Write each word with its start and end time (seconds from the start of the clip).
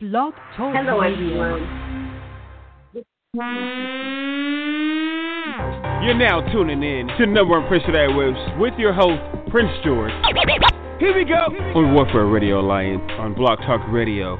Blog 0.00 0.32
Talk 0.56 0.74
Hello, 0.74 0.98
Radio. 0.98 1.12
everyone. 1.12 1.60
You're 6.02 6.14
now 6.14 6.40
tuning 6.50 6.82
in 6.82 7.06
to 7.18 7.26
number 7.26 7.60
one 7.60 7.68
Prince 7.68 7.84
of 7.86 7.92
Airwaves 7.92 8.58
with 8.58 8.72
your 8.78 8.94
host, 8.94 9.20
Prince 9.50 9.70
George. 9.84 10.10
Here 11.00 11.14
we 11.14 11.26
go 11.26 11.34
on 11.78 11.92
Warfare 11.92 12.24
Radio 12.24 12.60
Alliance 12.60 13.02
on 13.18 13.34
Blog 13.34 13.58
Talk 13.58 13.82
Radio. 13.90 14.38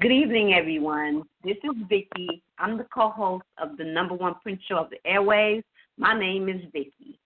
Good 0.00 0.12
evening, 0.12 0.54
everyone. 0.54 1.24
This 1.44 1.58
is 1.64 1.76
Vicky. 1.86 2.42
I'm 2.58 2.78
the 2.78 2.84
co-host 2.84 3.44
of 3.58 3.76
the 3.76 3.84
number 3.84 4.14
one 4.14 4.36
Prince 4.42 4.62
show 4.66 4.78
of 4.78 4.88
the 4.88 4.96
airwaves. 5.06 5.64
My 5.98 6.18
name 6.18 6.48
is 6.48 6.62
Vicky. 6.72 7.18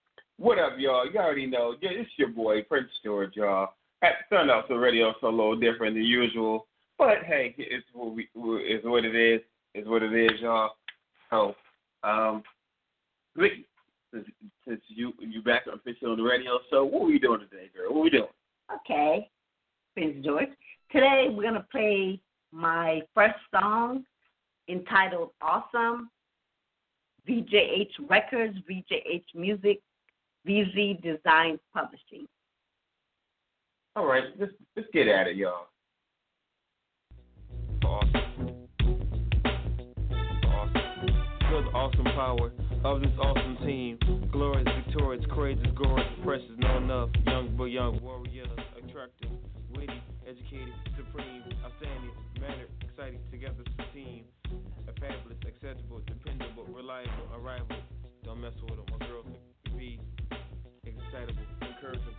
What 0.43 0.59
up, 0.59 0.73
y'all? 0.77 1.09
You 1.09 1.21
already 1.21 1.47
know. 1.47 1.77
It's 1.81 2.11
your 2.17 2.31
boy, 2.31 2.63
Prince 2.63 2.89
George, 3.05 3.37
y'all. 3.37 3.75
Start 4.27 4.51
off 4.51 4.65
the 4.69 4.75
radio 4.75 5.15
so 5.21 5.29
a 5.29 5.31
little 5.31 5.55
different 5.55 5.95
than 5.95 6.03
usual. 6.03 6.67
But 6.99 7.19
hey, 7.25 7.55
it's 7.57 7.87
what 7.93 8.13
we 8.13 8.29
it's 8.35 8.85
what 8.85 9.05
it 9.05 9.15
is. 9.15 9.41
It's 9.73 9.87
what 9.87 10.03
it 10.03 10.13
is, 10.13 10.41
y'all. 10.41 10.71
So, 11.31 11.55
um, 12.03 12.43
since, 13.39 14.27
since 14.67 14.81
you 14.89 15.13
you 15.21 15.43
back 15.43 15.63
officially 15.73 16.11
on 16.11 16.17
the 16.17 16.25
radio, 16.25 16.59
so 16.71 16.87
what 16.87 17.07
we 17.07 17.21
doing 17.21 17.39
today, 17.49 17.71
girl? 17.73 17.95
What 17.95 18.03
we 18.03 18.11
doing? 18.11 18.27
Okay, 18.81 19.31
Prince 19.95 20.25
George. 20.25 20.49
Today 20.91 21.29
we're 21.31 21.45
gonna 21.45 21.65
play 21.71 22.21
my 22.51 23.01
first 23.15 23.39
song 23.55 24.05
entitled 24.69 25.31
"Awesome." 25.41 26.11
VJH 27.29 27.93
Records, 28.11 28.59
VJH 28.69 29.37
Music, 29.37 29.81
VZ 30.47 31.03
Design 31.03 31.59
Publishing. 31.73 32.27
All 33.95 34.07
right, 34.07 34.25
let's 34.39 34.53
let's 34.77 34.89
get 34.93 35.07
at 35.07 35.27
it, 35.27 35.37
y'all. 35.37 35.67
awesome. 37.85 38.69
Awesome. 40.47 41.09
Feel 41.51 41.63
the 41.63 41.71
awesome 41.77 42.05
power 42.05 42.53
of 42.85 43.01
this 43.01 43.11
awesome 43.21 43.59
team. 43.67 43.99
Glorious, 44.33 44.67
victorious, 44.87 45.25
courageous, 45.31 45.67
gorgeous, 45.77 46.07
precious, 46.25 46.57
no 46.59 46.79
enough. 46.79 47.11
Young 47.27 47.55
but 47.57 47.65
young 47.65 48.01
warrior, 48.01 48.45
attractive, 48.79 49.31
witty, 49.77 50.03
educated, 50.27 50.73
supreme, 50.97 51.43
outstanding, 51.65 52.11
mannered, 52.41 52.71
exciting, 52.81 53.21
together 53.31 53.61
as 53.61 53.87
a 53.87 53.95
team. 53.95 54.25
A 54.89 54.93
fabulous, 55.01 55.39
acceptable, 55.47 56.01
dependable, 56.07 56.65
reliable, 56.75 57.29
unrivaled. 57.35 57.83
Don't 58.25 58.41
mess 58.41 58.55
with 58.63 58.77
them. 58.77 58.87
My 58.99 59.07
girls 59.07 59.27
can 59.67 59.77
be 59.77 60.01
excitable, 61.13 61.43
encourageable. 61.61 62.17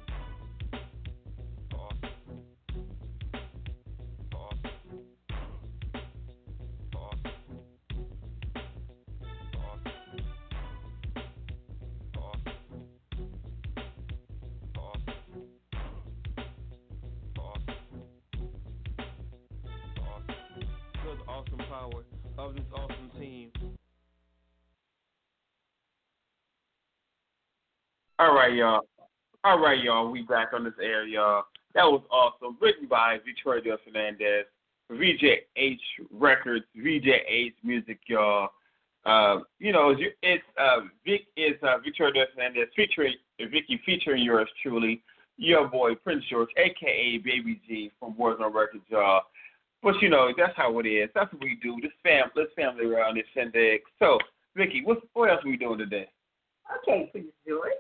Awesome 21.26 21.58
power 21.68 22.04
of 22.38 22.56
this 22.56 22.66
awesome 22.74 23.10
team. 23.20 23.52
All 28.24 28.34
right, 28.34 28.54
y'all. 28.54 28.88
All 29.44 29.60
right, 29.60 29.84
y'all. 29.84 30.10
We 30.10 30.22
back 30.22 30.54
on 30.54 30.64
this 30.64 30.74
air, 30.82 31.06
y'all. 31.06 31.44
That 31.76 31.84
was 31.84 32.02
awesome. 32.10 32.56
Written 32.62 32.88
by 32.88 33.18
Victoria 33.26 33.76
Fernandez, 33.84 34.46
VJH 34.90 35.80
Records, 36.10 36.64
VJH 36.78 37.54
Music, 37.66 38.00
y'all. 38.08 38.48
Uh, 39.06 39.40
you 39.60 39.74
know, 39.74 39.92
it's- 39.92 40.40
uh, 40.58 40.84
Vic 41.06 41.28
is 41.36 41.62
uh, 41.64 41.80
Victoria 41.80 42.26
Fernandez 42.34 42.70
featuring 42.78 43.14
Vicky 43.40 43.82
featuring 43.86 44.24
yours 44.24 44.48
truly, 44.62 45.04
your 45.36 45.68
boy 45.68 45.94
Prince 45.94 46.24
George, 46.30 46.48
aka 46.56 47.18
Baby 47.18 47.60
G 47.68 47.92
from 48.00 48.14
Warzone 48.14 48.54
Records, 48.54 48.86
y'all. 48.88 49.24
But 49.82 50.02
you 50.02 50.08
know, 50.08 50.32
that's 50.38 50.56
how 50.56 50.80
it 50.80 50.86
is. 50.86 51.10
That's 51.14 51.30
what 51.34 51.44
we 51.44 51.60
do. 51.62 51.76
This 51.82 51.92
fam, 52.02 52.32
this 52.38 52.48
family 52.56 52.86
around 52.86 53.18
this 53.18 53.26
shindig. 53.34 53.82
So, 54.00 54.18
Vicky, 54.56 54.82
what 54.86 55.00
what 55.12 55.30
else 55.30 55.44
are 55.44 55.50
we 55.50 55.58
doing 55.58 55.78
today? 55.80 56.08
Okay, 56.88 57.10
Prince 57.12 57.28
George. 57.46 57.74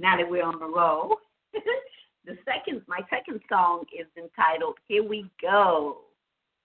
Now 0.00 0.16
that 0.16 0.30
we're 0.30 0.42
on 0.42 0.58
the 0.58 0.66
roll, 0.66 1.18
the 1.52 2.38
second, 2.46 2.80
my 2.88 3.00
second 3.10 3.42
song 3.50 3.84
is 3.92 4.06
entitled 4.16 4.76
"Here 4.88 5.04
We 5.04 5.30
Go," 5.42 5.98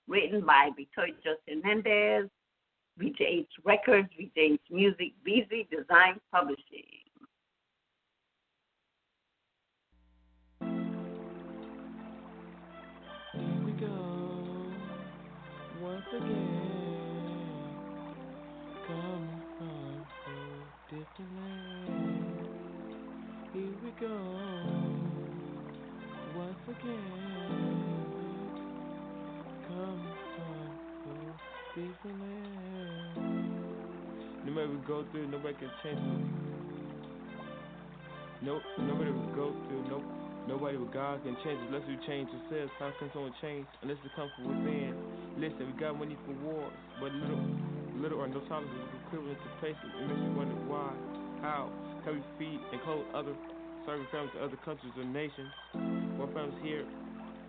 written 0.08 0.40
by 0.40 0.70
Victoria 0.74 1.16
Hernandez, 1.46 2.30
VJH 2.98 3.48
Records, 3.66 4.08
VJH 4.18 4.60
Music, 4.72 5.12
VZ 5.28 5.70
Design 5.70 6.22
Publishing. 6.32 6.86
Here 13.34 13.66
we 13.66 13.74
go 13.74 14.72
once 15.82 16.06
again. 16.16 16.62
Coming 18.88 19.42
from. 19.58 20.06
Here 20.90 21.06
we 21.20 21.65
go 24.00 24.08
once 26.36 26.58
again. 26.68 27.76
A 31.06 31.34
different 31.76 32.20
land. 32.20 33.16
No 34.46 34.52
matter 34.52 34.70
we 34.70 34.78
go 34.88 35.06
through, 35.12 35.28
nobody 35.28 35.54
can 35.56 35.72
change 35.84 36.00
it. 36.00 36.36
No, 38.42 38.60
nobody 38.80 39.12
will 39.12 39.36
go 39.36 39.54
through. 39.68 39.88
No, 39.90 40.04
nobody 40.48 40.78
but 40.78 40.92
God 40.94 41.24
can 41.24 41.36
change 41.44 41.62
it 41.62 41.68
unless 41.68 41.88
we 41.88 41.98
change 42.06 42.30
ourselves. 42.30 42.72
How 42.80 42.92
can 43.00 43.10
someone 43.14 43.34
change 43.42 43.68
unless 43.82 43.98
it 44.04 44.16
comes 44.16 44.32
from 44.36 44.48
within? 44.48 44.96
Listen, 45.38 45.72
we 45.72 45.80
got 45.80 45.98
money 45.98 46.18
for 46.26 46.34
wars, 46.44 46.74
but 47.00 47.12
little, 47.14 47.40
little 47.96 48.20
or 48.20 48.28
no 48.28 48.42
tolerance 48.48 48.72
is 48.72 49.00
equivalent 49.08 49.40
to 49.40 49.50
places. 49.60 49.88
It 49.88 50.08
makes 50.08 50.20
you 50.20 50.34
wonder 50.36 50.56
why, 50.68 50.92
how, 51.42 51.72
can 52.04 52.16
we 52.20 52.24
feed 52.38 52.60
and 52.72 52.82
clothe 52.84 53.08
other 53.16 53.36
serving 53.86 54.08
families 54.12 54.34
in 54.36 54.44
other 54.44 54.58
countries 54.58 54.94
or 54.98 55.06
nations? 55.06 55.52
More 56.18 56.28
families 56.34 56.58
here, 56.64 56.86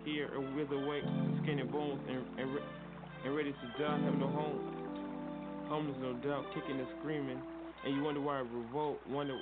here 0.05 0.29
and 0.35 0.55
wither 0.55 0.75
away, 0.75 1.01
skin 1.43 1.59
and 1.59 1.71
bones, 1.71 1.99
and 2.07 2.23
and, 2.39 2.53
re- 2.53 2.69
and 3.25 3.35
ready 3.35 3.51
to 3.51 3.83
die, 3.83 3.99
have 4.05 4.15
no 4.15 4.27
home. 4.27 4.59
Homeless, 5.69 5.97
no 6.01 6.13
doubt, 6.13 6.45
kicking 6.53 6.79
and 6.79 6.87
screaming. 6.99 7.41
And 7.85 7.95
you 7.95 8.03
wonder 8.03 8.21
why 8.21 8.39
revolt, 8.39 9.01
wonder 9.07 9.37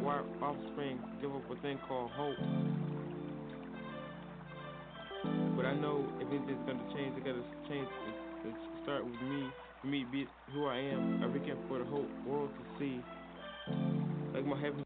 why 0.00 0.20
offspring 0.42 0.98
give 1.20 1.34
up 1.34 1.50
a 1.50 1.56
thing 1.62 1.78
called 1.88 2.10
hope. 2.12 2.36
But 5.56 5.66
I 5.66 5.74
know 5.74 6.04
if 6.20 6.28
anything's 6.28 6.66
gonna 6.66 6.84
change, 6.94 7.16
it 7.16 7.24
gotta 7.24 7.42
change. 7.68 7.88
It, 8.44 8.48
it 8.48 8.54
start 8.82 9.04
with 9.04 9.20
me. 9.22 9.48
For 9.80 9.86
me, 9.86 10.04
be 10.04 10.26
who 10.52 10.66
I 10.66 10.76
am. 10.76 11.22
I 11.22 11.26
reckon 11.26 11.56
for 11.68 11.78
the 11.78 11.84
whole 11.84 12.06
world 12.26 12.50
to 12.54 12.78
see. 12.78 13.00
Like 14.34 14.44
my 14.46 14.58
heaven. 14.60 14.83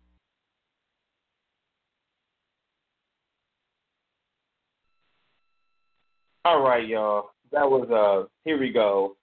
All 6.44 6.62
right, 6.62 6.86
y'all. 6.86 7.30
That 7.50 7.68
was 7.68 7.88
uh 7.90 8.28
Here 8.44 8.58
We 8.58 8.72
Go 8.72 9.16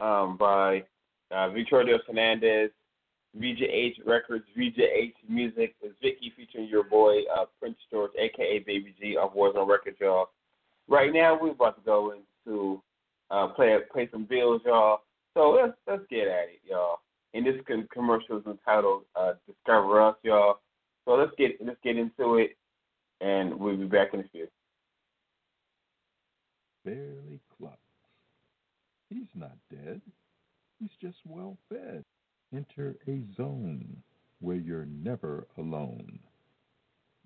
um 0.00 0.36
by 0.36 0.84
uh 1.30 1.48
Victoria 1.50 1.98
Fernandez, 2.06 2.70
VJH 3.38 3.96
Records, 4.04 4.44
VJH 4.58 5.14
Music 5.28 5.74
is 5.82 5.92
Vicky 6.02 6.32
featuring 6.36 6.68
your 6.68 6.82
boy 6.82 7.18
uh 7.34 7.44
Prince 7.60 7.76
George, 7.90 8.10
aka 8.18 8.58
Baby 8.60 8.94
G 9.00 9.16
of 9.16 9.34
Warzone 9.34 9.68
Records, 9.68 9.98
y'all. 10.00 10.30
Right 10.88 11.12
now 11.12 11.38
we're 11.40 11.52
about 11.52 11.76
to 11.76 11.84
go 11.84 12.12
into 12.12 12.82
uh 13.30 13.48
play 13.48 13.78
play 13.92 14.08
some 14.10 14.24
bills, 14.24 14.62
y'all. 14.66 15.02
So 15.34 15.50
let's 15.50 15.76
let's 15.86 16.02
get 16.10 16.26
at 16.26 16.48
it, 16.48 16.60
y'all. 16.68 16.98
And 17.32 17.46
this 17.46 17.54
commercial 17.92 18.38
is 18.38 18.46
entitled 18.46 19.04
uh 19.14 19.34
Discover 19.46 20.02
Us, 20.02 20.16
y'all. 20.24 20.58
So 21.04 21.12
let's 21.14 21.32
get 21.38 21.52
let's 21.64 21.78
get 21.84 21.96
into 21.96 22.36
it 22.38 22.56
and 23.20 23.58
we'll 23.58 23.76
be 23.76 23.84
back 23.84 24.14
in 24.14 24.20
a 24.20 24.28
few. 24.32 24.48
Barely 26.88 27.40
clucks. 27.58 27.78
He's 29.10 29.28
not 29.34 29.58
dead. 29.70 30.02
He's 30.80 30.96
just 31.00 31.18
well 31.26 31.58
fed. 31.70 32.04
Enter 32.54 32.96
a 33.08 33.22
zone 33.36 34.02
where 34.40 34.56
you're 34.56 34.86
never 34.86 35.46
alone. 35.58 36.20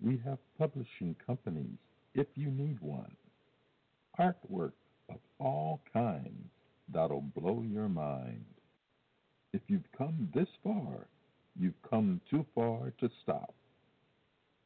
We 0.03 0.20
have 0.25 0.38
publishing 0.59 1.17
companies 1.26 1.79
if 2.14 2.29
you 2.37 2.50
need 2.50 2.81
one. 2.81 3.17
Artwork 4.20 4.73
of 5.11 5.20
all 5.38 5.82
kinds 5.93 6.50
that'll 6.93 7.23
blow 7.23 7.62
your 7.62 7.88
mind. 7.88 8.44
If 9.55 9.62
you've 9.69 9.91
come 9.99 10.31
this 10.35 10.49
far, 10.64 11.09
you've 11.59 11.82
come 11.91 12.20
too 12.31 12.47
far 12.55 12.93
to 13.00 13.11
stop. 13.23 13.55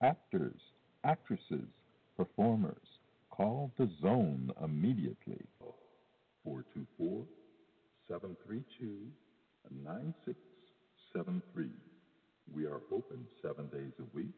actors, 0.03 0.61
actresses, 1.05 1.69
performers. 2.17 2.96
Call 3.37 3.71
the 3.77 3.89
zone 4.01 4.51
immediately. 4.65 5.45
424 6.43 7.27
732 8.09 9.13
9673. 9.85 11.71
We 12.55 12.65
are 12.65 12.81
open 12.91 13.27
seven 13.43 13.67
days 13.69 13.93
a 14.01 14.05
week, 14.17 14.33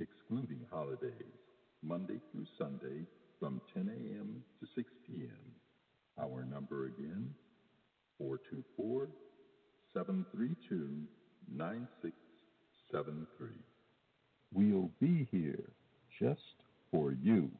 excluding 0.00 0.66
holidays, 0.70 1.40
Monday 1.82 2.20
through 2.30 2.44
Sunday 2.58 3.06
from 3.40 3.62
10 3.72 3.88
a.m. 3.88 4.42
to 4.60 4.66
6 4.74 4.90
p.m. 5.06 5.54
Our 6.20 6.44
number 6.44 6.86
again, 6.86 7.34
424 8.18 9.08
732 9.94 11.06
9673. 11.54 13.48
We'll 14.52 14.90
be 15.00 15.26
here 15.30 15.70
just 16.20 16.64
for 16.90 17.12
you. 17.12 17.50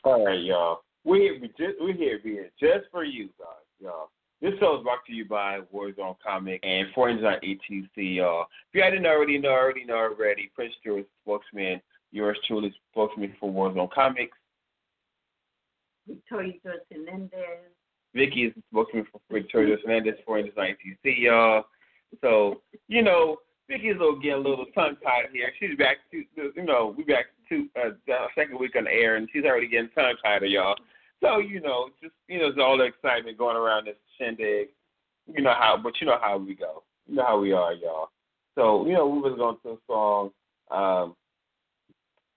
All 0.04 0.24
right, 0.24 0.42
y'all. 0.42 0.82
We're 1.04 1.38
here, 1.38 1.74
we're 1.80 1.94
here 1.94 2.18
being 2.22 2.46
just 2.58 2.86
for 2.90 3.04
you 3.04 3.28
guys, 3.38 3.46
y'all. 3.80 4.10
This 4.40 4.54
show 4.58 4.76
is 4.76 4.82
brought 4.82 5.04
to 5.06 5.12
you 5.12 5.24
by 5.24 5.60
Warzone 5.72 6.16
Comic 6.24 6.58
and 6.64 6.88
Friends 6.94 7.22
on 7.24 7.34
ATC, 7.44 8.16
y'all. 8.16 8.46
If 8.72 8.74
you 8.74 8.82
didn't 8.82 9.06
already 9.06 9.38
know, 9.38 9.50
already 9.50 9.84
know 9.84 9.94
already, 9.94 10.50
Prince 10.54 10.74
George 10.84 11.04
spokesman, 11.22 11.80
yours 12.10 12.36
truly 12.48 12.74
spokesman 12.90 13.32
for 13.38 13.52
Warzone 13.52 13.92
Comics. 13.92 14.36
Victoria 16.06 16.54
Hernandez. 16.90 17.72
Vicky 18.14 18.44
is 18.44 18.52
spokesman 18.70 19.06
for 19.10 19.20
Victoria 19.30 19.76
Hernandez 19.82 20.14
for 20.24 20.40
Friends 20.40 20.52
on 20.56 20.64
ATC, 20.64 21.22
y'all. 21.22 21.64
So, 22.20 22.62
you 22.88 23.02
know, 23.02 23.38
Vicky's 23.68 23.94
little 23.98 24.16
getting 24.18 24.44
a 24.44 24.48
little 24.48 24.66
tongue 24.74 24.96
tied 25.02 25.30
here. 25.32 25.50
She's 25.58 25.78
back 25.78 25.98
to 26.10 26.24
you 26.36 26.62
know, 26.62 26.94
we 26.96 27.04
back 27.04 27.26
to 27.48 27.66
uh, 27.82 28.26
second 28.34 28.58
week 28.58 28.76
on 28.76 28.84
the 28.84 28.90
air 28.90 29.16
and 29.16 29.28
she's 29.32 29.44
already 29.44 29.68
getting 29.68 29.88
tongue 29.90 30.14
tied, 30.22 30.42
y'all. 30.42 30.76
So, 31.22 31.38
you 31.38 31.60
know, 31.60 31.88
just 32.02 32.14
you 32.28 32.38
know, 32.38 32.48
it's 32.48 32.58
all 32.60 32.76
the 32.76 32.84
excitement 32.84 33.38
going 33.38 33.56
around 33.56 33.86
this 33.86 33.96
shindig. 34.18 34.68
You 35.32 35.42
know 35.42 35.54
how 35.56 35.78
but 35.82 35.94
you 36.00 36.06
know 36.06 36.18
how 36.20 36.36
we 36.36 36.54
go. 36.54 36.82
You 37.06 37.16
know 37.16 37.24
how 37.24 37.40
we 37.40 37.52
are, 37.52 37.72
y'all. 37.72 38.10
So, 38.56 38.86
you 38.86 38.92
know, 38.92 39.06
we 39.06 39.20
was 39.20 39.38
going 39.38 39.56
to 39.62 39.70
a 39.70 39.76
song, 39.86 40.30
um, 40.70 41.16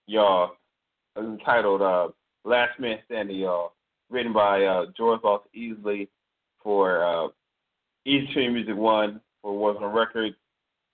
y'all, 0.06 0.52
entitled 1.18 1.82
uh 1.82 2.08
Last 2.46 2.78
Man 2.78 2.98
Standing, 3.06 3.38
y'all, 3.38 3.72
written 4.08 4.32
by 4.32 4.64
uh 4.64 4.86
George 4.96 5.20
Lost 5.24 5.44
Easley 5.56 6.08
for 6.62 7.04
uh 7.04 7.28
Easy 8.06 8.48
Music 8.48 8.76
One 8.76 9.20
for 9.42 9.52
Warzone 9.52 9.92
Records 9.92 10.36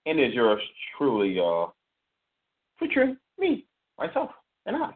and 0.05 0.19
it's 0.19 0.35
yours 0.35 0.61
truly, 0.97 1.29
y'all. 1.33 1.75
Featuring 2.79 3.17
me, 3.39 3.65
myself, 3.97 4.31
and 4.65 4.75
I. 4.75 4.91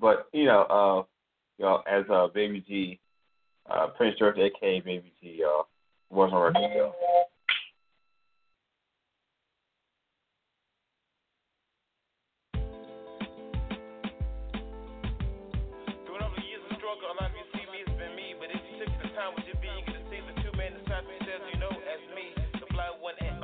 But, 0.00 0.28
you 0.32 0.44
know, 0.44 0.62
uh, 0.62 1.02
y'all, 1.62 1.82
as 1.90 2.04
uh, 2.10 2.28
Baby 2.34 2.64
G, 2.66 3.00
uh, 3.70 3.88
Prince 3.96 4.18
George, 4.18 4.36
aka 4.38 4.80
Baby 4.80 5.12
G, 5.20 5.36
y'all, 5.40 5.68
was 6.10 6.30
on 6.32 6.42
record, 6.42 6.70
y'all. 6.76 6.92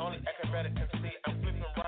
Only 0.08 0.20
acrobatic 0.24 0.72
see. 1.04 1.12
I'm 1.26 1.36
flipping 1.42 1.60
rhymes, 1.76 1.87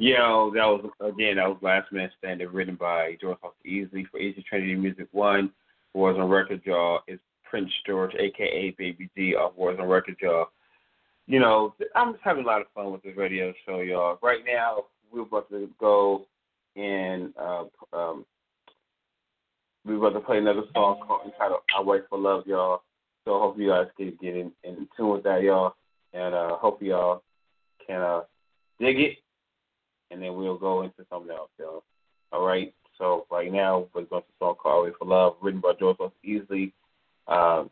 Yo, 0.00 0.52
that 0.54 0.64
was 0.64 0.88
again 1.00 1.36
that 1.36 1.48
was 1.48 1.58
Last 1.60 1.90
Man 1.90 2.08
Standing, 2.18 2.46
written 2.52 2.76
by 2.76 3.16
George 3.20 3.36
Foster 3.40 3.68
Easley 3.68 4.08
for 4.08 4.20
Easy 4.20 4.44
Trinity 4.48 4.76
Music 4.76 5.08
One. 5.10 5.50
Warzone 5.96 6.30
Record, 6.30 6.62
y'all. 6.64 7.00
Is 7.08 7.18
Prince 7.42 7.72
George, 7.84 8.12
aka 8.14 8.70
Baby 8.78 9.10
G, 9.16 9.34
off 9.34 9.54
Warzone 9.58 9.88
Record, 9.88 10.14
y'all. 10.22 10.50
You 11.26 11.40
know, 11.40 11.74
I'm 11.96 12.12
just 12.12 12.22
having 12.22 12.44
a 12.44 12.46
lot 12.46 12.60
of 12.60 12.68
fun 12.76 12.92
with 12.92 13.02
this 13.02 13.16
radio 13.16 13.52
show, 13.66 13.80
y'all. 13.80 14.20
Right 14.22 14.42
now, 14.46 14.84
we're 15.10 15.22
about 15.22 15.50
to 15.50 15.68
go 15.80 16.26
and 16.76 17.34
uh, 17.36 17.64
um, 17.92 18.24
we're 19.84 19.96
about 19.96 20.16
to 20.16 20.20
play 20.20 20.38
another 20.38 20.62
song 20.74 21.00
called 21.04 21.22
entitled 21.26 21.62
"I 21.76 21.82
Wait 21.82 22.02
for 22.08 22.20
Love," 22.20 22.44
y'all. 22.46 22.82
So 23.24 23.40
hope 23.40 23.58
you 23.58 23.70
guys 23.70 23.88
can 23.96 24.16
get 24.22 24.36
in, 24.36 24.52
in 24.62 24.86
tune 24.96 25.08
with 25.08 25.24
that, 25.24 25.42
y'all, 25.42 25.74
and 26.12 26.36
uh, 26.36 26.56
hope 26.56 26.80
y'all 26.80 27.24
can 27.84 28.00
uh, 28.00 28.20
dig 28.78 29.00
it 29.00 29.18
and 30.10 30.22
then 30.22 30.34
we'll 30.34 30.58
go 30.58 30.82
into 30.82 31.04
something 31.10 31.30
else, 31.30 31.50
y'all. 31.58 31.84
All 32.32 32.46
right. 32.46 32.74
So 32.98 33.26
right 33.30 33.52
now 33.52 33.86
we're 33.94 34.04
going 34.04 34.22
to 34.22 34.28
song 34.38 34.56
called 34.60 34.86
"Away 34.86 34.96
for 34.98 35.06
Love," 35.06 35.36
written 35.40 35.60
by 35.60 35.72
George 35.78 35.96
Lost 36.00 36.14
Easley, 36.26 36.72
um, 37.28 37.70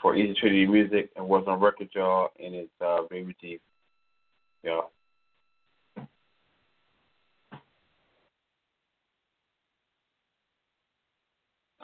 for 0.00 0.16
Easy 0.16 0.34
Trinity 0.38 0.66
Music, 0.66 1.10
and 1.16 1.26
Warzone 1.26 1.60
Record, 1.60 1.88
y'all, 1.94 2.30
and 2.42 2.54
it's 2.54 2.70
uh, 2.80 3.02
Baby 3.10 3.34
G, 3.40 3.60
y'all. 4.62 4.90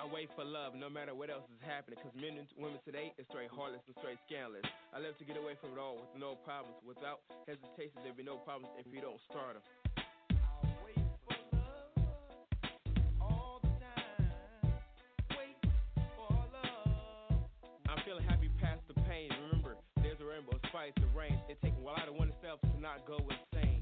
I 0.06 0.14
wait 0.14 0.30
for 0.36 0.44
love 0.44 0.78
no 0.78 0.86
matter 0.86 1.18
what 1.18 1.34
else 1.34 1.50
is 1.50 1.58
happening. 1.66 1.98
Cause 1.98 2.14
men 2.14 2.38
and 2.38 2.46
women 2.54 2.78
today 2.84 3.10
is 3.18 3.26
straight 3.26 3.50
heartless 3.50 3.82
and 3.90 3.96
straight 3.98 4.22
scandalous. 4.30 4.62
I 4.94 5.02
love 5.02 5.18
to 5.18 5.24
get 5.26 5.34
away 5.34 5.58
from 5.58 5.74
it 5.74 5.82
all 5.82 5.98
with 5.98 6.14
no 6.14 6.38
problems. 6.46 6.78
Without 6.86 7.26
hesitation, 7.48 7.98
there'll 8.06 8.14
be 8.14 8.22
no 8.22 8.38
problems 8.38 8.70
if 8.78 8.86
you 8.86 9.02
don't 9.02 9.18
start 9.26 9.58
them. 9.58 9.64
Rainbow 20.36 20.60
spice 20.68 20.92
the 21.00 21.08
rain. 21.16 21.32
It 21.48 21.56
takes 21.64 21.80
a 21.80 21.80
while 21.80 21.96
of 22.04 22.12
oneself 22.12 22.60
to 22.60 22.76
not 22.76 23.08
go 23.08 23.16
insane. 23.24 23.80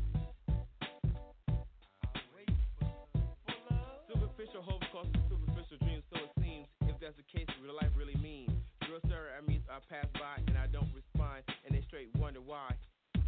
Superficial 4.07 4.63
hope 4.63 4.87
causes 4.95 5.19
superficial 5.27 5.83
dreams, 5.83 6.07
so 6.15 6.23
it 6.23 6.31
seems. 6.39 6.71
If 6.87 6.95
that's 7.03 7.19
the 7.19 7.27
case, 7.27 7.51
real 7.59 7.75
life 7.75 7.91
really 7.99 8.15
means. 8.23 8.55
Girls 8.87 9.03
stare 9.03 9.35
at 9.35 9.43
me, 9.51 9.67
I 9.67 9.83
pass 9.91 10.07
by, 10.15 10.47
and 10.47 10.55
I 10.55 10.71
don't 10.71 10.95
respond, 10.95 11.43
and 11.67 11.75
they 11.75 11.83
straight 11.91 12.15
wonder 12.23 12.39
why. 12.39 12.71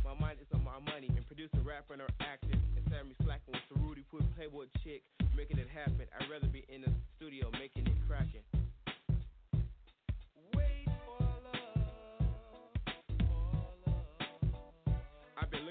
My 0.06 0.14
mind 0.14 0.38
is 0.38 0.46
on 0.54 0.62
my 0.62 0.78
money 0.86 1.10
and 1.10 1.26
producer, 1.26 1.58
and 1.58 1.98
or 1.98 2.12
acting. 2.22 2.54
And 2.78 2.86
Sammy 2.86 3.18
slacking 3.26 3.58
with 3.58 3.66
the 3.74 3.82
Rudy 3.82 4.06
Put 4.06 4.22
Playboy 4.38 4.70
chick, 4.86 5.02
making 5.34 5.58
it 5.58 5.66
happen. 5.66 6.06
I'd 6.14 6.30
rather 6.30 6.46
be 6.46 6.62
in 6.70 6.86
the 6.86 6.94
studio 7.18 7.50
making 7.58 7.90
it 7.90 7.98
crackin'. 8.06 8.65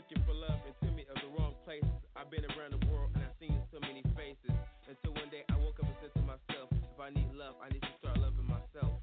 Looking 0.05 0.21
for 0.21 0.38
love 0.38 0.62
in 0.69 0.74
too 0.85 0.93
many 0.93 1.09
of 1.09 1.17
the 1.17 1.29
wrong 1.33 1.57
places. 1.65 1.89
I've 2.13 2.29
been 2.29 2.45
around 2.53 2.77
the 2.77 2.83
world 2.93 3.09
and 3.17 3.25
I've 3.25 3.33
seen 3.41 3.57
so 3.74 3.81
many 3.81 4.05
faces. 4.13 4.53
Until 4.85 5.17
one 5.17 5.33
day 5.33 5.41
I 5.50 5.57
woke 5.57 5.81
up 5.81 5.89
and 5.89 5.97
said 5.97 6.13
to 6.13 6.21
myself, 6.21 6.69
if 6.77 7.00
I 7.01 7.09
need 7.09 7.33
love, 7.33 7.57
I 7.57 7.74
need 7.74 7.81
to 7.81 7.93
start 7.97 8.21
loving 8.21 8.45
myself. 8.45 9.01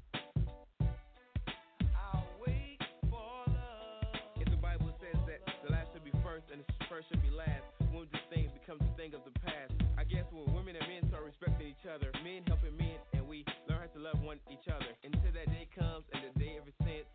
I'll 1.91 2.23
wait 2.39 2.79
for 3.11 3.19
love. 3.51 4.15
If 4.39 4.47
the 4.47 4.55
Bible 4.63 4.95
says 5.03 5.19
that 5.27 5.43
the 5.67 5.75
last 5.75 5.91
should 5.91 6.07
be 6.07 6.15
first 6.23 6.47
and 6.55 6.63
the 6.63 6.87
first 6.87 7.11
should 7.11 7.19
be 7.19 7.35
last, 7.35 7.67
when 7.91 8.07
this 8.15 8.23
thing 8.31 8.47
becomes 8.55 8.79
a 8.87 8.93
thing 8.95 9.11
of 9.11 9.27
the 9.27 9.35
past. 9.43 9.75
I 9.99 10.07
guess 10.07 10.23
when 10.31 10.55
women 10.55 10.79
and 10.79 10.87
men 10.87 11.03
start 11.11 11.27
respecting 11.27 11.67
each 11.67 11.83
other, 11.83 12.15
men 12.23 12.47
helping 12.47 12.79
men, 12.79 12.95
and 13.11 13.27
we 13.27 13.43
learn 13.67 13.83
how 13.83 13.91
to 13.91 13.99
love 13.99 14.23
one 14.23 14.39
each 14.47 14.71
other. 14.71 14.95
Until 15.03 15.35
that 15.35 15.51
day 15.51 15.67
comes 15.75 16.07
and 16.15 16.23
the 16.23 16.31
day 16.39 16.55
ever 16.55 16.71
since, 16.87 17.11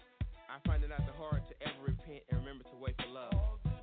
I 0.52 0.61
find 0.68 0.85
it 0.85 0.92
not 0.92 1.09
the 1.09 1.16
hard 1.16 1.40
to 1.49 1.54
ever 1.64 1.88
repent 1.88 2.21
and 2.28 2.45
remember 2.45 2.68
to 2.68 2.76
wait 2.76 2.92
for 3.00 3.09
love. 3.09 3.77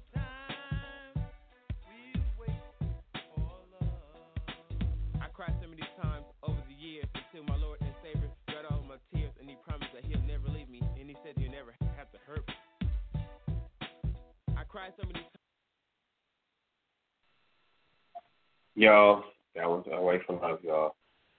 Y'all, 18.75 19.24
that 19.55 19.70
was 19.70 19.86
Away 19.91 20.20
from 20.25 20.41
Love, 20.41 20.60
y'all. 20.62 20.96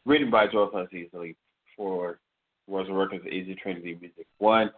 Written 0.07 0.31
by 0.31 0.47
Joel 0.47 0.71
Unseasonably 0.75 1.37
for 1.76 2.19
was 2.66 2.87
Records 2.90 3.26
Easy 3.26 3.55
Trinity 3.55 3.97
Music 4.00 4.26
One. 4.38 4.71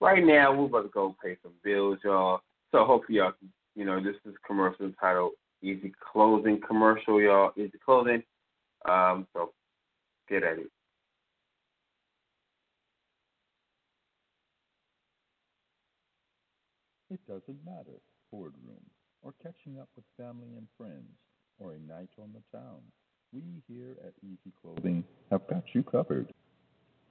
Right 0.00 0.22
now, 0.22 0.52
we're 0.52 0.66
about 0.66 0.82
to 0.82 0.88
go 0.88 1.16
pay 1.24 1.38
some 1.42 1.52
bills, 1.64 1.98
y'all. 2.04 2.40
So 2.70 2.84
hopefully 2.84 3.18
y'all 3.18 3.32
can, 3.32 3.50
you 3.74 3.86
know, 3.86 4.02
this 4.02 4.16
is 4.26 4.34
commercial 4.46 4.84
entitled 4.84 5.32
Easy 5.62 5.92
Clothing 6.12 6.60
Commercial, 6.66 7.20
y'all. 7.20 7.52
Easy 7.56 7.78
Clothing. 7.82 8.22
Um, 8.86 9.26
so 9.32 9.52
get 10.28 10.42
at 10.42 10.58
it. 10.58 10.70
It 17.10 17.20
doesn't 17.26 17.64
matter, 17.64 18.02
boardroom, 18.30 18.84
or 19.22 19.32
catching 19.42 19.78
up 19.80 19.88
with 19.96 20.04
family 20.18 20.56
and 20.56 20.66
friends, 20.76 21.16
or 21.58 21.72
a 21.72 21.78
night 21.92 22.10
on 22.20 22.30
the 22.34 22.58
town. 22.58 22.80
We 23.32 23.42
here 23.68 23.96
at 24.04 24.12
Easy 24.22 24.52
Clothing 24.62 25.04
have 25.30 25.46
got 25.48 25.64
you 25.72 25.82
covered. 25.82 26.32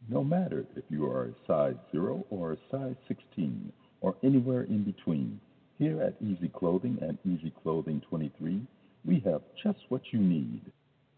No 0.07 0.23
matter 0.23 0.65
if 0.75 0.83
you 0.89 1.05
are 1.09 1.25
a 1.25 1.47
size 1.47 1.75
0 1.91 2.25
or 2.29 2.53
a 2.53 2.57
size 2.71 2.95
16 3.07 3.71
or 4.01 4.15
anywhere 4.23 4.63
in 4.63 4.83
between, 4.83 5.39
here 5.77 6.01
at 6.01 6.15
Easy 6.21 6.47
Clothing 6.47 6.97
and 7.01 7.17
Easy 7.25 7.51
Clothing 7.63 8.01
23, 8.09 8.61
we 9.03 9.19
have 9.25 9.41
just 9.61 9.79
what 9.89 10.01
you 10.11 10.19
need. 10.19 10.61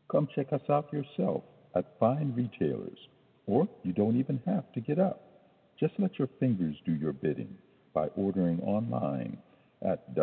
Come 0.10 0.27
check 0.34 0.51
us 0.51 0.62
out 0.69 0.91
yourself 0.91 1.43
at 1.75 2.00
fine 2.00 2.34
retailers, 2.36 2.98
or 3.46 3.67
you 3.84 3.93
don't 3.93 4.17
even 4.17 4.41
have 4.46 4.72
to 4.74 4.79
get 4.81 5.00
up. 5.00 5.22
Just 5.79 5.93
let 6.00 6.17
your 6.17 6.29
fingers 6.39 6.75
do 6.86 6.93
your 6.93 7.13
bidding 7.13 7.55
by 7.93 8.07
ordering 8.15 8.60
online 8.62 9.38
at 9.88 10.15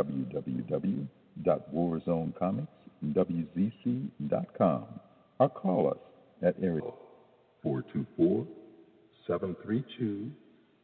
www.warzonecomicswzc.com 3.13 4.85
or 5.39 5.49
call 5.49 5.89
us 5.91 5.99
at 6.43 6.55
area 6.63 6.83
424 7.63 8.47
732 9.27 10.31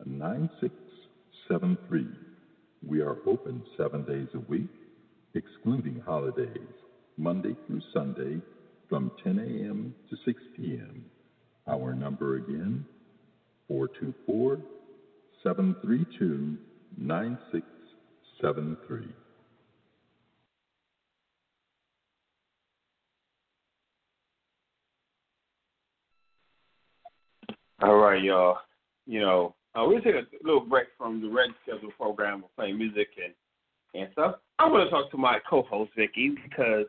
9673. 0.06 2.06
We 2.86 3.00
are 3.02 3.16
open 3.26 3.62
seven 3.76 4.04
days 4.04 4.28
a 4.34 4.38
week, 4.50 4.70
excluding 5.34 6.00
holidays, 6.04 6.56
Monday 7.18 7.54
through 7.66 7.82
Sunday 7.92 8.40
from 8.88 9.10
10 9.22 9.38
a.m. 9.38 9.94
to 10.08 10.16
6 10.24 10.42
p.m. 10.56 11.04
Our 11.68 11.92
number 11.94 12.36
again, 12.36 12.86
424 13.68 14.58
732 15.42 16.56
9673. 16.96 19.19
All 27.82 27.96
right, 27.96 28.22
y'all. 28.22 28.58
You 29.06 29.20
know, 29.20 29.54
uh, 29.75 29.84
we'll 29.87 30.02
take 30.02 30.14
a 30.14 30.26
little 30.44 30.60
break 30.60 30.88
from 30.99 31.22
the 31.22 31.28
red 31.28 31.50
schedule 31.62 31.90
program 31.96 32.44
of 32.44 32.54
playing 32.54 32.76
music 32.76 33.08
and 33.22 33.32
and 33.94 34.12
stuff. 34.12 34.37
I'm 34.58 34.70
going 34.70 34.84
to 34.84 34.90
talk 34.90 35.10
to 35.10 35.16
my 35.16 35.38
co-host 35.49 35.90
Vicky 35.96 36.34
because, 36.44 36.84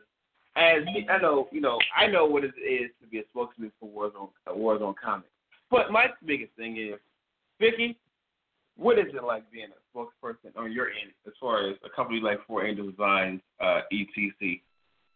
as 0.54 0.82
I 1.08 1.18
know, 1.18 1.48
you 1.50 1.60
know, 1.60 1.78
I 1.96 2.06
know 2.06 2.26
what 2.26 2.44
it 2.44 2.52
is 2.58 2.90
to 3.00 3.08
be 3.10 3.18
a 3.18 3.22
spokesman 3.30 3.72
for 3.80 3.88
Warzone 3.88 4.28
uh, 4.46 4.52
Warzone 4.54 4.94
Comics. 5.02 5.30
But 5.70 5.90
my 5.90 6.06
biggest 6.26 6.52
thing 6.56 6.76
is, 6.76 7.00
Vicky, 7.58 7.98
what 8.76 8.98
is 8.98 9.06
it 9.14 9.24
like 9.24 9.50
being 9.50 9.68
a 9.68 9.98
spokesperson 9.98 10.54
on 10.56 10.72
your 10.72 10.88
end 10.88 11.12
as 11.26 11.32
far 11.40 11.70
as 11.70 11.76
a 11.84 11.88
company 11.88 12.20
like 12.20 12.46
Four 12.46 12.66
Angel 12.66 12.90
Designs, 12.90 13.40
uh, 13.60 13.80
ETC? 13.90 14.60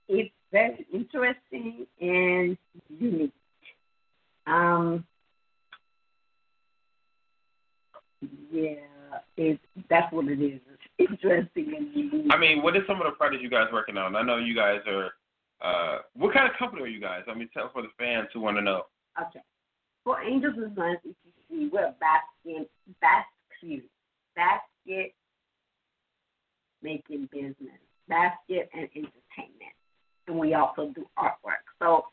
It's 0.08 0.32
very 0.50 0.86
interesting 0.92 1.86
and 2.00 2.56
unique. 2.88 3.32
Um, 4.46 5.04
yeah, 8.50 9.20
it 9.36 9.60
that's 9.88 10.12
what 10.12 10.26
it 10.28 10.40
is. 10.40 10.60
It's 10.98 11.10
interesting 11.10 11.74
and. 11.76 12.32
I 12.32 12.38
mean, 12.38 12.62
what 12.62 12.76
are 12.76 12.84
some 12.86 13.00
of 13.00 13.06
the 13.06 13.12
projects 13.12 13.42
you 13.42 13.50
guys 13.50 13.68
working 13.72 13.96
on? 13.96 14.16
I 14.16 14.22
know 14.22 14.38
you 14.38 14.54
guys 14.54 14.80
are. 14.86 15.10
Uh, 15.60 15.98
what 16.14 16.34
kind 16.34 16.48
of 16.50 16.56
company 16.58 16.82
are 16.82 16.86
you 16.86 17.00
guys? 17.00 17.22
I 17.28 17.34
mean, 17.34 17.48
tell 17.52 17.70
for 17.72 17.82
the 17.82 17.88
fans 17.98 18.28
who 18.32 18.40
want 18.40 18.56
to 18.58 18.62
know. 18.62 18.82
Okay. 19.20 19.40
Four 20.04 20.22
Angels 20.22 20.54
and 20.56 20.74
Designs 20.74 20.98
ETC, 21.06 21.70
we're 21.72 21.86
a 21.86 21.94
basket, 21.98 22.70
basket, 23.00 23.82
basket 24.36 25.14
making 26.82 27.28
business, 27.32 27.80
basket 28.08 28.68
and 28.74 28.88
entertainment, 28.94 29.74
and 30.28 30.38
we 30.38 30.54
also 30.54 30.92
do 30.94 31.06
artwork. 31.18 31.64
So 31.80 32.04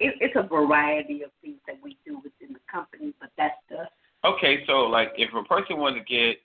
it, 0.00 0.14
it's 0.20 0.36
a 0.36 0.42
variety 0.42 1.22
of 1.22 1.30
things 1.42 1.58
that 1.66 1.76
we 1.82 1.98
do 2.06 2.16
within 2.16 2.54
the 2.54 2.60
company, 2.70 3.12
but 3.20 3.30
that's 3.36 3.60
the 3.68 3.84
Okay, 4.24 4.64
so 4.66 4.82
like 4.82 5.12
if 5.16 5.30
a 5.34 5.42
person 5.44 5.78
wants 5.78 5.98
to 5.98 6.04
get 6.04 6.36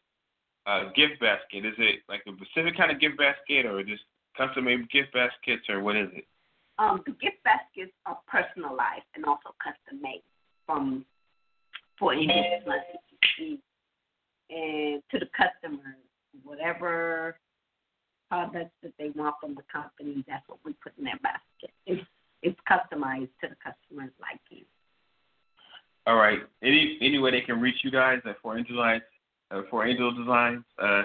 a 0.66 0.92
gift 0.96 1.20
basket, 1.22 1.66
is 1.66 1.76
it 1.78 2.00
like 2.10 2.22
a 2.28 2.32
specific 2.46 2.76
kind 2.78 2.92
of 2.92 3.00
gift 3.00 3.18
basket 3.18 3.66
or 3.66 3.84
just 3.84 4.04
custom 4.36 4.66
made 4.66 4.90
gift 4.90 5.14
baskets 5.14 5.70
or 5.70 5.82
what 5.82 5.96
is 5.96 6.10
it? 6.14 6.26
um, 6.80 7.02
the 7.06 7.12
gift 7.14 7.44
baskets 7.44 7.92
are 8.06 8.18
personalized 8.28 9.10
and 9.16 9.26
also 9.26 9.56
custom 9.62 10.02
made 10.02 10.24
from 10.66 11.06
for 11.98 12.14
ETC 12.14 13.58
and 14.50 15.02
to 15.12 15.20
the 15.20 15.28
customers, 15.36 15.98
whatever 16.44 17.38
products 18.30 18.76
that 18.84 18.94
they 19.00 19.10
want 19.16 19.36
from 19.42 19.56
the 19.56 19.64
company, 19.72 20.24
that's 20.28 20.48
what 20.48 20.60
we 20.64 20.74
put 20.74 20.94
in 20.98 21.06
their 21.06 21.20
basket. 21.24 21.74
It's 21.86 22.06
it's 22.44 22.60
customized 22.70 23.34
to 23.42 23.50
the 23.50 23.58
customer's 23.58 24.14
liking. 24.22 24.66
All 26.08 26.16
right. 26.16 26.40
Any 26.64 26.98
any 27.02 27.20
way 27.20 27.32
they 27.32 27.42
can 27.42 27.60
reach 27.60 27.84
you 27.84 27.92
guys 27.92 28.20
at 28.26 28.40
Four 28.42 28.58
Angel 28.58 28.78
Designs, 28.78 29.04
uh, 29.52 29.62
Four 29.70 29.86
Angel 29.86 30.10
Designs, 30.16 30.64
uh, 30.82 31.04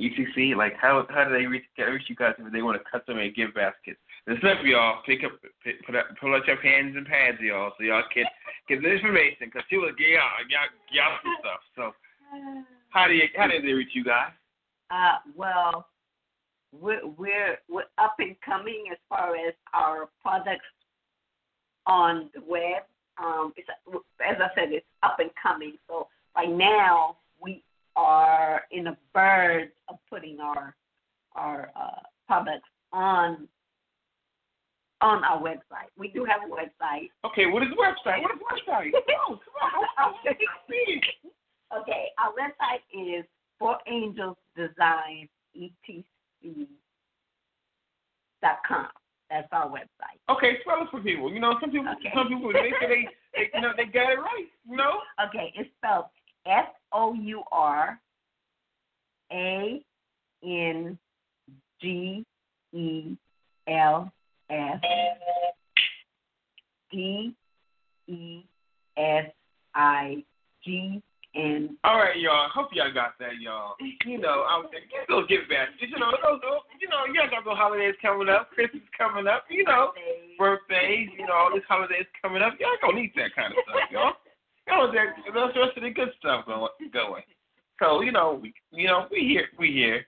ETC? 0.00 0.56
Like 0.56 0.74
how 0.82 1.06
how 1.10 1.24
do 1.24 1.30
they 1.30 1.46
reach 1.46 1.62
reach 1.78 2.02
you 2.08 2.16
guys 2.16 2.34
if 2.36 2.52
they 2.52 2.60
want 2.60 2.76
to 2.76 2.90
custom 2.90 3.18
made 3.18 3.36
gift 3.36 3.54
baskets? 3.54 4.00
Listen 4.26 4.48
up, 4.48 4.58
y'all. 4.64 4.98
Pick 5.06 5.22
up, 5.22 5.30
pick, 5.62 5.86
put 5.86 5.94
up, 5.94 6.06
pull 6.20 6.34
out 6.34 6.44
your 6.48 6.56
pens 6.56 6.96
and 6.96 7.06
pads, 7.06 7.38
y'all, 7.40 7.70
so 7.78 7.84
y'all 7.84 8.02
can 8.12 8.24
get 8.68 8.82
the 8.82 8.90
information 8.90 9.46
because 9.46 9.62
she 9.70 9.76
get 9.76 10.10
y'all 10.10 10.42
y'all 10.50 10.74
y'all 10.90 11.18
some 11.22 11.36
stuff. 11.38 11.60
So 11.76 11.94
how 12.90 13.06
do 13.06 13.14
you 13.14 13.28
how 13.36 13.46
do 13.46 13.62
they 13.62 13.72
reach 13.72 13.94
you 13.94 14.02
guys? 14.02 14.32
Uh, 14.90 15.22
well, 15.36 15.86
we're 16.72 17.06
we're 17.06 17.58
we're 17.70 17.86
up 17.98 18.16
and 18.18 18.34
coming 18.44 18.86
as 18.90 18.98
far 19.08 19.36
as 19.36 19.54
our 19.72 20.08
products 20.20 20.66
on 21.86 22.28
the 22.34 22.40
web. 22.40 22.82
Um, 23.18 23.52
it's 23.56 23.68
as 24.26 24.36
I 24.40 24.48
said, 24.54 24.72
it's 24.72 24.86
up 25.02 25.16
and 25.18 25.30
coming. 25.40 25.74
So 25.88 26.08
right 26.34 26.50
now 26.50 27.16
we 27.40 27.62
are 27.96 28.62
in 28.70 28.84
the 28.84 28.96
verge 29.12 29.70
of 29.88 29.96
putting 30.10 30.40
our 30.40 30.74
our 31.34 31.70
uh, 31.74 32.00
products 32.26 32.68
on 32.92 33.48
on 35.00 35.24
our 35.24 35.40
website. 35.40 35.90
We 35.98 36.08
do 36.08 36.24
have 36.24 36.40
a 36.42 36.52
website. 36.52 37.10
Okay, 37.24 37.46
what 37.46 37.62
is 37.62 37.68
the 37.70 37.76
website? 37.76 38.22
What 38.22 38.32
is 38.32 38.38
the 38.38 38.72
website? 38.72 38.92
Come 38.92 39.02
on, 39.28 39.38
come 39.38 39.80
on. 39.80 39.84
I 39.98 40.06
want 40.06 40.16
to 40.24 40.34
see. 40.68 41.00
Okay, 41.80 42.06
our 42.18 42.32
website 42.32 42.80
is 42.92 43.24
Four 43.58 43.78
Angels 43.86 44.36
Design 44.56 45.28
ETC 45.56 46.66
dot 48.42 48.58
com. 48.66 48.88
That's 49.30 49.48
our 49.52 49.68
website. 49.68 50.20
Okay, 50.28 50.58
spell 50.62 50.82
it 50.82 50.88
for 50.90 51.00
people. 51.00 51.32
You 51.32 51.40
know, 51.40 51.56
some 51.60 51.70
people, 51.70 51.88
Okay. 51.98 52.12
some 52.14 52.28
people, 52.28 52.52
they 52.52 52.70
say 52.80 52.86
they, 52.88 53.08
they, 53.34 53.50
you 53.54 53.60
know, 53.60 53.72
they 53.76 53.84
got 53.86 54.12
it 54.12 54.18
right. 54.18 54.46
You 54.68 54.76
know. 54.76 55.00
Okay, 55.28 55.52
it's 55.56 55.68
spelled 55.78 56.06
F 56.46 56.66
O 56.92 57.12
U 57.14 57.42
R 57.50 57.98
A 59.32 59.82
N 60.44 60.98
G 61.80 62.24
E 62.72 63.16
L 63.68 64.12
S 64.48 64.80
D 66.92 67.34
E 68.06 68.42
S 68.96 69.24
I 69.74 70.24
G 70.64 71.02
N. 71.36 71.76
All 71.84 71.98
right, 71.98 72.16
y'all. 72.18 72.48
Hope 72.48 72.70
y'all 72.72 72.92
got 72.92 73.18
that, 73.20 73.36
y'all. 73.40 73.76
You 74.06 74.18
know, 74.18 74.46
I 74.48 74.56
was 74.58 74.70
thinking, 74.70 74.88
get 75.28 75.48
baskets. 75.48 75.92
You 75.92 75.98
know, 75.98 76.12
you 76.80 76.88
know, 76.88 77.04
y'all 77.12 77.28
got 77.30 77.44
those 77.44 77.58
holidays 77.58 77.94
coming 78.00 78.28
up, 78.28 78.50
Christmas 78.50 78.82
coming 78.96 79.26
up. 79.26 79.44
You 79.50 79.64
know, 79.64 79.92
birthdays. 80.38 81.08
You 81.18 81.26
know, 81.26 81.34
all 81.34 81.50
these 81.52 81.66
holidays 81.68 82.06
coming 82.22 82.40
up. 82.40 82.54
Y'all 82.60 82.78
gonna 82.80 83.00
need 83.00 83.12
that 83.16 83.34
kind 83.34 83.52
of 83.52 83.58
stuff, 83.66 83.82
y'all. 83.90 84.12
Y'all 84.68 84.92
that, 84.92 85.06
that's 85.34 85.54
the 85.54 85.60
rest 85.60 85.76
of 85.76 85.82
the 85.82 85.90
good 85.90 86.08
stuff 86.18 86.46
going. 86.46 86.70
Going. 86.92 87.22
So 87.82 88.00
you 88.00 88.12
know, 88.12 88.38
we, 88.40 88.54
you 88.70 88.86
know, 88.86 89.06
we 89.10 89.20
here, 89.20 89.48
we 89.58 89.72
here, 89.72 90.06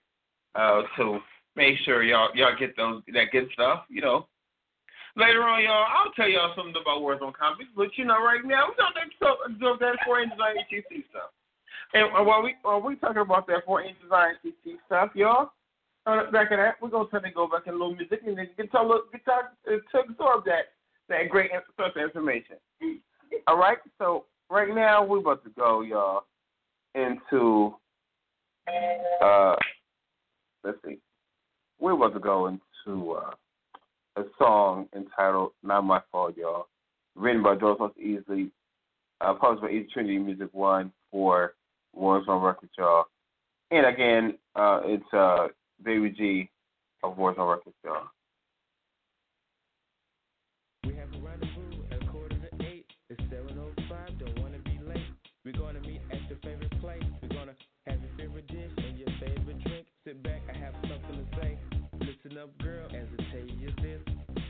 uh, 0.54 0.82
to 0.97 1.18
make 1.56 1.76
sure 1.85 2.02
y'all 2.02 2.30
y'all 2.35 2.56
get 2.58 2.76
those 2.76 3.02
that 3.12 3.26
good 3.32 3.49
stuff. 3.52 3.85
You 3.90 4.00
know. 4.00 4.26
Later 5.17 5.43
on, 5.43 5.62
y'all, 5.62 5.87
I'll 5.88 6.12
tell 6.12 6.29
y'all 6.29 6.55
something 6.55 6.75
about 6.81 7.00
Warzone 7.03 7.35
Comics, 7.35 7.71
but 7.77 7.88
you 7.97 8.05
know, 8.05 8.23
right 8.23 8.45
now, 8.45 8.69
we 8.69 8.75
don't 8.77 8.95
absorb, 8.97 9.38
absorb 9.47 9.81
that 9.81 9.99
Four 10.05 10.21
Angel 10.21 10.37
Design 10.37 10.57
ETC 10.71 11.05
stuff. 11.11 11.31
And 11.95 12.05
uh, 12.15 12.23
while 12.23 12.43
we 12.43 12.55
while 12.62 12.81
we 12.81 12.97
talking 12.97 13.23
about 13.23 13.47
that 13.47 13.65
Four 13.65 13.83
Angel 13.83 14.03
Design 14.03 14.35
ETC 14.45 14.77
stuff, 14.87 15.11
y'all, 15.15 15.53
uh, 16.07 16.31
back 16.31 16.50
of 16.50 16.59
that, 16.59 16.77
we're 16.81 16.91
gonna 16.91 17.09
try 17.09 17.21
to 17.21 17.31
go 17.31 17.49
back 17.49 17.67
in 17.67 17.75
a 17.75 17.77
little 17.77 17.95
music 17.95 18.21
and 18.27 18.37
then 18.37 18.49
get 18.57 18.71
to 18.73 18.79
to, 18.79 19.33
uh, 19.33 19.71
to 19.93 19.99
absorb 19.99 20.45
that 20.45 20.73
that 21.09 21.29
great 21.31 21.50
source 21.77 21.93
of 21.97 22.03
information. 22.03 22.57
All 23.47 23.59
right, 23.59 23.79
so 23.99 24.25
right 24.50 24.75
now 24.75 25.05
we're 25.05 25.19
about 25.19 25.43
to 25.45 25.50
go, 25.50 25.81
y'all, 25.81 26.25
into 26.95 27.75
uh, 29.23 29.57
let's 30.65 30.79
see, 30.85 30.99
we're 31.81 31.93
about 31.93 32.12
to 32.15 32.21
go 32.21 32.47
into 32.47 33.12
uh 33.12 33.31
a 34.19 34.25
song 34.39 34.89
entitled 34.95 35.53
"Not 35.63 35.85
My 35.85 36.01
Fault, 36.11 36.37
Y'all," 36.37 36.67
written 37.15 37.43
by 37.43 37.55
George 37.57 37.79
Most 37.79 37.99
Easley, 37.99 38.51
uh, 39.21 39.35
published 39.35 39.63
by 39.63 39.71
Easy 39.71 39.89
Trinity 39.93 40.19
Music 40.19 40.49
One 40.53 40.93
for 41.11 41.55
Warzone 41.97 42.45
Records, 42.45 42.73
y'all. 42.77 43.05
And 43.71 43.87
again, 43.87 44.39
uh, 44.57 44.81
it's 44.85 45.15
uh, 45.15 45.49
Baby 45.85 46.11
G 46.11 46.51
of 47.03 47.17
Warzone 47.17 47.51
Records, 47.51 47.77
y'all. 47.85 48.09
We 50.85 50.95
have 50.97 51.09
a 51.15 51.25
rendezvous 51.25 51.85
at 51.91 52.09
quarter 52.09 52.37
to 52.37 52.67
eight. 52.67 52.87
It's 53.11 53.21
7.05, 53.23 54.19
don't 54.19 54.41
want 54.41 54.53
to 54.55 54.71
be 54.71 54.79
late. 54.87 55.07
We're 55.45 55.53
going 55.53 55.75
to 55.75 55.81
meet 55.81 56.01
at 56.11 56.19
favorite 56.43 56.81
place. 56.81 57.03
We're 57.23 57.29
going 57.29 57.49
to 57.49 57.55
have 57.87 58.01
your 58.01 58.11
favorite 58.17 58.47
dish 58.49 58.71
and 58.77 58.99
your 58.99 59.09
favorite 59.21 59.61
drink. 59.65 59.87
Sit 60.05 60.23
back, 60.23 60.43
I 60.53 60.57
have 60.59 60.75
something 60.83 61.27
to 61.27 61.41
say. 61.41 61.77
Up, 62.37 62.58
girl, 62.58 62.87
as 62.92 63.08
I 63.18 63.23
tell 63.32 63.49
you 63.56 63.73
this. 63.80 64.02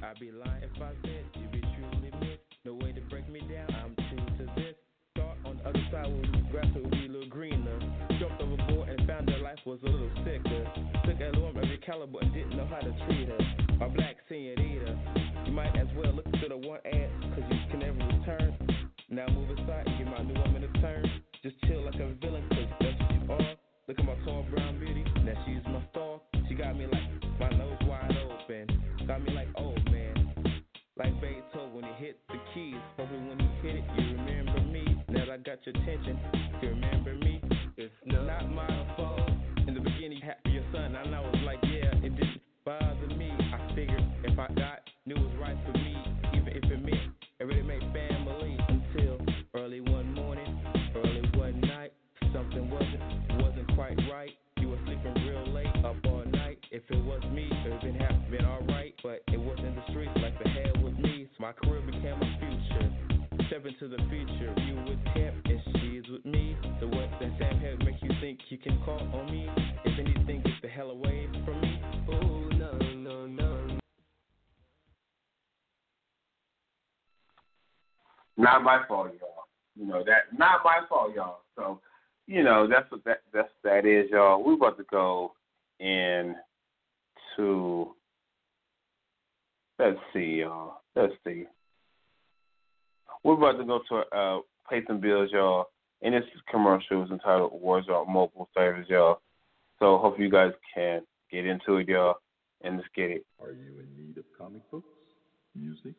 I'd 0.03 0.19
be 0.19 0.33
lying 0.33 0.65
if 0.65 0.83
I 0.83 0.91
said 1.01 1.25
you'd 1.35 1.53
be 1.53 1.61
truly 1.61 2.11
missed. 2.19 2.43
No 2.65 2.75
way 2.75 2.91
to 2.91 3.01
break 3.03 3.31
me 3.31 3.39
down, 3.41 3.71
I'm 3.71 3.95
true 3.95 4.27
to 4.39 4.53
this. 4.57 4.75
Thought 5.15 5.39
on 5.47 5.59
the 5.59 5.69
other 5.69 5.87
side 5.93 6.11
where 6.11 6.27
the 6.27 6.43
grass 6.51 6.67
would 6.75 6.91
be 6.91 7.07
a 7.07 7.09
little 7.09 7.29
greener. 7.29 7.79
Jumped 8.19 8.43
overboard 8.43 8.89
and 8.89 9.07
found 9.07 9.29
that 9.29 9.41
life 9.43 9.63
was 9.65 9.79
a 9.85 9.87
little 9.87 10.11
sicker. 10.25 10.67
Took 11.07 11.21
a 11.21 11.29
of 11.29 11.57
every 11.57 11.79
caliber 11.87 12.19
and 12.21 12.35
didn't 12.35 12.57
know 12.57 12.67
how 12.67 12.81
to 12.81 12.93
treat 13.07 13.29
her. 13.29 13.39
A 13.81 13.89
black 13.89 14.17
senorita. 14.29 14.99
You 15.47 15.53
might 15.53 15.77
as 15.79 15.87
well 15.95 16.13
look 16.13 16.27
to 16.27 16.49
the 16.49 16.57
one 16.59 16.81
ad, 16.85 17.11
cause 17.31 17.45
you 17.49 17.59
can 17.71 17.79
never 17.79 18.05
return. 18.11 18.59
Now 19.09 19.29
move 19.29 19.51
aside 19.57 19.87
and 19.87 19.99
give 19.99 20.09
my 20.09 20.23
new 20.25 20.35
woman 20.35 20.65
a 20.65 20.81
turn. 20.81 21.07
Just 21.45 21.55
chill 21.69 21.85
like 21.85 21.95
a 21.95 22.13
villain, 22.21 22.43
got 35.59 35.75
your 35.75 35.83
attention, 35.83 36.19
you 36.63 36.69
remember 36.69 37.15
me. 37.15 37.41
It's 37.77 37.93
not 38.07 38.51
my 38.51 38.95
fault. 38.97 39.31
In 39.67 39.75
the 39.75 39.81
beginning, 39.81 40.21
your 40.47 40.63
son, 40.73 40.97
and 40.97 41.15
I 41.15 41.21
was 41.21 41.37
like, 41.45 41.59
yeah, 41.63 41.95
it 42.03 42.17
didn't 42.17 42.41
bother 42.65 43.07
me. 43.17 43.31
I 43.31 43.75
figured 43.75 44.03
if 44.25 44.39
I 44.39 44.49
got, 44.55 44.81
knew 45.07 45.17
it 45.17 45.21
was 45.21 45.35
right 45.41 45.57
for 45.67 45.73
me, 45.79 45.97
even 46.35 46.49
if 46.49 46.65
it 46.65 46.85
meant 46.85 47.13
it 47.41 47.45
really 47.45 47.63
made 47.63 47.81
family. 47.93 48.59
Until 48.69 49.19
early 49.55 49.81
one 49.81 50.15
morning, 50.15 50.61
early 50.97 51.23
one 51.35 51.61
night, 51.61 51.93
something 52.33 52.71
wasn't 52.71 53.03
wasn't 53.43 53.75
quite 53.75 53.99
right. 54.11 54.31
You 54.59 54.71
were 54.71 54.79
sleeping 54.87 55.15
real 55.27 55.53
late, 55.53 55.85
up 55.85 55.97
all 56.07 56.25
night. 56.27 56.59
If 56.71 56.83
it 56.91 57.05
was 57.05 57.23
me, 57.33 57.49
it 57.51 57.71
would 57.71 57.81
been 57.81 57.95
have 57.95 58.31
been 58.31 58.45
alright, 58.45 58.95
but 59.03 59.23
it 59.33 59.41
wasn't 59.41 59.77
the 59.77 59.83
streets 59.91 60.13
like 60.17 60.39
the 60.43 60.49
hell 60.51 60.85
with 60.85 60.99
me. 60.99 61.29
So 61.37 61.43
my 61.43 61.53
career 61.53 61.81
became 61.81 62.19
my 62.19 62.39
future. 62.39 63.19
Step 63.49 63.65
into 63.65 63.89
the 63.89 64.03
future, 64.11 64.53
can 68.69 68.81
call 68.85 69.01
on 69.21 69.31
me? 69.31 69.49
If 69.85 69.99
anything, 69.99 70.43
get 70.43 70.63
the 70.63 70.69
hell 70.69 70.91
away 70.91 71.29
from 71.45 71.61
me. 71.61 71.81
Oh 72.11 72.49
no 72.51 72.79
no 72.95 73.27
no. 73.27 73.79
Not 78.37 78.63
my 78.63 78.83
fault, 78.87 79.11
y'all. 79.21 79.45
You 79.77 79.87
know 79.87 80.05
that. 80.05 80.37
Not 80.37 80.61
my 80.65 80.81
fault, 80.89 81.13
y'all. 81.15 81.41
So, 81.57 81.81
you 82.27 82.43
know 82.43 82.69
that's 82.69 82.91
what 82.91 83.05
that 83.05 83.23
that's 83.33 83.49
that 83.65 83.87
is, 83.87 84.11
y'all. 84.11 84.43
We're 84.43 84.55
about 84.55 84.77
to 84.79 84.85
go 84.91 85.33
in 85.81 86.37
to. 87.37 87.95
Let's 89.79 89.99
see, 90.13 90.41
y'all. 90.41 90.81
Let's 90.97 91.13
see. 91.25 91.45
We're 93.23 93.35
about 93.35 93.59
to 93.59 93.65
go 93.65 93.81
to 93.89 94.17
uh, 94.17 94.41
pay 94.69 94.85
some 94.87 95.01
bills, 95.01 95.31
y'all. 95.33 95.67
And 96.03 96.15
this 96.15 96.25
commercial 96.51 97.05
is 97.05 97.11
entitled 97.11 97.61
Warzone 97.63 98.09
Mobile 98.09 98.49
Service, 98.55 98.87
y'all. 98.89 99.21
So 99.79 99.99
hope 99.99 100.19
you 100.19 100.31
guys 100.31 100.53
can 100.75 101.03
get 101.31 101.45
into 101.47 101.77
it, 101.77 101.89
y'all, 101.89 102.17
and 102.63 102.77
let's 102.77 102.89
get 102.95 103.11
it. 103.11 103.27
Are 103.41 103.53
you 103.53 103.81
in 103.81 103.89
need 103.97 104.17
of 104.19 104.25
comic 104.37 104.63
books, 104.71 104.87
music, 105.55 105.95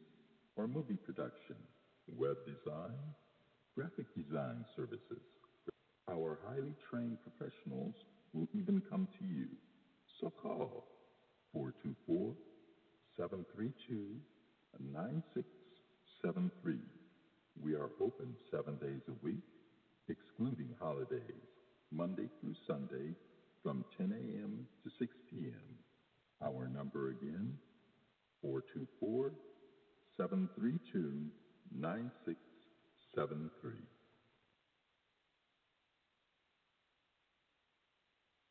or 0.56 0.68
movie 0.68 0.98
production, 1.06 1.56
web 2.18 2.38
design, 2.46 2.96
graphic 3.76 4.06
design 4.16 4.66
services? 4.76 5.22
Our 6.10 6.40
highly 6.48 6.74
trained 6.90 7.18
professionals 7.24 7.94
will 8.34 8.48
even 8.54 8.82
come 8.90 9.08
to 9.20 9.26
you. 9.26 9.48
So 10.20 10.32
call 10.42 10.86
424 11.54 12.34
732 13.18 14.16
9673. 14.94 16.78
We 17.62 17.74
are 17.76 17.90
open 18.00 18.36
seven 18.52 18.78
days 18.78 19.02
a 19.08 19.26
week, 19.26 19.44
excluding 20.10 20.76
holidays, 20.80 21.48
Monday 21.92 22.30
through 22.40 22.56
Sunday 22.68 23.16
from 23.64 23.86
10 23.98 24.12
a.m. 24.12 24.68
to 24.84 24.90
6 25.00 25.12
p.m. 25.30 25.78
Our 26.42 26.68
number 26.68 27.10
again, 27.10 27.54
424 28.42 29.32
732 30.18 31.26
9673. 31.78 33.72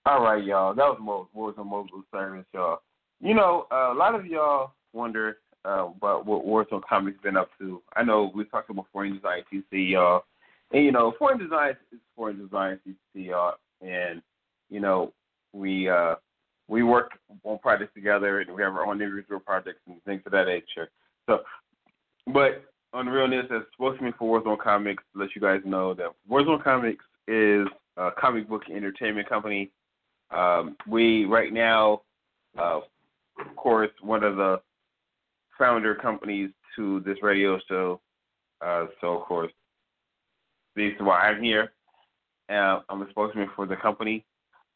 All 0.07 0.23
right, 0.23 0.43
y'all. 0.43 0.75
That 0.75 0.85
was 0.85 0.99
Mo- 1.01 1.29
Warzone 1.37 1.67
Mobile 1.67 2.03
Service, 2.11 2.47
y'all. 2.55 2.79
You 3.21 3.35
know, 3.35 3.67
uh, 3.71 3.93
a 3.93 3.95
lot 3.95 4.15
of 4.15 4.25
y'all 4.27 4.73
wonder 4.95 5.39
uh, 5.67 5.89
about 5.95 6.25
what 6.25 6.47
Warzone 6.47 6.83
Comics 6.89 7.19
been 7.23 7.37
up 7.37 7.51
to. 7.59 7.83
I 7.95 8.03
know 8.05 8.31
we 8.35 8.45
talked 8.45 8.71
about 8.71 8.87
Foreign 8.93 9.15
Design 9.15 9.43
TC, 9.53 9.91
y'all. 9.91 10.23
And, 10.73 10.85
you 10.85 10.93
know, 10.93 11.15
Four 11.19 11.33
Angel 11.33 11.49
Design 11.49 11.77
is 11.93 11.99
Four 12.15 12.31
Angel 12.31 12.47
Design 12.47 12.79
ETC, 12.87 13.27
y'all. 13.27 13.55
And, 13.81 14.23
you 14.71 14.81
know, 14.81 15.13
we 15.53 15.89
uh, 15.89 16.17
we 16.69 16.83
work 16.83 17.13
on 17.45 17.59
projects 17.59 17.95
together 17.95 18.41
and 18.41 18.55
we 18.55 18.63
have 18.63 18.75
our 18.75 18.87
own 18.87 19.01
individual 19.01 19.41
projects 19.41 19.81
and 19.87 20.03
things 20.05 20.23
of 20.27 20.33
that 20.33 20.47
nature. 20.47 20.91
So, 21.29 21.41
but 22.33 22.65
on 22.93 23.07
the 23.07 23.13
realness, 23.13 23.47
as 23.51 23.63
spokesman 23.73 24.15
for 24.19 24.41
Warzone 24.41 24.59
Comics, 24.59 25.03
let 25.15 25.35
you 25.35 25.41
guys 25.41 25.61
know 25.65 25.95
that 25.95 26.09
Warzone 26.31 26.63
Comics 26.63 27.05
is 27.27 27.67
a 27.97 28.11
comic 28.19 28.49
book 28.49 28.63
entertainment 28.75 29.29
company. 29.29 29.71
Um, 30.31 30.77
we 30.87 31.25
right 31.25 31.53
now, 31.53 32.03
uh, 32.59 32.81
of 33.41 33.57
course, 33.57 33.91
one 34.01 34.23
of 34.23 34.37
the 34.37 34.61
founder 35.59 35.95
companies 35.95 36.51
to 36.77 37.01
this 37.01 37.19
radio 37.23 37.59
show. 37.69 38.01
Uh, 38.65 38.87
so 39.01 39.19
of 39.19 39.23
course, 39.23 39.53
this 40.79 40.95
is 40.95 41.01
why 41.01 41.21
I'm 41.21 41.43
here. 41.43 41.73
Uh, 42.49 42.81
I'm 42.89 43.03
a 43.03 43.11
spokesman 43.11 43.51
for 43.55 43.67
the 43.67 43.77
company. 43.77 44.25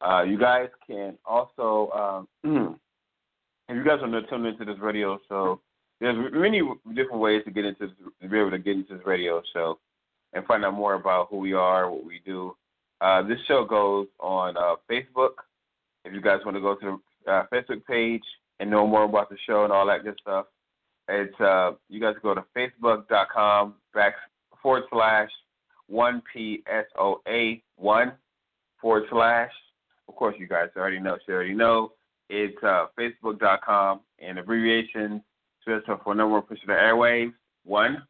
Uh, 0.01 0.23
you 0.23 0.37
guys 0.37 0.67
can 0.85 1.17
also 1.25 2.27
um, 2.43 2.77
if 3.69 3.75
you 3.75 3.83
guys 3.83 3.99
are 4.01 4.07
not 4.07 4.29
tuned 4.29 4.45
into 4.45 4.65
this 4.65 4.79
radio 4.79 5.19
show, 5.29 5.61
there's 6.01 6.31
many 6.33 6.61
different 6.93 7.21
ways 7.21 7.41
to 7.45 7.51
get 7.51 7.65
into 7.65 7.87
to 8.21 8.27
be 8.27 8.37
able 8.37 8.51
to 8.51 8.59
get 8.59 8.75
into 8.75 8.95
this 8.95 9.05
radio 9.05 9.41
show 9.53 9.79
and 10.33 10.45
find 10.45 10.65
out 10.65 10.73
more 10.73 10.95
about 10.95 11.27
who 11.29 11.37
we 11.37 11.53
are, 11.53 11.89
what 11.89 12.05
we 12.05 12.19
do. 12.25 12.55
Uh, 12.99 13.21
this 13.23 13.37
show 13.47 13.63
goes 13.63 14.07
on 14.19 14.57
uh, 14.57 14.75
Facebook. 14.91 15.35
If 16.05 16.13
you 16.13 16.21
guys 16.21 16.39
want 16.43 16.57
to 16.57 16.61
go 16.61 16.75
to 16.75 17.01
the 17.25 17.31
uh, 17.31 17.45
Facebook 17.53 17.85
page 17.85 18.23
and 18.59 18.69
know 18.69 18.85
more 18.85 19.03
about 19.03 19.29
the 19.29 19.37
show 19.47 19.63
and 19.63 19.71
all 19.71 19.87
that 19.87 20.03
good 20.03 20.17
stuff, 20.21 20.47
it's 21.07 21.39
uh, 21.39 21.71
you 21.89 21.99
guys 22.01 22.15
go 22.21 22.33
to 22.33 22.43
facebook.com 22.55 23.75
back 23.93 24.13
forward 24.61 24.83
slash 24.91 25.29
one 25.87 26.21
P 26.31 26.63
S 26.67 26.85
O 26.97 27.21
A 27.27 27.61
one 27.75 28.13
forward 28.79 29.03
slash. 29.09 29.51
Of 30.07 30.15
course, 30.15 30.35
you 30.37 30.47
guys 30.47 30.69
already 30.75 30.99
know. 30.99 31.17
You 31.27 31.33
already 31.33 31.53
know. 31.53 31.93
It's 32.29 32.57
uh, 32.63 32.87
facebook.com 32.99 34.01
and 34.19 34.39
abbreviation 34.39 35.23
stands 35.61 35.85
for 35.85 36.15
number 36.15 36.33
one 36.33 36.41
push 36.43 36.59
the 36.65 36.73
airwaves 36.73 37.33
one. 37.63 38.03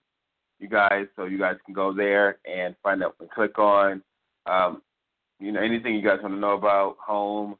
You 0.59 0.69
guys, 0.69 1.07
so 1.15 1.25
you 1.25 1.37
guys 1.37 1.57
can 1.65 1.73
go 1.73 1.93
there 1.93 2.37
and 2.45 2.75
find 2.81 3.03
out 3.03 3.15
and 3.19 3.29
click 3.29 3.59
on, 3.59 4.01
um, 4.45 4.81
you 5.39 5.51
know, 5.51 5.59
anything 5.59 5.95
you 5.95 6.01
guys 6.01 6.19
want 6.21 6.33
to 6.35 6.39
know 6.39 6.53
about 6.53 6.95
home, 7.05 7.57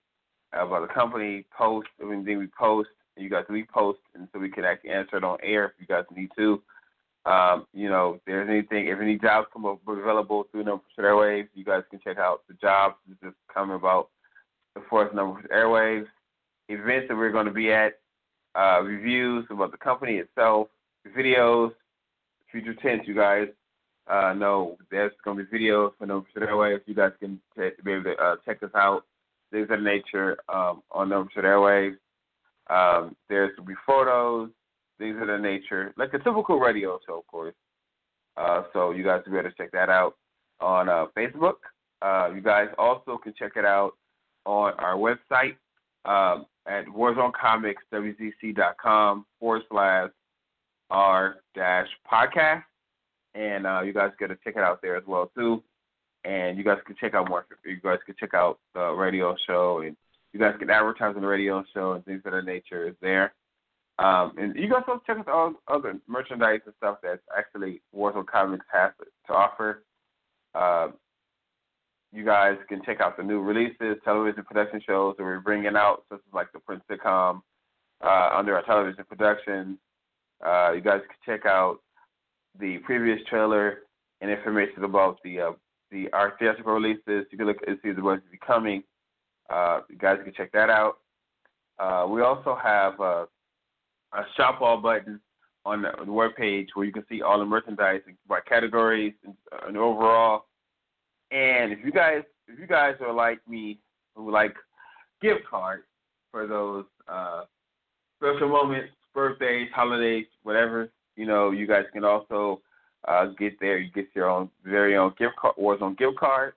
about 0.54 0.88
the 0.88 0.94
company, 0.94 1.46
post 1.56 1.88
anything 2.02 2.38
we 2.38 2.48
post. 2.48 2.90
You 3.18 3.30
guys 3.30 3.44
repost, 3.50 3.98
and 4.16 4.28
so 4.32 4.40
we 4.40 4.50
can 4.50 4.64
actually 4.64 4.92
answer 4.92 5.18
it 5.18 5.24
on 5.24 5.38
air 5.44 5.66
if 5.66 5.72
you 5.80 5.86
guys 5.86 6.06
need 6.16 6.30
to. 6.38 6.62
Um, 7.26 7.68
you 7.74 7.90
know, 7.90 8.16
if 8.16 8.22
there's 8.26 8.50
anything, 8.50 8.88
if 8.88 9.00
any 9.00 9.18
jobs 9.18 9.48
come 9.54 9.66
up 9.66 9.80
available 9.88 10.46
through 10.52 10.66
Number 10.66 10.84
Airwaves, 11.00 11.48
you 11.54 11.64
guys 11.64 11.84
can 11.90 12.00
check 12.04 12.18
out 12.18 12.42
the 12.48 12.54
jobs 12.56 12.96
that 13.08 13.22
just 13.22 13.38
come 13.54 13.72
about 13.72 14.10
the 14.76 14.82
Force 14.90 15.14
Number 15.14 15.42
Airwaves 15.54 16.08
events 16.70 17.08
that 17.08 17.18
we're 17.18 17.32
going 17.32 17.46
to 17.46 17.52
be 17.52 17.72
at, 17.72 18.00
uh, 18.56 18.82
reviews 18.82 19.46
about 19.50 19.72
the 19.72 19.78
company 19.78 20.16
itself, 20.16 20.68
videos, 21.18 21.72
future 22.52 22.76
tense. 22.76 23.04
You 23.06 23.16
guys 23.16 23.48
uh, 24.08 24.34
know 24.34 24.78
there's 24.92 25.12
going 25.24 25.38
to 25.38 25.44
be 25.44 25.58
videos 25.58 25.92
for 25.98 26.06
Number 26.06 26.28
Airwaves. 26.38 26.82
You 26.86 26.96
guys 26.96 27.12
can 27.20 27.40
t- 27.58 27.70
be 27.84 27.94
able 27.94 28.04
to 28.04 28.16
uh, 28.16 28.36
check 28.46 28.62
us 28.64 28.72
out. 28.76 29.06
Things 29.52 29.68
of 29.70 29.82
nature 29.82 30.38
um, 30.50 30.82
on 30.92 31.10
Number 31.10 31.32
Airwaves. 31.38 31.98
Um, 32.70 33.16
there's 33.30 33.56
going 33.56 33.68
to 33.68 33.74
be 33.74 33.80
photos, 33.86 34.50
things 35.04 35.22
of 35.22 35.28
that 35.28 35.42
nature, 35.42 35.94
like 35.98 36.14
a 36.14 36.20
typical 36.20 36.58
radio 36.60 36.98
show, 37.06 37.20
of 37.20 37.28
course. 37.28 37.54
Uh, 38.38 38.64
so 38.72 38.92
you 38.92 39.04
guys 39.04 39.22
will 39.26 39.34
be 39.34 39.40
able 39.40 39.50
to 39.50 39.56
check 39.56 39.74
that 39.74 39.90
out 39.90 40.16
on 40.62 40.88
uh, 40.88 41.08
Facebook. 41.18 41.56
Uh, 42.02 42.30
you 42.34 42.40
guys 42.42 42.70
also 42.78 43.18
can 43.18 43.34
check 43.38 43.52
it 43.58 43.66
out 43.66 43.92
on 44.46 44.72
our 44.80 44.96
website 44.96 45.58
um, 46.06 46.46
at 46.66 46.86
warzonecomicswzc.com 46.86 49.26
forward 49.40 49.64
slash 49.70 50.10
r 50.90 51.36
dash 51.54 51.90
podcast. 52.10 52.64
And 53.36 53.68
uh, 53.68 53.82
you 53.82 53.92
guys 53.94 54.12
get 54.20 54.28
to 54.28 54.38
check 54.44 54.56
it 54.56 54.64
out 54.64 54.82
there 54.82 54.96
as 54.96 55.04
well 55.06 55.30
too. 55.36 55.62
And 56.24 56.58
you 56.58 56.64
guys 56.64 56.78
can 56.86 56.96
check 57.00 57.14
out 57.14 57.28
more. 57.28 57.46
You 57.66 57.82
guys 57.84 58.00
can 58.06 58.16
check 58.18 58.34
out 58.34 58.60
the 58.74 58.92
radio 58.92 59.36
show, 59.46 59.80
and 59.80 59.98
you 60.32 60.40
guys 60.40 60.56
can 60.58 60.70
advertise 60.70 61.14
on 61.16 61.22
the 61.22 61.28
radio 61.28 61.66
show 61.74 61.92
and 61.92 62.06
things 62.06 62.22
of 62.24 62.32
that 62.32 62.46
nature 62.46 62.88
is 62.88 62.96
there. 63.02 63.34
Um, 64.00 64.34
and 64.38 64.56
you 64.56 64.70
guys 64.70 64.84
also 64.88 65.02
check 65.06 65.18
out 65.18 65.28
all 65.30 65.54
other 65.68 66.00
merchandise 66.08 66.62
and 66.66 66.74
stuff 66.78 66.98
that 67.04 67.20
actually 67.38 67.82
Warzone 67.96 68.26
Comics 68.26 68.66
has 68.72 68.92
to 69.28 69.34
offer. 69.34 69.84
Uh, 70.56 70.90
you 72.12 72.24
guys 72.24 72.58
can 72.70 72.82
check 72.84 73.02
out 73.02 73.18
the 73.18 73.24
new 73.24 73.42
releases, 73.42 73.98
television 74.04 74.44
production 74.44 74.82
shows 74.86 75.16
that 75.18 75.24
we're 75.24 75.40
bringing 75.40 75.76
out, 75.76 76.04
such 76.10 76.20
as 76.20 76.34
like 76.34 76.52
the 76.54 76.60
Prince 76.60 76.84
sitcom 76.90 77.42
uh, 78.04 78.30
under 78.34 78.56
our 78.56 78.64
television 78.64 79.04
production. 79.06 79.78
Uh, 80.46 80.72
you 80.74 80.82
guys 80.82 81.02
can 81.08 81.18
check 81.26 81.46
out 81.46 81.80
the 82.60 82.78
previous 82.80 83.20
trailer 83.30 83.80
and 84.22 84.30
information 84.30 84.84
about 84.84 85.18
the 85.24 85.40
uh, 85.40 85.52
the 85.92 86.08
our 86.14 86.36
theatrical 86.40 86.74
releases. 86.74 87.26
You 87.32 87.38
can 87.38 87.48
look 87.48 87.58
and 87.66 87.78
see 87.84 87.92
the 87.92 88.02
ones 88.02 88.22
to 88.26 88.32
be 88.32 88.40
coming. 88.46 88.84
Uh, 89.50 89.82
you 89.90 89.98
guys 89.98 90.18
can 90.24 90.34
check 90.34 90.52
that 90.52 90.70
out. 90.70 90.98
Uh, 91.80 92.06
we 92.08 92.22
also 92.22 92.58
have 92.62 92.94
a 94.14 94.24
shop 94.36 94.62
all 94.62 94.78
button 94.78 95.20
on 95.66 95.84
the, 95.84 96.12
web 96.12 96.32
page 96.36 96.70
where 96.74 96.86
you 96.86 96.92
can 96.92 97.06
see 97.10 97.22
all 97.22 97.40
the 97.40 97.46
merchandise 97.46 98.02
by 98.28 98.40
categories 98.42 99.14
and, 99.24 99.34
uh, 99.52 99.68
and 99.68 99.78
overall. 99.78 100.46
And 101.32 101.72
if 101.72 101.80
you 101.84 101.92
guys 101.92 102.24
if 102.48 102.60
you 102.60 102.68
guys 102.68 102.96
are 103.02 103.14
like 103.14 103.40
me 103.48 103.80
who 104.16 104.32
like 104.32 104.54
gift 105.22 105.46
cards 105.50 105.84
for 106.32 106.46
those 106.48 106.86
uh, 107.08 107.44
special 108.20 108.50
moments, 108.50 108.90
birthdays, 109.14 109.70
holidays, 109.74 110.26
whatever, 110.44 110.90
you 111.16 111.26
know, 111.26 111.52
you 111.52 111.66
guys 111.66 111.86
can 111.94 112.04
also 112.04 112.62
uh, 113.08 113.28
get 113.40 113.60
there. 113.60 113.78
You 113.78 113.92
get 113.92 114.08
your 114.14 114.30
own 114.30 114.50
very 114.66 114.98
own 114.98 115.14
gift 115.18 115.36
card, 115.40 115.56
Warzone 115.60 115.98
gift 115.98 116.18
card, 116.20 116.54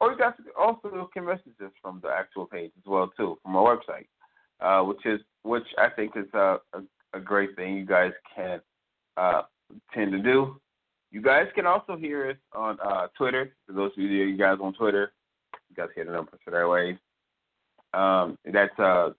or 0.00 0.12
you 0.12 0.18
guys 0.18 0.32
also 0.58 1.08
can 1.12 1.24
message 1.24 1.54
us 1.64 1.72
from 1.80 2.00
the 2.02 2.08
actual 2.08 2.46
page 2.46 2.72
as 2.76 2.86
well 2.86 3.10
too 3.16 3.38
from 3.42 3.56
our 3.56 3.76
website, 3.76 4.06
uh, 4.60 4.82
which 4.82 5.04
is 5.04 5.20
which 5.42 5.66
I 5.78 5.88
think 5.90 6.12
is 6.16 6.26
a, 6.34 6.58
a, 6.72 6.82
a 7.14 7.20
great 7.20 7.54
thing 7.56 7.76
you 7.76 7.86
guys 7.86 8.12
can 8.34 8.60
uh, 9.16 9.42
tend 9.92 10.12
to 10.12 10.18
do. 10.18 10.60
You 11.10 11.22
guys 11.22 11.46
can 11.54 11.66
also 11.66 11.96
hear 11.96 12.30
us 12.30 12.36
on 12.54 12.78
uh, 12.84 13.06
Twitter. 13.16 13.54
For 13.66 13.72
those 13.72 13.92
of 13.92 13.98
you, 13.98 14.36
guys 14.36 14.58
on 14.60 14.74
Twitter, 14.74 15.12
you 15.70 15.76
guys 15.76 15.88
hear 15.94 16.04
the 16.04 16.12
number 16.12 16.32
for 16.44 16.50
their 16.50 16.68
ways. 16.68 16.96
Um, 17.92 18.36
that's 18.44 18.76
uh, 18.78 19.10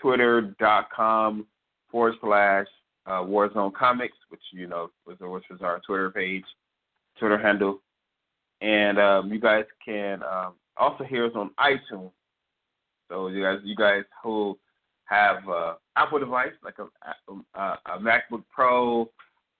twitter.com 0.00 1.46
forward 1.90 2.14
slash 2.20 2.66
uh, 3.06 3.22
Warzone 3.22 3.72
Comics, 3.72 4.16
which 4.28 4.40
you 4.52 4.66
know 4.66 4.90
was 5.06 5.16
which 5.20 5.44
was 5.50 5.60
our 5.62 5.80
Twitter 5.86 6.10
page, 6.10 6.44
Twitter 7.18 7.38
handle, 7.38 7.80
and 8.60 8.98
um, 8.98 9.32
you 9.32 9.40
guys 9.40 9.64
can 9.84 10.22
um, 10.22 10.54
also 10.76 11.04
hear 11.04 11.26
us 11.26 11.32
on 11.34 11.50
iTunes. 11.58 12.12
So 13.12 13.28
you 13.28 13.42
guys, 13.42 13.58
you 13.62 13.76
guys 13.76 14.04
who 14.22 14.58
have 15.04 15.46
uh, 15.46 15.74
Apple 15.96 16.18
device 16.18 16.52
like 16.64 16.76
a, 16.78 17.30
a, 17.60 17.60
a 17.60 17.98
MacBook 18.00 18.42
Pro 18.50 19.10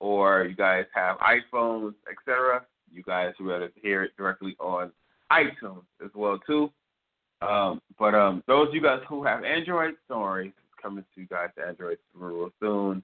or 0.00 0.44
you 0.44 0.56
guys 0.56 0.86
have 0.94 1.18
iPhones, 1.18 1.92
etc., 2.10 2.64
you 2.90 3.02
guys 3.02 3.34
will 3.38 3.48
be 3.48 3.52
able 3.52 3.68
to 3.68 3.72
hear 3.82 4.04
it 4.04 4.12
directly 4.16 4.56
on 4.58 4.90
iTunes 5.30 5.82
as 6.02 6.10
well 6.14 6.38
too. 6.46 6.70
Um, 7.42 7.82
but 7.98 8.14
um, 8.14 8.42
those 8.46 8.68
of 8.68 8.74
you 8.74 8.80
guys 8.80 9.00
who 9.06 9.22
have 9.22 9.44
Android, 9.44 9.94
sorry, 10.08 10.54
coming 10.80 11.04
to 11.14 11.20
you 11.20 11.26
guys 11.26 11.50
Android 11.66 11.98
real 12.14 12.50
soon. 12.58 13.02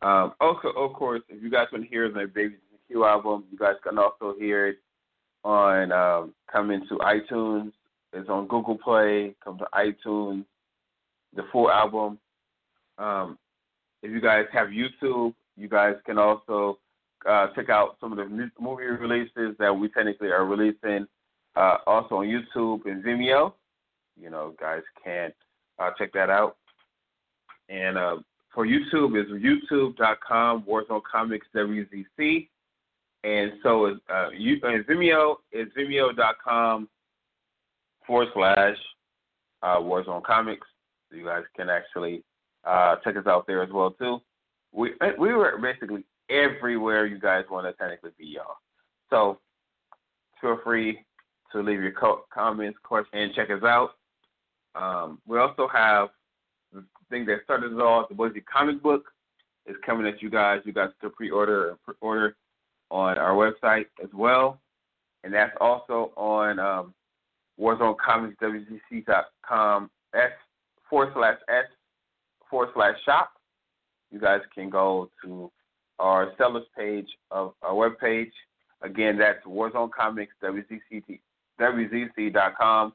Um, 0.00 0.32
also, 0.40 0.68
of 0.68 0.94
course, 0.94 1.20
if 1.28 1.42
you 1.42 1.50
guys 1.50 1.66
want 1.70 1.84
to 1.84 1.90
hear 1.90 2.10
the 2.10 2.30
Baby 2.34 2.54
G 2.88 2.94
album, 2.94 3.44
you 3.52 3.58
guys 3.58 3.76
can 3.86 3.98
also 3.98 4.34
hear 4.38 4.68
it 4.68 4.78
on 5.44 5.92
um, 5.92 6.34
coming 6.50 6.80
to 6.88 6.96
iTunes. 6.96 7.72
It's 8.12 8.28
on 8.28 8.46
Google 8.46 8.78
Play. 8.78 9.34
Come 9.42 9.58
to 9.58 9.66
iTunes. 9.74 10.44
The 11.34 11.42
full 11.50 11.70
album. 11.70 12.18
Um, 12.98 13.38
if 14.02 14.10
you 14.10 14.20
guys 14.20 14.44
have 14.52 14.68
YouTube, 14.68 15.34
you 15.56 15.68
guys 15.68 15.94
can 16.04 16.18
also 16.18 16.78
uh, 17.28 17.48
check 17.54 17.70
out 17.70 17.96
some 18.00 18.12
of 18.12 18.18
the 18.18 18.50
movie 18.60 18.84
releases 18.84 19.56
that 19.58 19.74
we 19.74 19.88
technically 19.88 20.28
are 20.28 20.44
releasing 20.44 21.06
uh, 21.56 21.78
also 21.86 22.16
on 22.16 22.26
YouTube 22.26 22.84
and 22.86 23.04
Vimeo. 23.04 23.54
You 24.20 24.30
know, 24.30 24.54
guys 24.60 24.82
can 25.02 25.32
uh, 25.78 25.90
check 25.98 26.12
that 26.12 26.30
out. 26.30 26.56
And 27.68 27.96
uh, 27.96 28.16
for 28.54 28.66
YouTube 28.66 29.18
is 29.20 29.30
youtube.com 29.30 30.64
Warzone 30.68 31.02
Comics 31.10 31.46
WZC. 31.54 32.48
And 33.24 33.52
so 33.62 33.86
is 33.86 33.96
uh, 34.12 34.28
you, 34.36 34.58
and 34.64 34.84
Vimeo 34.84 35.36
is 35.52 35.68
vimeo.com 35.78 36.88
forward 38.06 38.28
slash 38.34 38.76
uh, 39.62 39.78
Warzone 39.78 40.22
Comics. 40.22 40.66
So 41.10 41.16
you 41.16 41.24
guys 41.24 41.42
can 41.56 41.68
actually 41.68 42.22
uh, 42.64 42.96
check 43.04 43.16
us 43.16 43.26
out 43.26 43.46
there 43.46 43.62
as 43.62 43.70
well 43.70 43.90
too 43.90 44.20
we 44.72 44.92
we 45.18 45.32
were 45.34 45.58
basically 45.58 46.04
everywhere 46.30 47.06
you 47.06 47.18
guys 47.18 47.44
want 47.50 47.66
to 47.66 47.72
technically 47.74 48.10
be, 48.18 48.26
y'all. 48.26 48.56
So 49.10 49.38
feel 50.40 50.58
free 50.64 51.04
to 51.52 51.60
leave 51.60 51.82
your 51.82 51.92
co- 51.92 52.24
comments, 52.32 52.78
questions, 52.82 53.10
and 53.12 53.34
check 53.34 53.50
us 53.50 53.62
out. 53.62 53.90
Um, 54.74 55.20
we 55.26 55.38
also 55.38 55.68
have 55.68 56.08
the 56.72 56.82
thing 57.10 57.26
that 57.26 57.40
started 57.44 57.72
it 57.72 57.80
all, 57.80 58.06
the 58.08 58.14
Boise 58.14 58.40
comic 58.40 58.82
book 58.82 59.04
is 59.66 59.76
coming 59.84 60.06
at 60.06 60.22
you 60.22 60.30
guys. 60.30 60.60
You 60.64 60.72
guys 60.72 60.88
can 61.00 61.10
pre-order 61.10 61.76
pre-order 61.84 62.36
on 62.90 63.18
our 63.18 63.32
website 63.32 63.86
as 64.02 64.08
well, 64.14 64.60
and 65.22 65.32
that's 65.32 65.54
also 65.60 66.12
on 66.16 66.58
um, 66.58 66.94
WarzoneComicsWZC.com 67.62 69.90
s 70.14 70.32
forward 70.90 71.12
slash 71.14 71.38
s 71.48 71.64
forward 72.50 72.70
slash 72.74 72.96
shop 73.04 73.30
you 74.12 74.20
guys 74.20 74.40
can 74.54 74.68
go 74.68 75.10
to 75.24 75.50
our 75.98 76.32
sellers 76.36 76.66
page 76.76 77.08
of 77.30 77.54
our 77.62 77.72
webpage. 77.72 78.30
Again, 78.82 79.18
that's 79.18 79.44
Warzone 79.46 79.90
Comics, 79.90 80.34
WZC, 80.42 81.18
WZC.com 81.60 82.92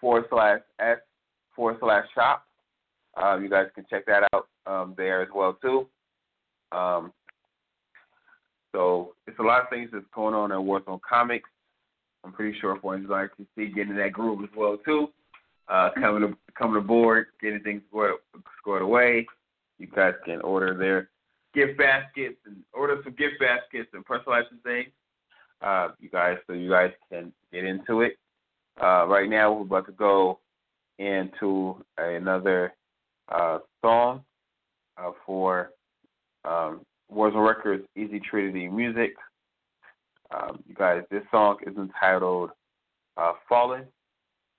forward 0.00 0.24
slash 0.28 0.60
S 0.80 0.98
forward 1.54 1.76
slash 1.80 2.04
shop. 2.14 2.44
Um, 3.16 3.42
you 3.42 3.50
guys 3.50 3.66
can 3.74 3.86
check 3.88 4.06
that 4.06 4.28
out 4.34 4.48
um, 4.66 4.94
there 4.96 5.22
as 5.22 5.28
well 5.34 5.56
too. 5.62 5.86
Um, 6.72 7.12
so 8.72 9.14
it's 9.26 9.38
a 9.38 9.42
lot 9.42 9.62
of 9.62 9.68
things 9.68 9.90
that's 9.92 10.04
going 10.14 10.34
on 10.34 10.52
at 10.52 10.58
Warzone 10.58 11.00
Comics. 11.08 11.48
I'm 12.24 12.32
pretty 12.32 12.58
sure 12.60 12.78
for 12.80 12.96
see 13.56 13.72
getting 13.72 13.96
that 13.96 14.12
groove 14.12 14.42
as 14.42 14.50
well 14.56 14.76
too. 14.84 15.08
Uh, 15.68 15.90
coming 15.94 16.22
to, 16.22 16.36
coming 16.58 16.76
aboard, 16.76 17.26
getting 17.40 17.60
things 17.60 17.82
scored, 17.88 18.14
scored 18.60 18.82
away. 18.82 19.26
You 19.78 19.86
guys 19.86 20.14
can 20.24 20.40
order 20.40 20.76
their 20.76 21.08
gift 21.54 21.78
baskets 21.78 22.36
and 22.44 22.56
order 22.72 23.00
some 23.04 23.14
gift 23.14 23.34
baskets 23.40 23.88
and 23.92 24.04
personalize 24.04 24.48
things. 24.62 24.88
Uh, 25.62 25.88
you 26.00 26.08
guys, 26.08 26.36
so 26.46 26.54
you 26.54 26.70
guys 26.70 26.90
can 27.10 27.32
get 27.52 27.64
into 27.64 28.00
it. 28.00 28.18
Uh, 28.82 29.06
right 29.06 29.28
now, 29.28 29.52
we're 29.52 29.62
about 29.62 29.86
to 29.86 29.92
go 29.92 30.38
into 30.98 31.76
another 31.98 32.74
uh, 33.28 33.58
song 33.82 34.22
uh, 34.98 35.10
for 35.26 35.70
um, 36.44 36.80
Records 37.40 37.84
Easy 37.96 38.20
Trinity 38.20 38.68
Music. 38.68 39.14
Um, 40.32 40.62
you 40.66 40.74
guys, 40.74 41.02
this 41.10 41.22
song 41.30 41.56
is 41.66 41.76
entitled 41.76 42.50
uh, 43.16 43.32
Fallen, 43.48 43.84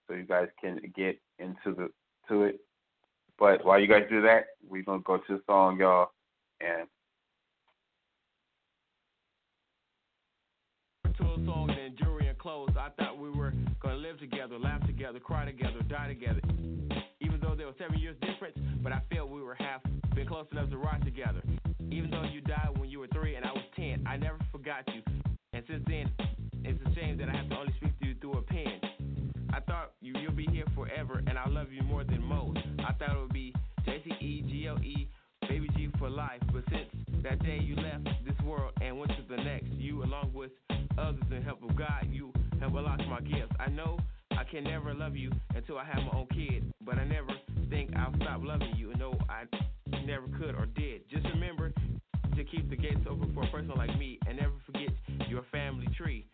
so 0.07 0.15
you 0.15 0.23
guys 0.23 0.47
can 0.59 0.79
get 0.95 1.19
into 1.39 1.75
the 1.75 1.89
to 2.27 2.43
it. 2.43 2.59
But 3.39 3.65
while 3.65 3.79
you 3.79 3.87
guys 3.87 4.03
do 4.09 4.21
that, 4.21 4.47
we're 4.67 4.83
gonna 4.83 5.01
go 5.03 5.17
to 5.17 5.37
the 5.37 5.41
song, 5.47 5.79
y'all, 5.79 6.11
and 6.59 6.87
clothes. 12.41 12.71
I 12.75 12.89
thought 12.97 13.19
we 13.19 13.29
were 13.29 13.53
gonna 13.79 13.97
live 13.97 14.19
together, 14.19 14.57
laugh 14.57 14.83
together, 14.87 15.19
cry 15.19 15.45
together, 15.45 15.79
die 15.87 16.07
together. 16.07 16.41
Even 17.19 17.39
though 17.39 17.53
there 17.55 17.67
was 17.67 17.75
seven 17.77 17.99
years 17.99 18.15
difference, 18.19 18.57
but 18.81 18.91
I 18.91 19.01
felt 19.13 19.29
we 19.29 19.43
were 19.43 19.55
half 19.55 19.81
been 20.15 20.27
close 20.27 20.47
enough 20.51 20.71
to 20.71 20.77
ride 20.77 21.03
together. 21.05 21.41
Even 21.91 22.09
though 22.09 22.23
you 22.23 22.41
died 22.41 22.75
when 22.79 22.89
you 22.89 22.99
were 22.99 23.07
three 23.07 23.35
and 23.35 23.45
I 23.45 23.51
was 23.51 23.63
ten, 23.75 24.03
I 24.07 24.17
never 24.17 24.39
forgot 24.51 24.87
you. 24.87 25.20
It's 25.73 26.81
a 26.85 26.95
shame 26.95 27.17
that 27.17 27.29
I 27.29 27.37
have 27.37 27.49
to 27.49 27.55
only 27.55 27.73
speak 27.77 27.97
to 27.99 28.05
you 28.07 28.15
through 28.19 28.33
a 28.33 28.41
pen. 28.41 28.81
I 29.53 29.61
thought 29.61 29.93
you 30.01 30.13
you'll 30.19 30.33
be 30.33 30.45
here 30.51 30.65
forever, 30.75 31.23
and 31.25 31.37
I 31.37 31.47
love 31.47 31.71
you 31.71 31.81
more 31.83 32.03
than 32.03 32.21
most. 32.21 32.59
I 32.79 32.91
thought 32.91 33.15
it 33.15 33.21
would 33.21 33.31
be 33.31 33.53
J 33.85 34.01
C 34.03 34.11
E 34.25 34.43
G 34.49 34.67
L 34.67 34.77
E, 34.79 35.07
baby 35.47 35.69
G 35.77 35.89
for 35.97 36.09
life. 36.09 36.41
But 36.51 36.63
since 36.69 36.89
that 37.23 37.41
day 37.43 37.59
you 37.61 37.77
left 37.77 38.03
this 38.25 38.35
world 38.45 38.73
and 38.81 38.99
went 38.99 39.11
to 39.11 39.23
the 39.29 39.41
next, 39.41 39.71
you 39.77 40.03
along 40.03 40.31
with 40.33 40.51
others 40.97 41.23
in 41.31 41.41
help 41.41 41.63
of 41.63 41.73
God, 41.77 42.05
you 42.09 42.33
have 42.59 42.75
unlocked 42.75 43.07
my 43.07 43.21
gifts. 43.21 43.53
I 43.57 43.69
know 43.69 43.97
I 44.31 44.43
can 44.43 44.65
never 44.65 44.93
love 44.93 45.15
you 45.15 45.31
until 45.55 45.77
I 45.77 45.85
have 45.85 46.03
my 46.03 46.19
own 46.19 46.27
kid, 46.33 46.65
but 46.85 46.97
I 46.97 47.05
never 47.05 47.29
think 47.69 47.95
I'll 47.95 48.13
stop 48.17 48.41
loving 48.43 48.73
you. 48.75 48.93
No, 48.97 49.17
I 49.29 49.45
never 50.05 50.27
could 50.37 50.53
or 50.55 50.65
did. 50.65 51.09
Just 51.09 51.25
remember 51.27 51.71
to 52.43 52.49
keep 52.49 52.67
the 52.71 52.75
gates 52.75 53.01
open 53.07 53.31
for 53.35 53.43
a 53.43 53.51
person 53.51 53.71
like 53.77 53.95
me 53.99 54.17
and 54.27 54.37
never 54.37 54.53
forget 54.65 54.89
your 55.29 55.43
family 55.51 55.87
tree. 55.95 56.25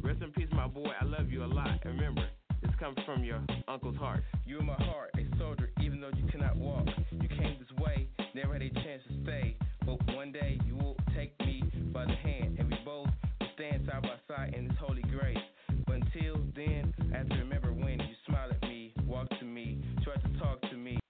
Rest 0.00 0.22
in 0.22 0.30
peace, 0.30 0.46
my 0.52 0.68
boy. 0.68 0.90
I 1.00 1.04
love 1.04 1.30
you 1.30 1.44
a 1.44 1.46
lot. 1.46 1.68
And 1.82 1.94
remember, 1.94 2.22
this 2.62 2.70
comes 2.78 2.96
from 3.04 3.24
your 3.24 3.40
uncle's 3.66 3.96
heart. 3.96 4.22
You 4.46 4.60
in 4.60 4.66
my 4.66 4.74
heart, 4.74 5.10
a 5.18 5.38
soldier, 5.38 5.70
even 5.80 6.00
though 6.00 6.12
you 6.16 6.30
cannot 6.30 6.56
walk. 6.56 6.86
You 7.10 7.28
came 7.28 7.56
this 7.58 7.76
way, 7.82 8.06
never 8.36 8.52
had 8.52 8.62
a 8.62 8.70
chance 8.70 9.02
to 9.08 9.22
stay. 9.24 9.56
But 9.84 10.14
one 10.14 10.30
day 10.30 10.60
you 10.64 10.76
will 10.76 10.96
take 11.16 11.36
me 11.40 11.64
by 11.92 12.04
the 12.04 12.14
hand, 12.14 12.58
and 12.60 12.70
we 12.70 12.76
both 12.84 13.08
will 13.40 13.48
stand 13.56 13.88
side 13.90 14.02
by 14.02 14.16
side 14.32 14.54
in 14.54 14.68
this 14.68 14.76
holy 14.80 15.02
grace. 15.02 15.38
But 15.86 15.96
until 15.96 16.36
then, 16.54 16.94
I 17.12 17.18
have 17.18 17.28
to 17.30 17.36
remember 17.36 17.72
when 17.72 17.98
you 17.98 18.14
smiled 18.28 18.52
at 18.52 18.62
me, 18.62 18.94
walked 19.06 19.36
to 19.40 19.44
me, 19.44 19.82
tried 20.04 20.22
to 20.22 20.38
talk 20.38 20.60
to 20.70 20.76
me. 20.76 21.00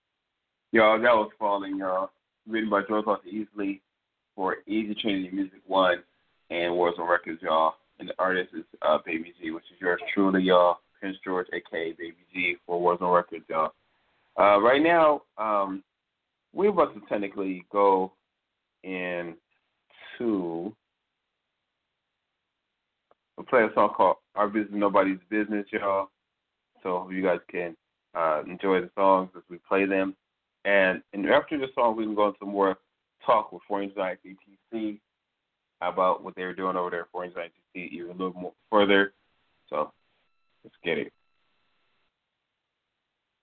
Y'all, 0.70 0.98
that 0.98 1.12
was 1.12 1.30
Falling, 1.38 1.76
y'all. 1.76 2.10
Written 2.48 2.70
by 2.70 2.80
George 2.88 3.04
Foster 3.04 3.28
Easley 3.28 3.80
for 4.34 4.56
Easy 4.66 4.94
Trinity 4.94 5.30
Music 5.32 5.60
One 5.66 6.02
and 6.50 6.72
Warzone 6.72 7.08
Records, 7.08 7.40
y'all. 7.42 7.74
And 7.98 8.08
the 8.08 8.14
artist 8.18 8.50
is 8.56 8.64
uh, 8.82 8.98
Baby 9.04 9.32
G, 9.40 9.50
which 9.50 9.64
is 9.72 9.80
yours 9.80 10.00
truly, 10.12 10.42
y'all. 10.42 10.78
Prince 11.00 11.16
George, 11.24 11.46
aka 11.52 11.92
Baby 11.92 12.16
G, 12.32 12.56
for 12.66 12.80
Warzone 12.80 13.14
Records, 13.14 13.44
y'all. 13.48 13.72
Uh, 14.38 14.60
right 14.60 14.82
now, 14.82 15.22
um, 15.36 15.82
we're 16.52 16.70
about 16.70 16.94
to 16.94 17.00
technically 17.08 17.64
go 17.70 18.12
into 18.84 20.74
we'll 23.36 23.46
play 23.48 23.62
a 23.62 23.70
song 23.74 23.90
called 23.96 24.16
Our 24.34 24.48
Business 24.48 24.74
Nobody's 24.74 25.18
Business, 25.30 25.66
y'all. 25.72 26.08
So 26.82 27.08
you 27.10 27.22
guys 27.22 27.38
can 27.50 27.76
uh, 28.14 28.42
enjoy 28.46 28.80
the 28.80 28.90
songs 28.94 29.30
as 29.36 29.42
we 29.48 29.58
play 29.68 29.86
them. 29.86 30.14
And, 30.64 31.02
and 31.12 31.26
after 31.26 31.58
the 31.58 31.66
song, 31.74 31.96
we 31.96 32.04
can 32.04 32.14
go 32.14 32.28
into 32.28 32.46
more 32.46 32.76
talk 33.24 33.52
with 33.52 33.62
Four 33.68 33.82
Angel 33.82 33.96
Design 33.96 34.16
ETC 34.74 35.00
about 35.80 36.22
what 36.22 36.34
they 36.36 36.44
were 36.44 36.54
doing 36.54 36.76
over 36.76 36.90
there 36.90 37.02
at 37.02 37.10
Four 37.10 37.24
Angel 37.24 37.42
Design 37.42 37.50
ETC 37.76 37.90
even 37.90 38.10
a 38.10 38.12
little 38.12 38.32
more 38.34 38.52
further. 38.70 39.14
So 39.68 39.92
let's 40.64 40.76
get 40.84 40.98
it. 40.98 41.12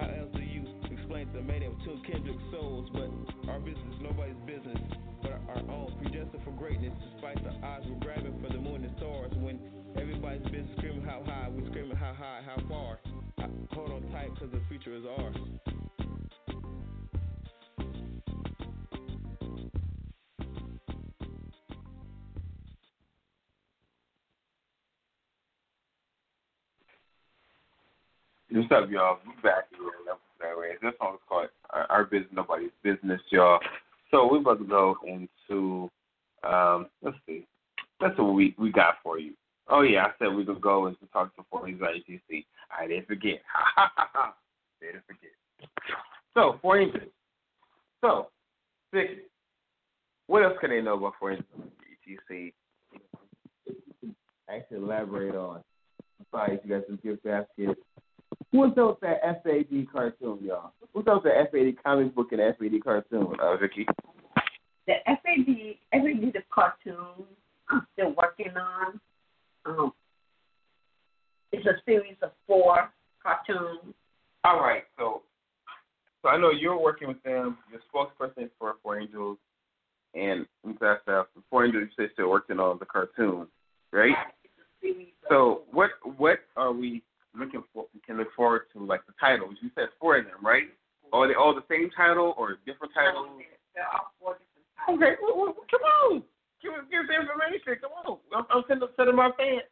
How 0.00 0.08
else 0.08 0.32
do 0.32 0.40
you 0.40 0.64
explain 0.90 1.26
to 1.28 1.32
the 1.34 1.42
mating 1.42 1.76
of 1.76 1.84
two 1.84 2.00
kindred 2.10 2.40
souls? 2.50 2.88
But 2.92 3.10
our 3.52 3.60
business 3.60 3.84
is 3.94 4.00
nobody's 4.00 4.40
business, 4.46 4.80
but 5.20 5.32
our 5.32 5.60
own. 5.68 5.92
Predestined 6.00 6.42
for 6.42 6.52
greatness, 6.52 6.96
despite 7.12 7.36
the 7.44 7.50
odds 7.66 7.84
we're 7.86 8.00
grabbing 8.00 8.40
for 8.40 8.50
the 8.50 8.58
moon 8.58 8.84
and 8.84 8.96
stars. 8.96 9.32
When 9.36 9.60
everybody's 10.00 10.42
business 10.44 10.72
screaming 10.78 11.04
how 11.04 11.22
high, 11.26 11.48
we're 11.50 11.68
screaming 11.68 11.96
how 11.96 12.14
high, 12.14 12.40
how 12.46 12.56
far. 12.66 12.98
Hold 13.72 13.90
on 13.92 14.10
tight, 14.10 14.30
cause 14.38 14.48
the 14.50 14.62
future 14.68 14.96
is 14.96 15.04
ours. 15.04 15.36
What's 28.52 28.66
up, 28.72 28.90
y'all? 28.90 29.18
We 29.24 29.32
back 29.44 29.68
here. 29.70 30.78
This 30.82 30.92
song 30.98 31.14
is 31.14 31.20
called 31.28 31.46
Our 31.70 32.04
Business 32.04 32.32
Nobody's 32.32 32.70
Business, 32.82 33.20
y'all. 33.30 33.60
So 34.10 34.28
we're 34.28 34.40
about 34.40 34.58
to 34.58 34.64
go 34.64 34.96
into 35.06 35.88
um 36.42 36.88
let's 37.00 37.16
see. 37.28 37.46
That's 38.00 38.18
what 38.18 38.34
we 38.34 38.56
we 38.58 38.72
got 38.72 38.96
for 39.04 39.20
you. 39.20 39.34
Oh 39.68 39.82
yeah, 39.82 40.06
I 40.06 40.10
said 40.18 40.34
we 40.34 40.44
could 40.44 40.60
go 40.60 40.88
into 40.88 41.06
talk 41.12 41.34
to 41.36 41.44
Four 41.48 41.68
Angel 41.68 41.86
Design 41.86 42.20
ETC. 42.30 42.44
I 42.76 42.88
didn't 42.88 43.06
forget. 43.06 43.40
Didn't 44.80 45.04
forget. 45.06 45.30
So 46.34 46.58
Design. 46.64 47.08
So, 48.00 48.28
Vicky, 48.92 49.18
what 50.26 50.42
else 50.42 50.56
can 50.60 50.70
they 50.70 50.80
know 50.80 50.96
about 50.96 51.12
Four 51.20 51.32
Angel 51.32 51.46
Design 51.56 52.52
ETC? 53.68 54.12
Actually 54.48 54.78
elaborate 54.78 55.36
on. 55.36 55.62
Besides, 56.18 56.60
you 56.64 56.70
guys 56.70 56.82
some 56.88 56.98
gift 57.02 57.22
baskets. 57.22 57.80
What's 58.52 58.76
up 58.78 58.88
with 58.88 59.00
that 59.00 59.42
FAD 59.44 59.86
cartoon, 59.92 60.38
y'all? 60.42 60.72
What's 60.92 61.06
up 61.06 61.22
with 61.24 61.32
the 61.32 61.48
FAD 61.50 61.84
comic 61.84 62.14
book 62.14 62.32
and 62.32 62.40
FAD 62.40 62.82
cartoon, 62.82 63.34
uh, 63.40 63.56
Vicky? 63.56 63.86
The 64.86 64.94
FAD, 65.06 65.76
FAD 65.92 66.32
the 66.32 66.42
cartoon 66.52 67.26
I'm 67.70 67.86
still 67.92 68.14
working 68.16 68.52
on. 68.56 69.00
Um, 69.64 69.92
it's 71.52 71.66
a 71.66 71.80
series 71.86 72.16
of 72.22 72.30
four 72.46 72.90
cartoons. 73.22 73.94
All 74.44 74.60
right, 74.60 74.82
so 74.98 75.22
so 76.22 76.28
I 76.28 76.36
know 76.36 76.50
you're 76.50 76.80
working 76.80 77.08
with 77.08 77.22
them. 77.22 77.58
You're 77.70 77.80
spokesperson 77.92 78.50
for 78.58 78.76
Four 78.82 79.00
Angels, 79.00 79.38
and 80.14 80.46
that 80.80 81.00
stuff. 81.02 81.26
Four 81.50 81.66
Angels, 81.66 81.88
you 81.96 82.04
say 82.04 82.10
still 82.14 82.30
working 82.30 82.58
on 82.58 82.78
the 82.78 82.86
cartoon, 82.86 83.46
right? 83.92 84.14
It's 84.44 84.54
a 84.58 84.80
series 84.80 85.08
of 85.24 85.28
So 85.28 85.62
what 85.70 85.90
what 86.16 86.40
are 86.56 86.72
we 86.72 87.02
looking 87.38 87.62
for? 87.72 87.86
Can 88.06 88.16
look 88.18 88.28
forward 88.34 88.62
to 88.72 88.84
like 88.84 89.06
the 89.06 89.12
titles. 89.20 89.56
You 89.62 89.70
said 89.74 89.88
four 90.00 90.18
of 90.18 90.24
them, 90.24 90.34
right? 90.42 90.64
Are 91.12 91.28
they 91.28 91.34
all 91.34 91.54
the 91.54 91.64
same 91.68 91.90
title 92.10 92.34
or 92.36 92.58
different 92.66 92.92
titles? 92.94 93.28
They're 93.74 93.86
all 93.86 94.10
four 94.18 94.38
different 94.42 94.66
types. 94.74 94.90
Okay, 94.98 95.14
well, 95.22 95.54
well, 95.54 95.54
come 95.70 95.86
on. 95.86 96.22
Give 96.62 96.72
us 96.74 96.84
give 96.90 97.06
the 97.06 97.14
information. 97.14 97.78
Come 97.80 97.94
on. 98.04 98.18
I'm, 98.34 98.44
I'm 98.50 98.64
sending 98.66 98.88
sending 98.96 99.16
my 99.16 99.30
fans. 99.38 99.62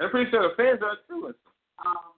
I'm 0.00 0.10
pretty 0.10 0.30
sure 0.30 0.48
the 0.48 0.56
fans 0.56 0.80
are 0.82 0.96
too. 1.06 1.34
Um, 1.84 2.16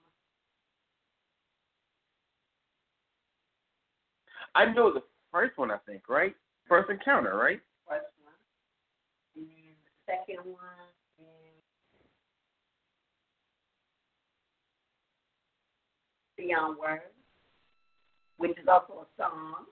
I 4.54 4.72
know 4.72 4.92
the 4.92 5.02
first 5.32 5.58
one. 5.58 5.70
I 5.70 5.78
think 5.86 6.08
right. 6.08 6.34
First 6.68 6.90
encounter, 6.90 7.36
right? 7.36 7.60
First 7.88 8.06
one. 8.22 8.32
And 9.36 9.46
then 9.46 9.74
the 9.82 9.92
second 10.06 10.50
one 10.50 10.88
is 11.18 11.56
Beyond 16.36 16.78
Words, 16.78 17.02
which 18.38 18.52
is 18.52 18.68
also 18.68 19.04
a 19.04 19.22
song. 19.22 19.66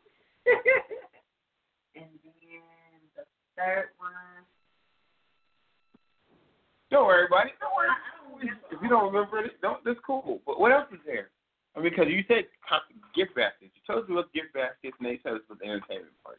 and 1.96 2.08
then 2.22 2.44
the 3.16 3.24
third 3.56 3.88
one. 3.98 4.44
Don't 6.90 7.06
worry, 7.06 7.26
buddy. 7.28 7.50
Don't 7.60 7.74
worry. 7.74 7.88
I 7.90 8.22
don't 8.22 8.38
remember. 8.38 8.66
If 8.70 8.82
you 8.82 8.88
don't 8.88 9.12
remember 9.12 9.38
it, 9.44 9.60
don't. 9.62 9.84
That's 9.84 9.98
cool. 10.06 10.40
But 10.46 10.60
what 10.60 10.72
else 10.72 10.86
is 10.92 11.00
there? 11.06 11.30
I 11.76 11.80
mean, 11.80 11.90
because 11.90 12.06
you 12.08 12.22
said 12.28 12.46
co- 12.68 12.86
gift 13.14 13.34
baskets. 13.34 13.72
You 13.74 13.82
told 13.86 14.04
us 14.04 14.10
about 14.10 14.32
gift 14.32 14.54
baskets, 14.54 14.94
and 14.98 15.06
then 15.06 15.18
you 15.18 15.22
said 15.22 15.34
it's 15.34 15.46
for 15.48 15.58
the 15.58 15.66
entertainment 15.66 16.14
part. 16.22 16.38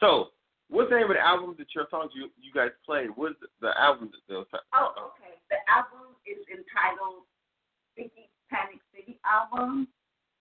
So, 0.00 0.32
what's 0.72 0.88
the 0.88 0.96
name 0.96 1.10
of 1.12 1.16
the 1.16 1.24
album 1.26 1.54
that 1.58 1.68
your 1.74 1.86
songs 1.90 2.12
you 2.16 2.32
you 2.40 2.52
guys 2.52 2.72
played? 2.86 3.12
What's 3.14 3.36
the, 3.60 3.70
album 3.80 4.10
that 4.12 4.24
those? 4.28 4.46
Oh, 4.74 4.92
okay. 5.14 5.36
The 5.50 5.56
album 5.68 6.16
is 6.26 6.38
entitled 6.48 7.24
Sticky 7.92 8.30
Panic 8.50 8.80
City 8.94 9.18
album, 9.24 9.88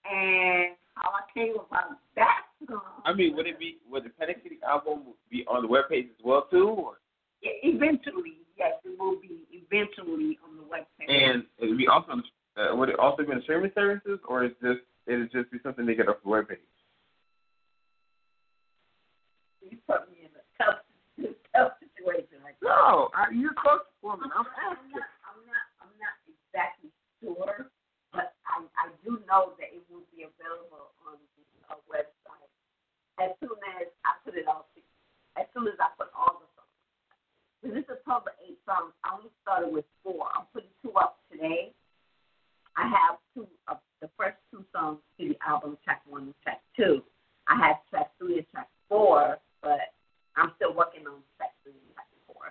and 0.05 0.75
how 0.95 1.11
I 1.11 1.23
came 1.33 1.55
about 1.55 1.99
that 2.15 2.47
song. 2.67 2.81
I 3.05 3.13
mean, 3.13 3.35
would 3.35 3.47
it 3.47 3.59
be 3.59 3.77
would 3.89 4.05
the 4.05 4.09
Panic 4.09 4.39
City 4.43 4.57
album 4.67 5.13
be 5.29 5.45
on 5.47 5.61
the 5.63 5.67
webpage 5.67 6.09
as 6.09 6.21
well 6.23 6.47
too, 6.49 6.67
or 6.69 6.97
E- 7.43 7.59
eventually, 7.63 8.43
yes, 8.57 8.73
it 8.83 8.99
will 8.99 9.19
be 9.21 9.47
eventually 9.51 10.37
on 10.43 10.57
the 10.57 10.63
webpage. 10.63 11.07
and 11.09 11.43
it 11.59 11.67
would 11.69 11.77
be 11.77 11.87
also 11.87 12.11
on 12.11 12.23
uh, 12.57 12.75
would 12.75 12.89
it 12.89 12.99
also 12.99 13.23
be 13.23 13.31
on 13.31 13.37
the 13.37 13.43
streaming 13.43 13.71
services, 13.75 14.19
or 14.27 14.43
is 14.45 14.51
this 14.61 14.77
it 15.07 15.19
is 15.19 15.29
just 15.31 15.51
be 15.51 15.57
something 15.63 15.85
they 15.85 15.95
get 15.95 16.07
off 16.09 16.17
the 16.23 16.29
webpage? 16.29 16.57
you 19.69 19.77
put 19.87 20.09
me 20.09 20.25
in 20.25 20.31
a 20.33 20.43
tough, 20.57 20.81
tough 21.55 21.73
situation 21.79 22.41
like 22.43 22.57
that. 22.61 22.78
No, 22.89 23.13
I, 23.13 23.29
you're 23.29 23.53
close 23.53 23.85
woman. 24.01 24.33
I'm 24.33 24.49
asking. 24.49 24.97
not, 24.97 25.13
I'm 25.21 25.45
not, 25.45 25.65
I'm 25.77 25.93
not 26.01 26.15
exactly 26.25 26.89
sure, 27.21 27.69
but 28.09 28.33
I, 28.49 28.65
I 28.65 28.89
do 29.05 29.21
know 29.29 29.53
that 29.61 29.69
it 29.69 29.85
will 29.93 30.09
be 30.09 30.25
available 30.25 30.89
on 31.05 31.21
the 31.37 31.45
uh, 31.69 31.77
website 31.85 32.49
as 33.21 33.37
soon 33.37 33.53
as 33.77 33.93
I 34.01 34.17
put 34.25 34.33
it 34.33 34.49
all 34.49 34.65
together. 34.73 34.89
As 35.37 35.45
soon 35.53 35.69
as 35.69 35.77
I 35.77 35.93
put 36.01 36.09
all 36.17 36.41
the 36.41 36.49
songs. 36.57 36.73
Because 37.61 37.77
it's 37.77 37.93
a 37.93 38.01
total 38.09 38.33
of 38.33 38.41
eight 38.41 38.57
songs. 38.65 38.97
I 39.05 39.21
only 39.21 39.29
started 39.45 39.69
with 39.69 39.85
four. 40.01 40.25
I'm 40.33 40.49
putting 40.49 40.73
two 40.81 40.97
up 40.97 41.21
today. 41.29 41.69
I 42.73 42.89
have 42.89 43.21
two 43.37 43.45
of 43.69 43.77
the 44.01 44.09
first 44.17 44.41
two 44.49 44.65
songs 44.73 44.97
to 45.21 45.29
the 45.29 45.37
album, 45.45 45.77
track 45.85 46.01
one 46.09 46.33
and 46.33 46.37
track 46.41 46.65
two. 46.73 47.05
I 47.45 47.53
have 47.53 47.85
track 47.93 48.17
three 48.17 48.41
and 48.41 48.49
track 48.49 48.73
four, 48.89 49.37
but 49.61 49.93
I'm 50.33 50.57
still 50.57 50.73
working 50.73 51.05
on 51.05 51.21
track 51.37 51.53
three 51.61 51.77
and 51.77 51.93
track 51.93 52.09
four. 52.25 52.49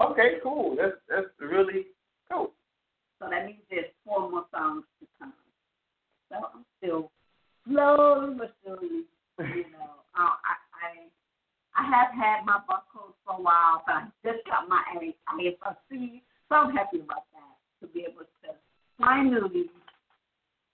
Okay, 0.00 0.40
cool. 0.42 0.76
That's 0.76 0.96
that's 1.08 1.28
really 1.38 1.92
cool. 2.30 2.52
So 3.20 3.28
that 3.28 3.44
means 3.44 3.60
there's 3.68 3.92
four 4.04 4.30
more 4.30 4.46
songs 4.52 4.84
to 5.00 5.06
come. 5.18 5.32
So 6.30 6.36
I'm 6.36 6.64
still 6.78 7.10
slowly 7.68 8.34
but 8.38 8.54
surely, 8.64 9.04
you 9.38 9.68
know. 9.76 10.00
Uh, 10.16 10.40
I 10.40 10.56
I 10.72 10.88
I 11.76 11.82
have 11.84 12.16
had 12.16 12.46
my 12.46 12.60
barcode 12.64 13.12
for 13.24 13.36
a 13.36 13.42
while, 13.42 13.82
but 13.86 13.94
I 13.94 14.02
just 14.24 14.44
got 14.46 14.68
my 14.68 14.80
ISRC, 15.36 16.22
so 16.48 16.54
I'm 16.54 16.74
happy 16.74 17.00
about 17.00 17.28
that 17.36 17.54
to 17.80 17.92
be 17.92 18.06
able 18.08 18.24
to 18.24 18.56
finally. 18.98 19.68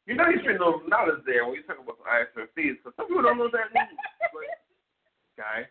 You 0.07 0.15
know 0.15 0.29
you 0.29 0.39
spend 0.39 0.61
no 0.61 0.83
knowledge 0.87 1.27
there 1.27 1.45
when 1.45 1.57
you 1.57 1.63
talk 1.65 1.83
about 1.83 1.99
ISRCs, 2.07 2.79
because 2.79 2.95
some 2.97 3.09
people 3.09 3.23
don't 3.23 3.39
know 3.39 3.51
what 3.51 3.53
that 3.59 3.75
means. 3.75 3.91
But, 4.33 4.47
guys, 5.37 5.67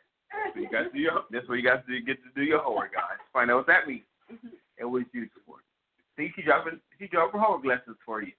so 0.53 0.59
you 0.59 0.69
guys 0.69 0.85
do 0.93 0.99
your 0.99 1.23
that's 1.31 1.47
what 1.47 1.55
you 1.55 1.63
guys 1.63 1.81
do 1.87 1.99
get 2.01 2.17
to 2.23 2.29
do 2.35 2.43
your 2.43 2.59
homework, 2.61 2.93
guys. 2.93 3.19
Find 3.33 3.51
out 3.51 3.57
what 3.57 3.67
that 3.67 3.87
means 3.87 4.03
and 4.79 4.91
what 4.91 5.01
it's 5.01 5.13
used 5.13 5.31
for. 5.45 5.57
See, 6.17 6.31
she 6.35 6.41
dropping 6.43 6.79
she 6.99 7.07
dropping 7.07 7.41
homework 7.41 7.65
lessons 7.65 7.97
for 8.05 8.21
you. 8.21 8.31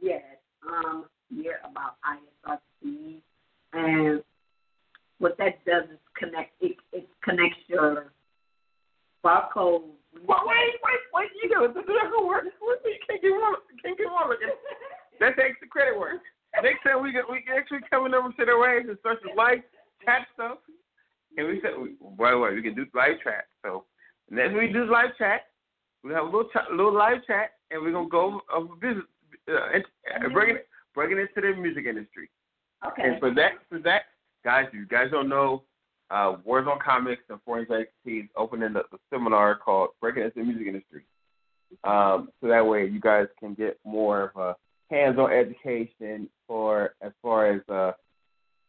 yes, 0.00 0.22
um, 0.66 1.06
hear 1.30 1.60
about 1.64 1.96
ISRC, 2.04 3.20
and 3.72 4.22
what 5.18 5.36
that 5.38 5.64
does 5.64 5.84
is 5.84 5.98
connect. 6.16 6.52
It 6.60 6.76
it 6.92 7.08
connects 7.22 7.58
your 7.66 8.12
barcode. 9.24 9.77
Well, 10.26 10.44
wait, 10.46 10.74
wait, 10.82 11.02
wait, 11.14 11.30
you 11.42 11.48
gotta 11.48 11.72
do 11.72 11.92
your 11.92 12.10
homework. 12.10 12.44
What, 12.60 12.80
You 12.84 12.98
can't 13.08 13.22
get 13.22 13.30
one 13.30 13.54
can't 13.82 13.98
get 13.98 14.10
one 14.10 14.32
again. 14.32 14.54
That's 15.20 15.38
extra 15.38 15.68
credit 15.68 15.98
work. 15.98 16.20
Next 16.62 16.82
time 16.82 17.02
we 17.02 17.12
get 17.12 17.28
we 17.28 17.44
actually 17.54 17.80
coming 17.90 18.14
over 18.14 18.32
to 18.32 18.44
the 18.44 18.54
range 18.54 18.88
and 18.88 18.98
start 19.00 19.18
some 19.22 19.36
live 19.36 19.58
chat 20.04 20.26
stuff. 20.34 20.58
And 21.36 21.46
we 21.46 21.60
said, 21.60 21.72
by 22.16 22.32
the 22.32 22.38
way, 22.38 22.54
we 22.54 22.62
can 22.62 22.74
do 22.74 22.86
live 22.94 23.20
chat. 23.22 23.46
So 23.64 23.84
next 24.30 24.54
we 24.54 24.68
do 24.72 24.90
live 24.90 25.16
chat, 25.18 25.42
we 26.02 26.12
have 26.12 26.24
a 26.24 26.26
little 26.26 26.50
ch- 26.50 26.70
little 26.70 26.94
live 26.94 27.24
chat, 27.26 27.52
and 27.70 27.82
we're 27.82 27.92
gonna 27.92 28.08
go 28.08 28.40
over 28.52 28.74
business, 28.76 29.04
uh, 29.48 29.54
uh, 29.54 30.28
bringing 30.32 30.56
it 30.56 30.68
bringing 30.94 31.18
it 31.18 31.28
to 31.34 31.40
the 31.40 31.54
music 31.54 31.86
industry. 31.86 32.28
Okay. 32.86 33.02
And 33.04 33.20
for 33.20 33.32
that, 33.34 33.52
for 33.68 33.78
that, 33.80 34.02
guys, 34.44 34.66
you 34.72 34.86
guys 34.86 35.10
don't 35.10 35.28
know, 35.28 35.62
uh, 36.10 36.36
on 36.46 36.78
Comics 36.84 37.22
and 37.28 37.38
Foreign 37.44 37.66
Expertise 37.70 38.28
opening 38.36 38.74
a, 38.74 38.80
a 38.80 38.98
seminar 39.10 39.56
called 39.56 39.90
Breaking 40.00 40.24
Into 40.24 40.40
the 40.40 40.44
Music 40.44 40.66
Industry. 40.66 41.02
Um, 41.84 42.30
so 42.40 42.48
that 42.48 42.66
way 42.66 42.86
you 42.86 43.00
guys 43.00 43.26
can 43.38 43.54
get 43.54 43.78
more 43.84 44.32
of 44.34 44.36
a 44.36 44.56
hands-on 44.90 45.30
education 45.32 46.28
for 46.46 46.94
as 47.02 47.12
far 47.22 47.52
as 47.52 47.60
uh, 47.68 47.92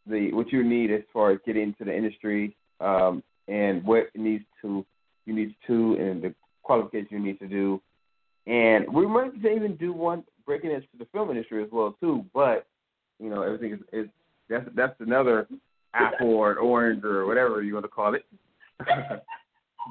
the 0.05 0.33
what 0.33 0.51
you 0.51 0.63
need 0.63 0.91
as 0.91 1.01
far 1.13 1.31
as 1.31 1.39
getting 1.45 1.63
into 1.63 1.85
the 1.85 1.95
industry 1.95 2.55
um, 2.81 3.23
and 3.47 3.83
what 3.85 4.09
needs 4.15 4.43
to 4.61 4.85
you 5.25 5.33
need 5.33 5.55
to 5.67 5.95
and 5.99 6.21
the 6.21 6.33
qualifications 6.63 7.11
you 7.11 7.19
need 7.19 7.39
to 7.39 7.47
do. 7.47 7.81
And 8.47 8.91
we 8.93 9.05
might 9.05 9.31
even 9.37 9.75
do 9.75 9.93
one 9.93 10.23
breaking 10.45 10.71
into 10.71 10.87
the 10.97 11.05
film 11.13 11.29
industry 11.29 11.63
as 11.63 11.69
well 11.71 11.95
too. 12.01 12.25
But 12.33 12.67
you 13.19 13.29
know 13.29 13.43
everything 13.43 13.73
is, 13.73 13.79
is 13.93 14.09
that's 14.49 14.67
that's 14.75 14.99
another 14.99 15.47
apple 15.93 16.27
or 16.33 16.51
an 16.51 16.57
orange 16.57 17.03
or 17.03 17.25
whatever 17.25 17.61
you 17.61 17.73
want 17.73 17.85
to 17.85 17.89
call 17.89 18.15
it. 18.15 18.25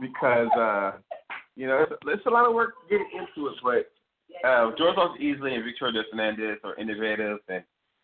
because 0.01 0.49
uh, 0.59 0.93
you 1.57 1.67
know 1.67 1.83
it's, 1.83 1.93
it's 2.07 2.27
a 2.27 2.31
lot 2.31 2.47
of 2.47 2.55
work 2.55 2.75
getting 2.89 3.09
into 3.13 3.49
it, 3.49 3.55
but 3.63 3.91
uh, 4.49 4.71
George 4.77 4.97
Lost 4.97 5.21
Easley 5.21 5.55
and 5.55 5.65
Victoria 5.65 6.03
Fernandez 6.11 6.59
are 6.65 6.77
innovative, 6.77 7.39
and 7.49 7.63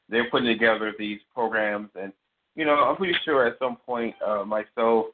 they're 0.09 0.31
putting 0.31 0.49
together 0.49 0.93
these 0.99 1.21
programs. 1.35 1.89
And 1.95 2.13
you 2.57 2.65
know, 2.65 2.75
I'm 2.75 2.97
pretty 2.97 3.17
sure 3.25 3.47
at 3.47 3.59
some 3.59 3.77
point, 3.77 4.15
uh, 4.27 4.45
myself 4.45 5.07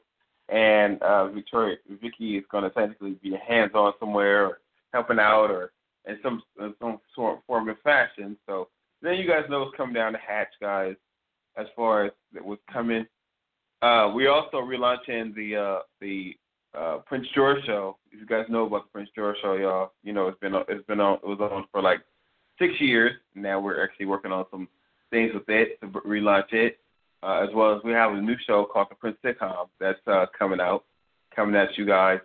and 0.49 1.01
uh, 1.01 1.27
Victoria, 1.29 1.77
Vicky 2.01 2.37
is 2.37 2.43
going 2.51 2.63
to 2.63 2.69
technically 2.71 3.17
be 3.23 3.35
hands-on 3.47 3.93
somewhere, 3.99 4.47
or 4.47 4.59
helping 4.93 5.19
out, 5.19 5.49
or 5.49 5.71
in 6.05 6.17
some 6.23 6.41
in 6.59 6.73
some 6.81 6.99
sort 7.15 7.37
of 7.37 7.43
form 7.45 7.69
of 7.69 7.77
fashion. 7.83 8.37
So 8.47 8.67
then 9.01 9.15
you 9.15 9.27
guys 9.27 9.49
know 9.49 9.61
what's 9.61 9.77
coming 9.77 9.93
down 9.93 10.13
the 10.13 10.19
hatch, 10.19 10.53
guys. 10.59 10.95
As 11.57 11.67
far 11.75 12.05
as 12.05 12.11
what's 12.41 12.61
coming, 12.71 13.05
uh, 13.81 14.11
we 14.15 14.27
also 14.27 14.57
relaunching 14.57 15.35
the 15.35 15.55
uh, 15.55 15.79
the 15.99 16.35
uh, 16.77 16.97
Prince 17.05 17.27
George 17.35 17.63
show. 17.65 17.97
If 18.11 18.19
you 18.19 18.25
guys 18.25 18.45
know 18.49 18.65
about 18.65 18.85
the 18.85 18.91
Prince 18.91 19.09
George 19.15 19.37
show, 19.41 19.55
y'all, 19.55 19.91
you 20.03 20.13
know 20.13 20.27
it's 20.27 20.39
been 20.39 20.55
it's 20.69 20.85
been 20.87 20.99
on 20.99 21.15
it 21.15 21.25
was 21.25 21.39
on 21.39 21.65
for 21.71 21.81
like 21.81 21.99
six 22.59 22.73
years. 22.79 23.11
Now 23.35 23.59
we're 23.59 23.83
actually 23.83 24.05
working 24.05 24.31
on 24.31 24.45
some 24.51 24.67
things 25.09 25.33
with 25.33 25.49
it 25.49 25.79
to 25.81 25.87
relaunch 25.87 26.53
it, 26.53 26.79
uh, 27.23 27.45
as 27.47 27.49
well 27.53 27.75
as 27.75 27.83
we 27.83 27.91
have 27.91 28.13
a 28.13 28.21
new 28.21 28.35
show 28.47 28.65
called 28.65 28.87
the 28.89 28.95
Prince 28.95 29.17
Sitcom 29.23 29.67
that's 29.79 29.99
uh, 30.07 30.27
coming 30.37 30.61
out, 30.61 30.85
coming 31.35 31.55
at 31.55 31.77
you 31.77 31.85
guys 31.85 32.19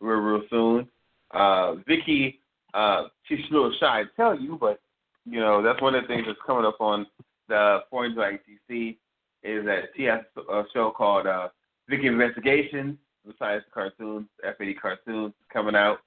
real 0.00 0.18
real 0.18 0.42
soon. 0.50 0.88
Uh, 1.32 1.74
Vicky, 1.86 2.40
uh, 2.74 3.04
she's 3.24 3.38
a 3.50 3.52
little 3.52 3.74
shy 3.80 4.02
to 4.04 4.08
tell 4.16 4.38
you, 4.38 4.56
but 4.60 4.80
you 5.24 5.40
know 5.40 5.62
that's 5.62 5.80
one 5.82 5.94
of 5.94 6.02
the 6.02 6.08
things 6.08 6.24
that's 6.26 6.38
coming 6.46 6.64
up 6.64 6.80
on 6.80 7.06
the 7.48 7.80
Foreign 7.90 8.14
Drag 8.14 8.40
TC 8.70 8.96
is 9.42 9.64
that 9.64 9.84
she 9.96 10.04
has 10.04 10.20
a 10.50 10.62
show 10.72 10.90
called 10.90 11.26
uh, 11.26 11.48
Vicky 11.88 12.06
Investigations 12.06 12.96
besides 13.26 13.64
the 13.64 13.72
cartoons, 13.72 14.26
FAD 14.42 14.80
cartoons 14.80 15.32
coming 15.52 15.74
out. 15.74 15.98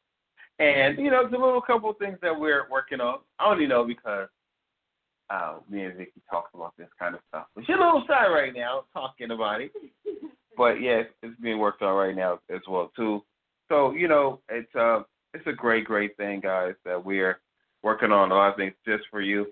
And, 0.59 0.97
you 0.97 1.11
know, 1.11 1.23
there's 1.23 1.33
a 1.33 1.45
little 1.45 1.61
couple 1.61 1.89
of 1.89 1.97
things 1.97 2.17
that 2.21 2.37
we're 2.37 2.69
working 2.71 3.01
on. 3.01 3.19
I 3.39 3.51
only 3.51 3.67
know 3.67 3.85
because 3.85 4.29
uh, 5.29 5.55
me 5.69 5.83
and 5.83 5.97
Vicky 5.97 6.21
talk 6.29 6.49
about 6.53 6.73
this 6.77 6.87
kind 6.97 7.15
of 7.15 7.21
stuff. 7.27 7.47
But 7.55 7.65
she's 7.65 7.75
a 7.75 7.79
little 7.79 8.03
shy 8.07 8.27
right 8.27 8.53
now 8.55 8.83
talking 8.93 9.31
about 9.31 9.61
it. 9.61 9.71
But 10.57 10.79
yeah, 10.79 10.99
it's, 10.99 11.09
it's 11.21 11.41
being 11.41 11.59
worked 11.59 11.81
on 11.81 11.93
right 11.95 12.15
now 12.15 12.39
as 12.49 12.61
well 12.65 12.89
too. 12.95 13.21
So, 13.67 13.91
you 13.91 14.07
know, 14.07 14.39
it's 14.47 14.73
uh 14.73 15.01
it's 15.33 15.45
a 15.47 15.51
great, 15.51 15.83
great 15.83 16.15
thing, 16.15 16.39
guys, 16.39 16.75
that 16.85 17.03
we're 17.03 17.41
working 17.83 18.13
on 18.13 18.31
a 18.31 18.33
lot 18.33 18.51
of 18.51 18.55
things 18.55 18.73
just 18.87 19.03
for 19.11 19.19
you. 19.19 19.47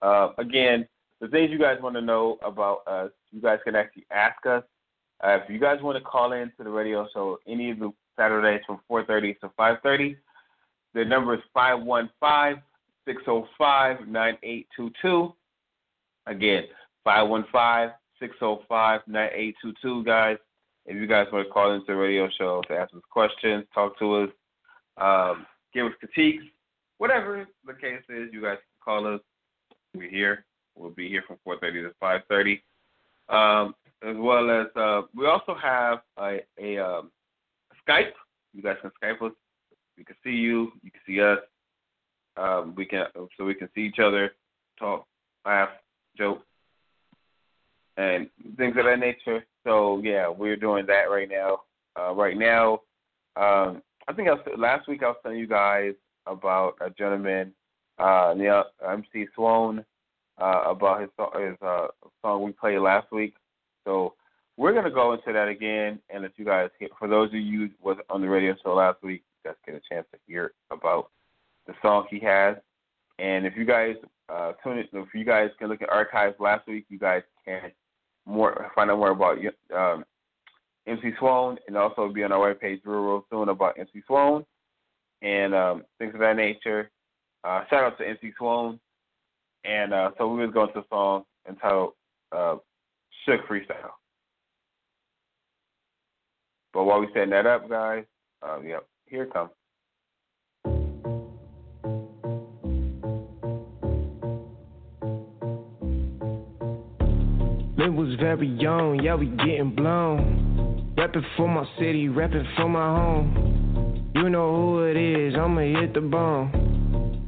Uh, 0.00 0.30
again, 0.38 0.88
the 1.24 1.30
things 1.30 1.50
you 1.50 1.58
guys 1.58 1.78
want 1.80 1.94
to 1.94 2.02
know 2.02 2.36
about 2.42 2.86
us, 2.86 3.10
you 3.32 3.40
guys 3.40 3.58
can 3.64 3.74
actually 3.74 4.04
ask 4.10 4.44
us. 4.44 4.62
Uh, 5.24 5.38
if 5.42 5.48
you 5.48 5.58
guys 5.58 5.80
want 5.80 5.96
to 5.96 6.04
call 6.04 6.32
in 6.32 6.52
to 6.58 6.64
the 6.64 6.68
radio 6.68 7.08
show 7.14 7.38
any 7.46 7.70
of 7.70 7.78
the 7.78 7.90
Saturdays 8.14 8.60
from 8.66 8.78
4.30 8.90 9.40
to 9.40 9.48
5.30, 9.58 10.18
the 10.92 11.02
number 11.02 11.32
is 11.32 11.40
515-605-9822. 13.08 15.32
Again, 16.26 16.64
515-605-9822, 17.06 20.04
guys. 20.04 20.36
If 20.84 20.96
you 20.96 21.06
guys 21.06 21.26
want 21.32 21.46
to 21.46 21.52
call 21.52 21.72
into 21.72 21.86
the 21.86 21.96
radio 21.96 22.28
show 22.36 22.60
to 22.68 22.76
ask 22.76 22.94
us 22.94 23.00
questions, 23.10 23.64
talk 23.72 23.98
to 23.98 24.24
us, 24.24 24.28
um, 24.98 25.46
give 25.72 25.86
us 25.86 25.92
critiques, 25.98 26.44
whatever 26.98 27.48
the 27.66 27.72
case 27.72 28.02
is, 28.10 28.28
you 28.30 28.42
guys 28.42 28.58
can 28.58 28.78
call 28.84 29.06
us. 29.14 29.22
We're 29.94 30.10
here. 30.10 30.44
We'll 30.76 30.90
be 30.90 31.08
here 31.08 31.22
from 31.26 31.38
4:30 31.46 31.88
to 31.88 31.94
5:30. 32.02 32.62
Um, 33.28 33.74
as 34.02 34.16
well 34.16 34.50
as 34.50 34.66
uh, 34.76 35.02
we 35.14 35.26
also 35.26 35.54
have 35.54 36.00
a, 36.18 36.40
a 36.58 36.78
um, 36.78 37.10
Skype. 37.86 38.12
You 38.52 38.62
guys 38.62 38.76
can 38.82 38.90
Skype 39.02 39.22
us. 39.22 39.32
We 39.96 40.04
can 40.04 40.16
see 40.22 40.30
you. 40.30 40.72
You 40.82 40.90
can 40.90 41.00
see 41.06 41.20
us. 41.20 41.38
Um, 42.36 42.74
we 42.76 42.84
can 42.84 43.06
so 43.14 43.44
we 43.44 43.54
can 43.54 43.68
see 43.74 43.82
each 43.82 44.00
other, 44.00 44.32
talk, 44.78 45.06
laugh, 45.46 45.68
joke, 46.18 46.42
and 47.96 48.28
things 48.56 48.76
of 48.76 48.84
that 48.84 48.98
nature. 48.98 49.44
So 49.62 50.00
yeah, 50.02 50.28
we're 50.28 50.56
doing 50.56 50.86
that 50.86 51.10
right 51.10 51.28
now. 51.28 51.60
Uh, 51.98 52.12
right 52.12 52.36
now, 52.36 52.80
um, 53.36 53.82
I 54.08 54.12
think 54.14 54.28
I 54.28 54.32
was, 54.32 54.40
last 54.58 54.88
week 54.88 55.02
I 55.02 55.08
was 55.08 55.16
telling 55.22 55.38
you 55.38 55.46
guys 55.46 55.94
about 56.26 56.74
a 56.80 56.90
gentleman, 56.90 57.52
uh, 57.98 58.34
MC 58.90 59.26
Swan, 59.34 59.84
uh, 60.40 60.64
about 60.66 61.00
his 61.00 61.10
his 61.38 61.56
uh, 61.62 61.88
song 62.22 62.42
we 62.42 62.52
played 62.52 62.78
last 62.78 63.10
week. 63.12 63.34
So 63.84 64.14
we're 64.56 64.72
gonna 64.72 64.90
go 64.90 65.12
into 65.12 65.32
that 65.32 65.48
again 65.48 66.00
and 66.10 66.22
let 66.22 66.32
you 66.36 66.44
guys 66.44 66.70
hear. 66.78 66.88
For 66.98 67.08
those 67.08 67.28
of 67.28 67.34
you 67.34 67.70
was 67.82 67.96
on 68.10 68.20
the 68.20 68.28
radio 68.28 68.54
show 68.62 68.74
last 68.74 69.02
week, 69.02 69.22
you 69.44 69.50
guys 69.50 69.56
get 69.66 69.74
a 69.74 69.94
chance 69.94 70.06
to 70.12 70.18
hear 70.26 70.52
about 70.70 71.10
the 71.66 71.74
song 71.82 72.06
he 72.10 72.18
has. 72.20 72.56
And 73.18 73.46
if 73.46 73.56
you 73.56 73.64
guys 73.64 73.96
uh, 74.28 74.52
tune 74.62 74.78
in, 74.78 74.86
if 74.92 75.14
you 75.14 75.24
guys 75.24 75.50
can 75.58 75.68
look 75.68 75.82
at 75.82 75.90
archives 75.90 76.36
last 76.38 76.66
week, 76.66 76.86
you 76.88 76.98
guys 76.98 77.22
can 77.44 77.70
more 78.26 78.70
find 78.74 78.90
out 78.90 78.98
more 78.98 79.10
about 79.10 79.38
um, 79.74 80.04
MC 80.86 81.12
Swan, 81.18 81.58
and 81.66 81.76
also 81.76 82.08
be 82.08 82.24
on 82.24 82.32
our 82.32 82.54
webpage 82.54 82.80
real, 82.84 83.00
real 83.00 83.26
soon 83.30 83.48
about 83.48 83.78
MC 83.78 84.02
Swan 84.06 84.44
and 85.22 85.54
um, 85.54 85.84
things 85.98 86.14
of 86.14 86.20
that 86.20 86.36
nature. 86.36 86.90
Uh, 87.42 87.64
shout 87.68 87.84
out 87.84 87.98
to 87.98 88.08
MC 88.08 88.32
Swan. 88.38 88.78
And 89.64 89.94
uh, 89.94 90.10
so 90.18 90.28
we 90.28 90.44
was 90.44 90.52
going 90.52 90.72
to 90.72 90.80
a 90.80 90.84
song 90.90 91.24
entitled 91.48 91.92
uh, 92.32 92.56
Shook 93.24 93.46
Freestyle. 93.48 93.92
But 96.72 96.84
while 96.84 97.00
we 97.00 97.08
setting 97.14 97.30
that 97.30 97.46
up, 97.46 97.68
guys, 97.68 98.04
um, 98.42 98.66
yep, 98.66 98.86
here 99.06 99.26
comes. 99.26 99.50
It 107.76 107.92
was 107.92 108.14
very 108.18 108.48
young, 108.48 109.00
yeah, 109.02 109.14
we 109.14 109.26
getting 109.26 109.74
blown. 109.74 110.94
Rapping 110.96 111.24
for 111.36 111.48
my 111.48 111.66
city, 111.78 112.08
rapping 112.08 112.46
for 112.56 112.68
my 112.68 112.96
home. 112.96 114.10
You 114.14 114.30
know 114.30 114.54
who 114.54 114.84
it 114.84 114.96
is, 114.96 115.34
I'ma 115.36 115.60
hit 115.60 115.92
the 115.92 116.00
bomb. 116.00 116.83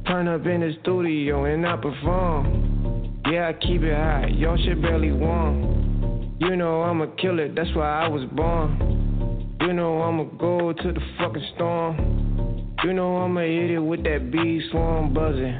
Turn 0.07 0.29
up 0.29 0.45
in 0.45 0.61
the 0.61 0.71
studio 0.83 1.43
and 1.43 1.67
I 1.67 1.75
perform. 1.75 3.21
Yeah, 3.29 3.49
I 3.49 3.53
keep 3.53 3.81
it 3.81 3.93
hot, 3.93 4.33
y'all 4.37 4.55
shit 4.55 4.81
barely 4.81 5.11
warm. 5.11 6.37
You 6.39 6.55
know 6.55 6.81
I'ma 6.83 7.07
kill 7.21 7.39
it, 7.39 7.55
that's 7.55 7.75
why 7.75 8.05
I 8.05 8.07
was 8.07 8.23
born. 8.31 9.57
You 9.59 9.73
know 9.73 10.01
I'ma 10.03 10.23
go 10.37 10.71
to 10.71 10.91
the 10.93 11.01
fucking 11.17 11.45
storm. 11.55 12.77
You 12.85 12.93
know 12.93 13.17
I'ma 13.17 13.41
hit 13.41 13.71
it 13.71 13.79
with 13.79 14.05
that 14.05 14.31
bee 14.31 14.65
swarm 14.71 15.13
buzzing. 15.13 15.59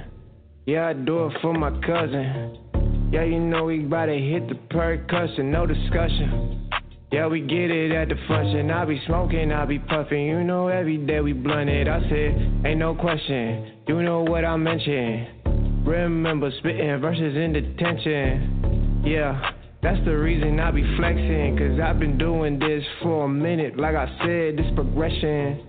Yeah, 0.65 0.87
I 0.87 0.93
do 0.93 1.25
it 1.25 1.33
for 1.41 1.53
my 1.53 1.71
cousin. 1.85 3.09
Yeah, 3.11 3.23
you 3.23 3.41
know 3.41 3.65
we 3.65 3.79
bout 3.79 4.05
to 4.05 4.17
hit 4.17 4.47
the 4.47 4.55
percussion, 4.69 5.51
no 5.51 5.65
discussion. 5.65 6.69
Yeah, 7.11 7.27
we 7.27 7.41
get 7.41 7.69
it 7.69 7.91
at 7.91 8.07
the 8.07 8.15
function. 8.29 8.71
I 8.71 8.85
be 8.85 9.01
smoking, 9.07 9.51
I 9.51 9.65
be 9.65 9.79
puffing. 9.79 10.25
You 10.25 10.45
know, 10.45 10.69
every 10.69 10.97
day 10.97 11.19
we 11.19 11.33
blunt 11.33 11.69
it. 11.69 11.89
I 11.89 11.99
said, 12.07 12.63
ain't 12.65 12.79
no 12.79 12.95
question. 12.95 13.76
You 13.87 14.03
know 14.03 14.21
what 14.21 14.43
I 14.43 14.57
mentioned. 14.57 15.85
Remember 15.87 16.51
spitting 16.59 16.99
verses 16.99 17.37
in 17.37 17.53
detention. 17.53 19.01
Yeah, 19.05 19.51
that's 19.81 20.03
the 20.03 20.17
reason 20.17 20.59
I 20.59 20.71
be 20.71 20.83
flexing. 20.97 21.57
Cause 21.57 21.79
I've 21.81 21.97
been 21.97 22.17
doing 22.17 22.59
this 22.59 22.83
for 23.01 23.23
a 23.23 23.29
minute. 23.29 23.79
Like 23.79 23.95
I 23.95 24.07
said, 24.19 24.57
this 24.57 24.69
progression. 24.75 25.63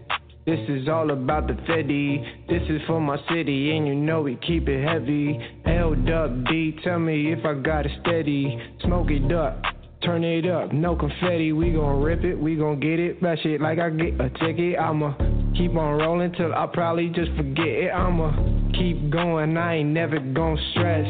This 0.47 0.59
is 0.69 0.89
all 0.89 1.13
about 1.13 1.47
the 1.47 1.53
Fetty. 1.53 2.49
This 2.49 2.63
is 2.69 2.81
for 2.89 3.01
my 3.01 3.19
city, 3.31 3.77
and 3.77 3.87
you 3.87 3.95
know 3.95 4.23
we 4.23 4.35
keep 4.45 4.69
it 4.69 4.85
heavy. 4.85 5.39
Held 5.65 6.11
up 6.11 6.31
D, 6.47 6.77
tell 6.83 6.99
me 6.99 7.33
if 7.33 7.45
I 7.45 7.55
got 7.55 7.87
it 7.87 7.93
steady. 8.01 8.59
Smoke 8.83 9.11
it 9.11 9.31
up, 9.31 9.63
turn 10.03 10.25
it 10.25 10.45
up, 10.45 10.73
no 10.73 10.97
confetti. 10.97 11.53
We 11.53 11.71
gon' 11.71 12.03
rip 12.03 12.25
it, 12.25 12.35
we 12.35 12.57
gon' 12.57 12.81
get 12.81 12.99
it. 12.99 13.23
That 13.23 13.39
shit 13.45 13.61
like 13.61 13.79
I 13.79 13.91
get 13.91 14.21
a 14.21 14.31
ticket. 14.31 14.77
I'ma 14.77 15.15
keep 15.59 15.77
on 15.77 15.99
rolling 15.99 16.33
till 16.33 16.55
I 16.55 16.67
probably 16.73 17.09
just 17.09 17.33
forget 17.37 17.67
it. 17.67 17.91
I'ma 17.91 18.33
keep 18.73 19.11
going, 19.11 19.57
I 19.57 19.77
ain't 19.77 19.91
never 19.91 20.21
gon' 20.21 20.59
stress. 20.71 21.07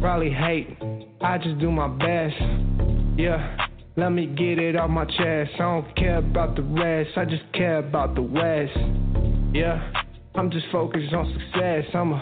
Probably 0.00 0.30
hate, 0.30 0.76
I 1.22 1.38
just 1.38 1.58
do 1.58 1.72
my 1.72 1.88
best. 1.88 2.36
Yeah. 3.18 3.66
Let 3.96 4.10
me 4.10 4.26
get 4.26 4.58
it 4.58 4.74
off 4.74 4.90
my 4.90 5.04
chest. 5.04 5.52
I 5.54 5.58
don't 5.58 5.96
care 5.96 6.18
about 6.18 6.56
the 6.56 6.62
rest, 6.62 7.10
I 7.16 7.24
just 7.24 7.44
care 7.52 7.78
about 7.78 8.16
the 8.16 8.22
West. 8.22 8.76
Yeah, 9.54 9.92
I'm 10.34 10.50
just 10.50 10.66
focused 10.72 11.14
on 11.14 11.32
success. 11.32 11.84
I'ma 11.94 12.20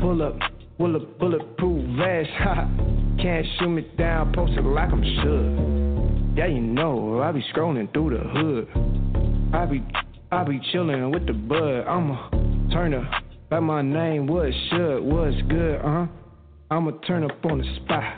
pull 0.00 0.20
up, 0.20 0.36
pull 0.78 0.96
up, 0.96 1.18
bulletproof 1.20 1.96
vest. 1.96 2.28
Can't 3.22 3.46
shoot 3.60 3.68
me 3.68 3.86
down, 3.96 4.32
post 4.34 4.54
it 4.54 4.64
like 4.64 4.90
I'm 4.90 5.04
shook. 5.22 6.36
Yeah, 6.36 6.46
you 6.46 6.60
know, 6.60 7.22
I 7.22 7.30
be 7.30 7.44
scrolling 7.54 7.92
through 7.92 8.18
the 8.18 8.24
hood. 8.24 9.54
I 9.54 9.66
be, 9.66 9.80
I 10.32 10.44
be 10.44 10.58
chillin' 10.72 11.12
with 11.12 11.26
the 11.26 11.34
bud. 11.34 11.84
I'ma 11.86 12.30
turn 12.72 12.94
up, 12.94 13.04
like 13.50 13.62
my 13.62 13.82
name 13.82 14.26
was 14.26 14.54
should, 14.70 15.00
was 15.02 15.34
good, 15.46 15.76
uh 15.76 15.82
huh. 15.82 16.06
I'ma 16.70 16.92
turn 17.06 17.22
up 17.24 17.44
on 17.44 17.58
the 17.58 17.64
spot. 17.76 18.14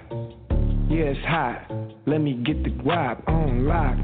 Yeah, 0.89 1.11
it's 1.11 1.27
hot. 1.27 1.67
Let 2.07 2.19
me 2.19 2.35
get 2.35 2.63
the 2.63 2.71
guap 2.71 3.29
on 3.29 3.67
lock. 3.67 3.97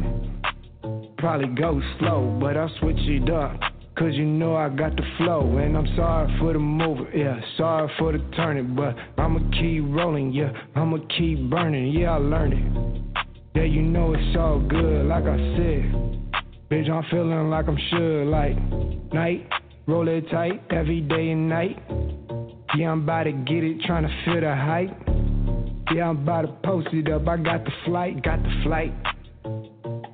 Probably 1.18 1.54
go 1.54 1.80
slow, 2.00 2.36
but 2.40 2.56
I'll 2.56 2.74
switch 2.80 2.98
it 2.98 3.30
up. 3.30 3.60
Cause 3.96 4.14
you 4.14 4.24
know 4.24 4.56
I 4.56 4.70
got 4.70 4.96
the 4.96 5.04
flow. 5.16 5.58
And 5.58 5.76
I'm 5.76 5.86
sorry 5.94 6.36
for 6.40 6.52
the 6.52 6.58
move, 6.58 7.06
yeah. 7.14 7.38
Sorry 7.56 7.88
for 7.96 8.10
the 8.10 8.18
turning, 8.34 8.74
but 8.74 8.96
I'ma 9.18 9.38
keep 9.52 9.84
rolling, 9.86 10.32
yeah. 10.32 10.50
I'ma 10.74 10.96
keep 11.16 11.48
burning, 11.48 11.92
yeah, 11.92 12.10
I 12.10 12.16
learned 12.16 12.54
it. 12.54 13.26
Yeah, 13.54 13.64
you 13.64 13.82
know 13.82 14.14
it's 14.14 14.36
all 14.36 14.58
good, 14.58 15.06
like 15.06 15.26
I 15.26 15.36
said. 15.56 16.19
Bitch, 16.70 16.88
I'm 16.88 17.02
feeling 17.10 17.50
like 17.50 17.66
I'm 17.66 17.76
sure, 17.90 18.24
like 18.24 18.56
night. 19.12 19.44
Roll 19.88 20.06
it 20.06 20.30
tight 20.30 20.62
every 20.70 21.00
day 21.00 21.32
and 21.32 21.48
night. 21.48 21.76
Yeah, 22.76 22.92
I'm 22.92 23.02
about 23.02 23.24
to 23.24 23.32
get 23.32 23.64
it, 23.64 23.80
trying 23.88 24.04
to 24.04 24.24
feel 24.24 24.40
the 24.40 24.54
hype. 24.54 24.96
Yeah, 25.92 26.10
I'm 26.10 26.22
about 26.22 26.42
to 26.42 26.52
post 26.62 26.86
it 26.92 27.10
up. 27.10 27.26
I 27.26 27.38
got 27.38 27.64
the 27.64 27.72
flight, 27.84 28.22
got 28.22 28.40
the 28.44 28.62
flight. 28.62 28.94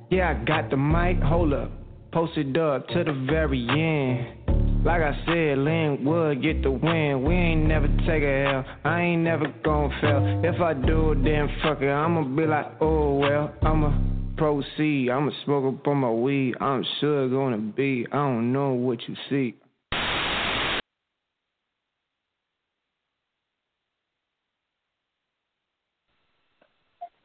Yeah, 0.09 0.31
I 0.31 0.45
got 0.45 0.71
the 0.71 0.77
mic. 0.77 1.21
Hold 1.21 1.53
up. 1.53 1.71
Post 2.11 2.35
it 2.37 2.57
up 2.57 2.87
to 2.87 3.03
the 3.03 3.13
very 3.29 3.61
end. 3.69 4.83
Like 4.83 5.03
I 5.03 5.13
said, 5.27 5.59
Lynn 5.59 6.03
Wood 6.03 6.41
get 6.41 6.63
the 6.63 6.71
win. 6.71 7.23
We 7.23 7.35
ain't 7.35 7.67
never 7.67 7.87
take 8.07 8.23
a 8.23 8.45
L. 8.51 8.65
I 8.83 9.01
ain't 9.01 9.21
never 9.21 9.45
gon' 9.63 9.91
fail. 10.01 10.41
If 10.43 10.59
I 10.59 10.73
do 10.73 11.13
then 11.23 11.49
fuck 11.61 11.83
it. 11.83 11.91
I'ma 11.91 12.23
be 12.23 12.47
like, 12.47 12.81
oh 12.81 13.13
well. 13.13 13.53
I'ma 13.61 14.16
proceed. 14.37 15.09
I'ma 15.09 15.31
smoke 15.43 15.75
up 15.75 15.87
on 15.87 15.97
my 15.97 16.11
weed. 16.11 16.55
I'm 16.61 16.85
sure 16.99 17.27
gonna 17.27 17.57
be. 17.57 18.05
I 18.11 18.15
don't 18.15 18.53
know 18.53 18.73
what 18.73 18.99
you 19.07 19.15
see. 19.29 19.55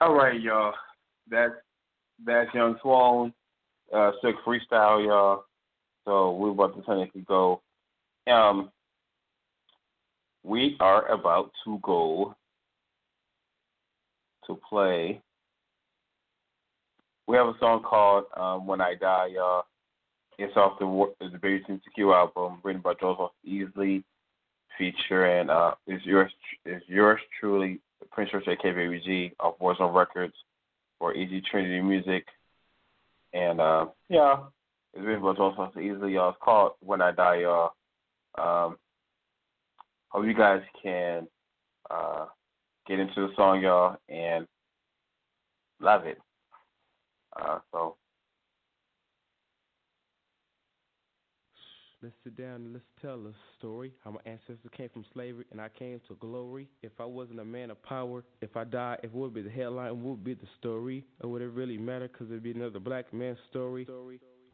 All 0.01 0.15
right, 0.15 0.41
y'all. 0.41 0.75
That's 1.31 1.53
that's 2.25 2.53
Young 2.55 2.77
Swan, 2.83 3.33
uh, 3.95 4.13
sick 4.21 4.35
freestyle, 4.45 5.05
y'all. 5.07 5.45
So 6.05 6.33
we're 6.33 6.51
about 6.51 6.75
to 6.75 6.83
technically 6.83 7.23
go. 7.23 7.63
Um, 8.27 8.71
we 10.43 10.77
are 10.81 11.07
about 11.09 11.53
to 11.65 11.79
go 11.83 12.35
to 14.47 14.59
play. 14.69 15.21
We 17.33 17.39
have 17.39 17.47
a 17.47 17.59
song 17.61 17.83
called 17.83 18.25
um, 18.37 18.67
"When 18.67 18.83
I 18.83 18.95
Die," 18.95 19.29
y'all. 19.29 19.65
It's 20.37 20.55
off 20.55 20.79
the 20.79 21.15
the 21.19 21.39
Baby 21.39 21.65
G 21.67 22.03
album, 22.03 22.59
written 22.63 22.83
by 22.83 22.93
Joseph 23.01 23.31
Easley, 23.49 24.05
featuring 24.77 25.49
uh, 25.49 25.71
is 25.87 26.03
yours 26.05 26.31
is 26.67 26.83
yours 26.87 27.19
truly 27.41 27.81
Prince 28.11 28.35
Richard 28.35 28.59
KBBG 28.63 29.33
off 29.41 29.59
Warzone 29.63 29.95
Records 29.95 30.35
for 30.99 31.15
Easy 31.15 31.43
Trinity 31.51 31.81
Music. 31.81 32.27
And 33.33 33.63
uh, 33.63 33.87
yeah, 34.11 34.41
it's 34.93 35.03
written 35.03 35.23
by 35.23 35.33
Joseph 35.33 35.75
Easley 35.77 36.13
y'all. 36.13 36.29
It's 36.29 36.39
called 36.43 36.73
When 36.85 37.01
I 37.01 37.13
Die, 37.13 37.37
y'all. 37.37 37.71
Um, 38.37 38.77
hope 40.11 40.27
you 40.27 40.35
guys 40.35 40.61
can 40.83 41.27
uh, 41.91 42.27
get 42.87 43.01
into 43.01 43.27
the 43.27 43.35
song, 43.37 43.63
y'all, 43.63 43.97
and 44.11 44.47
love 45.81 46.05
it. 46.05 46.19
Uh, 47.37 47.59
so 47.73 47.97
Let's 52.03 52.17
sit 52.25 52.37
down 52.37 52.57
and 52.57 52.73
let's 52.73 52.85
tell 53.01 53.15
a 53.15 53.33
story. 53.59 53.93
How 54.03 54.11
my 54.11 54.19
ancestors 54.27 54.59
came 54.77 54.89
from 54.89 55.05
slavery 55.15 55.45
and 55.53 55.61
I 55.61 55.69
came 55.69 56.01
to 56.09 56.17
glory. 56.17 56.69
If 56.83 56.91
I 56.99 57.05
wasn't 57.05 57.39
a 57.39 57.45
man 57.45 57.71
of 57.71 57.81
power, 57.85 58.25
if 58.41 58.57
I 58.57 58.65
died, 58.65 58.99
if 59.05 59.11
it 59.11 59.15
would 59.15 59.33
be 59.33 59.43
the 59.43 59.51
headline, 59.51 59.87
it 59.87 59.97
would 59.97 60.25
be 60.25 60.35
the 60.35 60.49
story? 60.59 61.05
Or 61.21 61.31
would 61.31 61.43
it 61.43 61.51
really 61.51 61.79
matter? 61.79 62.09
Cause 62.09 62.27
it'd 62.29 62.43
be 62.43 62.51
another 62.51 62.81
black 62.81 63.15
man's 63.15 63.39
story. 63.51 63.87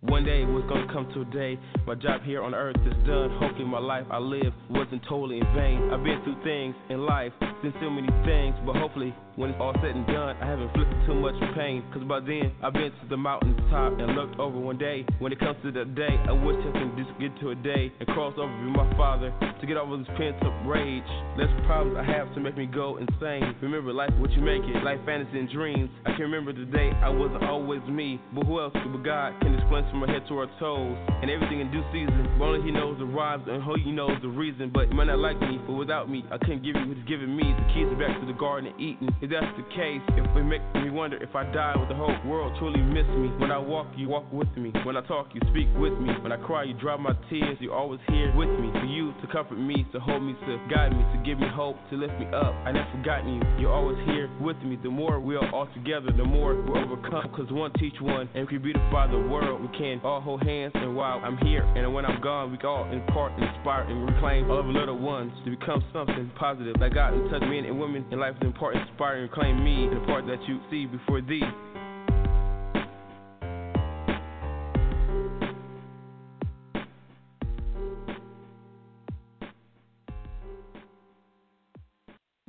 One 0.01 0.23
day 0.23 0.43
it 0.43 0.47
was 0.47 0.63
gonna 0.69 0.87
come 0.93 1.11
to 1.13 1.23
a 1.23 1.25
day. 1.25 1.59
My 1.85 1.97
job 1.97 2.23
here 2.23 2.41
on 2.41 2.55
earth 2.55 2.79
is 2.87 2.95
done. 3.03 3.35
Hopefully, 3.43 3.65
my 3.67 3.81
life 3.81 4.07
I 4.13 4.19
live 4.19 4.55
wasn't 4.71 5.03
totally 5.09 5.39
in 5.43 5.47
vain. 5.59 5.91
I've 5.91 6.05
been 6.05 6.23
through 6.23 6.39
things 6.47 6.77
in 6.89 7.03
life, 7.03 7.33
seen 7.63 7.75
so 7.83 7.91
many 7.91 8.07
things, 8.23 8.55
but 8.65 8.77
hopefully, 8.77 9.13
when 9.35 9.51
it's 9.51 9.59
all 9.59 9.75
said 9.83 9.99
and 9.99 10.07
done, 10.07 10.39
I 10.39 10.47
haven't 10.47 10.71
inflicted 10.71 11.03
too 11.03 11.19
much 11.19 11.35
pain. 11.59 11.83
Cause 11.91 12.07
by 12.07 12.21
then, 12.21 12.55
I've 12.63 12.75
been 12.75 12.95
to 12.95 13.07
the 13.11 13.17
mountain 13.17 13.59
top 13.75 13.99
and 13.99 14.15
looked 14.15 14.39
over 14.39 14.59
one 14.59 14.79
day. 14.79 15.05
When 15.19 15.33
it 15.33 15.41
comes 15.41 15.59
to 15.67 15.73
that 15.73 15.97
day, 15.97 16.15
I 16.15 16.33
wish 16.33 16.63
I 16.63 16.71
could 16.79 16.95
just 16.95 17.11
get 17.19 17.35
to 17.43 17.51
a 17.51 17.59
day 17.59 17.91
and 17.99 18.07
cross 18.15 18.39
over 18.39 18.55
with 18.55 18.79
my 18.79 18.87
father 18.95 19.35
to 19.35 19.67
get 19.67 19.77
over 19.77 19.99
this 19.99 20.07
pent 20.15 20.39
up 20.47 20.55
rage. 20.63 21.11
Less 21.35 21.51
problems 21.67 21.99
I 21.99 22.07
have 22.07 22.31
to 22.35 22.41
make 22.41 22.57
me 22.57 22.67
go 22.67 23.03
insane. 23.03 23.51
Remember, 23.63 23.93
life 23.93 24.15
what 24.23 24.31
you 24.31 24.43
make 24.43 24.63
it, 24.63 24.79
life 24.87 25.03
fantasy 25.03 25.43
and 25.43 25.51
dreams. 25.51 25.91
I 26.07 26.15
can 26.15 26.31
remember 26.31 26.53
the 26.55 26.71
day 26.71 26.95
I 27.03 27.11
wasn't 27.11 27.43
always 27.43 27.83
me, 27.91 28.23
but 28.35 28.47
who 28.47 28.63
else 28.63 28.75
but 28.75 29.03
God 29.03 29.35
can 29.43 29.59
explain 29.59 29.88
from 29.91 30.03
our 30.03 30.09
head 30.09 30.23
to 30.29 30.39
our 30.39 30.51
toes. 30.59 30.97
And 31.23 31.31
everything 31.31 31.61
in 31.61 31.71
due 31.71 31.85
season. 31.93 32.29
Only 32.41 32.63
He 32.63 32.71
knows 32.71 32.99
the 32.99 33.05
rhymes 33.05 33.45
and 33.49 33.63
who 33.63 33.75
He 33.79 33.91
knows 33.91 34.17
the 34.23 34.29
reason. 34.29 34.71
But 34.73 34.89
you 34.89 34.95
might 34.95 35.09
not 35.09 35.19
like 35.19 35.41
me, 35.41 35.61
but 35.67 35.75
without 35.75 36.09
me, 36.09 36.25
I 36.31 36.39
couldn't 36.39 36.63
give 36.63 36.77
you 36.77 36.87
what 36.87 36.97
He's 36.97 37.07
giving 37.07 37.35
me. 37.35 37.43
The 37.43 37.67
keys 37.75 37.91
back 37.99 38.19
to 38.21 38.27
the 38.27 38.37
garden 38.39 38.73
of 38.73 38.81
Eden. 38.81 39.09
If 39.21 39.31
that's 39.31 39.51
the 39.57 39.67
case, 39.75 40.03
if 40.17 40.25
it 40.37 40.45
makes 40.45 40.65
me 40.75 40.91
wonder 40.91 41.17
if 41.23 41.35
I 41.35 41.45
die, 41.53 41.75
would 41.77 41.89
the 41.89 41.95
whole 41.95 42.15
world 42.25 42.55
truly 42.59 42.81
miss 42.81 43.07
me? 43.19 43.29
When 43.39 43.51
I 43.51 43.59
walk, 43.59 43.89
you 43.97 44.09
walk 44.09 44.31
with 44.33 44.51
me. 44.57 44.73
When 44.85 44.97
I 44.97 45.03
talk, 45.07 45.29
you 45.35 45.41
speak 45.51 45.69
with 45.77 45.95
me. 45.99 46.13
When 46.23 46.33
I 46.33 46.37
cry, 46.37 46.65
you 46.65 46.75
dry 46.75 46.97
my 46.97 47.15
tears. 47.31 47.59
You're 47.61 47.75
always 47.75 48.01
here 48.09 48.33
with 48.37 48.49
me. 48.49 48.71
For 48.73 48.87
you 48.87 49.13
to 49.21 49.27
comfort 49.33 49.59
me, 49.59 49.87
to 49.93 50.01
hold 50.01 50.23
me, 50.23 50.35
to 50.47 50.61
guide 50.71 50.93
me, 50.93 51.03
to 51.15 51.23
give 51.25 51.39
me 51.39 51.49
hope, 51.49 51.77
to 51.91 51.97
lift 51.97 52.15
me 52.19 52.27
up. 52.27 52.55
I 52.65 52.73
never 52.73 52.89
forgotten 52.97 53.35
you. 53.35 53.43
You're 53.59 53.73
always 53.73 53.99
here 54.07 54.31
with 54.41 54.57
me. 54.63 54.79
The 54.83 54.91
more 54.91 55.21
we 55.21 55.37
are 55.37 55.51
all 55.55 55.69
together, 55.75 56.11
the 56.17 56.25
more 56.25 56.55
we 56.55 56.79
overcome. 56.79 57.31
Cause 57.35 57.51
one 57.51 57.73
teach 57.75 57.95
one, 58.01 58.29
and 58.35 58.47
we 58.47 58.55
can 58.55 58.63
beautify 58.63 59.07
the 59.11 59.19
world. 59.19 59.61
We 59.61 59.78
can 59.79 60.01
all 60.05 60.21
hold 60.21 60.43
hands, 60.43 60.73
and 60.75 60.95
while 60.97 61.21
I'm 61.25 61.39
here, 61.39 61.63
and 61.63 61.95
when 61.95 62.05
I'm 62.05 62.21
gone, 62.21 62.51
we 62.51 62.59
all 62.67 62.91
impart, 62.91 63.33
inspire, 63.41 63.83
and 63.83 64.05
reclaim 64.13 64.51
all 64.51 64.59
of 64.59 64.67
the 64.67 64.73
little 64.73 64.99
ones 64.99 65.33
to 65.45 65.51
become 65.57 65.83
something 65.93 66.31
positive. 66.37 66.75
Like 66.81 66.95
God 66.95 67.13
touch 67.31 67.43
men 67.43 67.65
and 67.65 67.79
women 67.79 68.05
in 68.11 68.19
life 68.19 68.35
is 68.41 68.47
important, 68.47 68.89
inspire, 68.89 69.23
and 69.23 69.31
claim 69.31 69.63
me, 69.63 69.87
and 69.87 69.97
the 69.97 70.07
part 70.07 70.27
that 70.27 70.43
you 70.49 70.61
see 70.71 70.87
before 70.87 71.21
thee. 71.21 71.43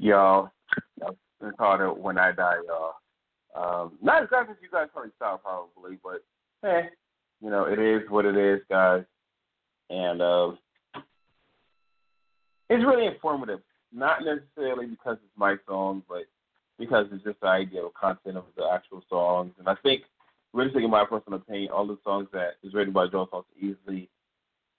y'all, 0.10 0.50
it's 0.98 1.58
called 1.58 1.82
it 1.82 1.98
When 1.98 2.18
I 2.18 2.32
Die, 2.32 2.56
y'all. 2.68 2.94
Um, 3.56 3.92
not 4.02 4.24
exactly 4.24 4.54
what 4.54 4.62
you 4.62 4.70
guys 4.72 4.88
already 4.96 5.12
saw, 5.20 5.38
probably, 5.38 6.00
but 6.04 6.24
hey, 6.62 6.90
you 7.42 7.50
know, 7.50 7.66
it 7.66 7.80
is 7.80 8.10
what 8.10 8.26
it 8.26 8.38
is, 8.38 8.60
guys. 8.70 9.04
And 9.90 10.22
um, 10.22 10.60
it's 12.70 12.86
really 12.86 13.08
informative. 13.08 13.60
Not 13.92 14.20
necessarily 14.24 14.86
because 14.86 15.18
it's 15.24 15.38
my 15.38 15.56
song, 15.68 16.04
but 16.08 16.26
because 16.78 17.08
it's 17.12 17.24
just 17.24 17.40
the 17.42 17.48
idea 17.48 17.84
of 17.84 17.94
content 17.94 18.38
of 18.38 18.46
the 18.56 18.66
actual 18.72 19.04
songs. 19.10 19.54
And 19.58 19.68
I 19.68 19.76
think, 19.82 20.04
really 20.54 20.72
thinking 20.72 20.90
my 20.90 21.06
personal 21.06 21.40
opinion, 21.40 21.72
all 21.72 21.88
the 21.88 21.98
songs 22.04 22.28
that 22.34 22.56
is 22.64 22.74
written 22.74 22.94
by 22.94 23.08
Joe 23.08 23.28
Salsa 23.32 23.46
Easley 23.64 24.08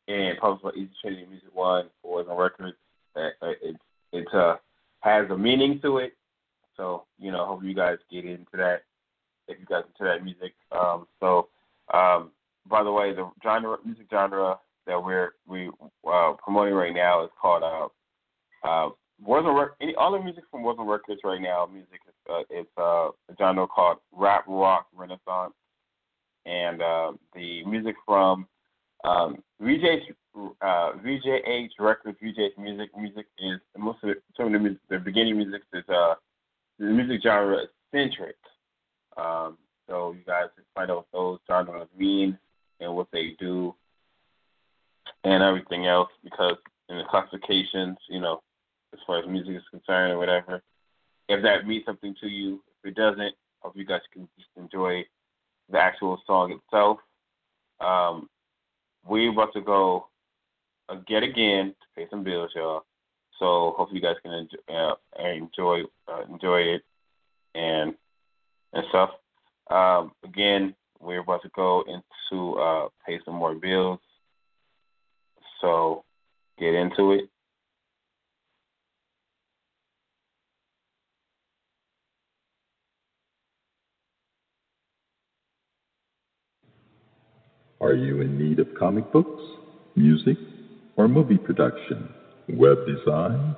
and 0.07 0.39
published 0.39 0.63
by 0.63 0.71
Easy 0.71 0.91
Trinity 1.01 1.27
Music 1.29 1.49
One 1.53 1.87
or 2.03 2.21
on 2.29 2.37
records, 2.37 2.77
that 3.15 3.33
uh, 3.43 3.53
it 3.63 3.77
it 4.13 4.27
uh, 4.33 4.57
has 5.01 5.29
a 5.31 5.37
meaning 5.37 5.81
to 5.83 5.99
it. 5.99 6.15
So 6.77 7.05
you 7.19 7.33
know, 7.33 7.45
hope 7.47 7.65
you 7.65 7.75
guys 7.75 7.99
get 8.11 8.25
into 8.25 8.57
that 8.57 8.83
if 9.49 9.59
you 9.59 9.67
guys 9.67 9.85
into 9.89 10.11
that 10.11 10.25
music. 10.25 10.55
Um, 10.73 11.07
so, 11.19 11.49
um, 11.93 12.31
by 12.71 12.85
the 12.85 12.93
way, 12.93 13.13
the 13.13 13.29
genre 13.43 13.77
music 13.85 14.07
genre 14.11 14.59
that 14.87 15.03
we're 15.03 15.33
we 15.47 15.69
uh, 16.11 16.33
promoting 16.43 16.75
right 16.75 16.95
now 16.95 17.25
is 17.25 17.31
called 17.41 17.63
uh, 17.63 17.89
uh, 18.67 18.91
any 19.81 19.95
all 19.97 20.13
the 20.13 20.21
music 20.23 20.45
from 20.51 20.63
Warzone 20.63 20.89
Records 20.89 21.21
right 21.25 21.41
now. 21.41 21.69
Music 21.71 22.01
is 22.07 22.15
uh, 22.33 22.43
it's 22.49 22.71
uh, 22.79 23.09
a 23.09 23.37
genre 23.39 23.67
called 23.67 23.99
rap 24.13 24.45
rock 24.47 24.87
renaissance, 24.95 25.53
and 26.47 26.81
uh, 26.81 27.13
the 27.35 27.65
music 27.65 27.97
from 28.07 28.47
um, 29.05 29.43
uh, 29.63 30.93
VJH 31.03 31.71
Records, 31.79 32.19
VJH 32.23 32.57
Music 32.59 32.91
music 32.97 33.27
is 33.39 33.61
most 33.77 33.99
of 34.03 34.11
the, 34.11 34.15
some 34.37 34.47
of 34.47 34.53
the 34.53 34.59
music, 34.59 34.79
the 34.89 34.99
beginning 34.99 35.37
music 35.37 35.63
is 35.75 35.85
uh 35.89 36.15
the 36.79 36.87
music 36.87 37.21
genre 37.23 37.59
is 37.59 37.69
centric. 37.93 38.37
Um, 39.17 39.59
so 39.89 40.13
you 40.13 40.25
guys 40.25 40.47
can 40.55 40.65
find 40.75 40.91
out 40.91 40.99
what 40.99 41.07
those 41.13 41.39
genres 41.49 41.89
mean 41.99 42.39
and 42.81 42.95
what 42.95 43.09
they 43.13 43.37
do 43.39 43.75
and 45.25 45.43
everything 45.43 45.87
else 45.87 46.09
because 46.25 46.57
in 46.89 46.99
the 46.99 47.05
classifications, 47.05 47.97
you 48.09 48.21
know, 48.21 48.43
as 48.93 48.99
far 49.07 49.19
as 49.19 49.29
music 49.29 49.57
is 49.57 49.63
concerned 49.71 50.13
or 50.13 50.19
whatever, 50.19 50.63
if 51.29 51.43
that 51.43 51.67
means 51.67 51.85
something 51.87 52.15
to 52.21 52.29
you, 52.29 52.63
if 52.83 52.91
it 52.91 52.97
doesn't, 52.97 53.21
I 53.23 53.33
hope 53.63 53.77
you 53.77 53.85
guys 53.85 54.01
can 54.13 54.29
just 54.37 54.51
enjoy 54.57 55.05
the 55.71 55.79
actual 55.79 56.21
song 56.27 56.53
itself. 56.53 56.99
Um, 57.81 58.29
we're 59.07 59.31
about 59.31 59.53
to 59.55 59.61
go 59.61 60.09
again 60.89 61.23
again 61.23 61.75
to 61.81 61.87
pay 61.97 62.09
some 62.11 62.25
bills, 62.25 62.51
y'all. 62.55 62.85
So 63.39 63.75
hope 63.77 63.89
you 63.93 64.01
guys 64.01 64.17
can 64.23 64.33
enjoy 64.33 64.59
uh, 64.69 64.95
enjoy, 65.23 65.83
uh, 66.09 66.23
enjoy 66.31 66.61
it 66.61 66.83
and 67.55 67.95
and 68.73 68.85
stuff. 68.91 69.11
Um, 69.71 70.13
again, 70.25 70.75
we're 71.01 71.21
about 71.21 71.43
to 71.43 71.51
go 71.55 71.85
into 71.87 72.55
uh, 72.55 72.89
pay 73.07 73.19
some 73.25 73.35
more 73.35 73.55
bills. 73.55 74.01
So 75.61 76.05
get 76.59 76.75
into 76.75 77.13
it. 77.13 77.31
Are 87.81 87.95
you 87.95 88.21
in 88.21 88.39
need 88.39 88.59
of 88.59 88.69
comic 88.79 89.11
books, 89.11 89.43
music, 89.97 90.37
or 90.97 91.09
movie 91.09 91.39
production, 91.39 92.13
web 92.51 92.77
design, 92.87 93.57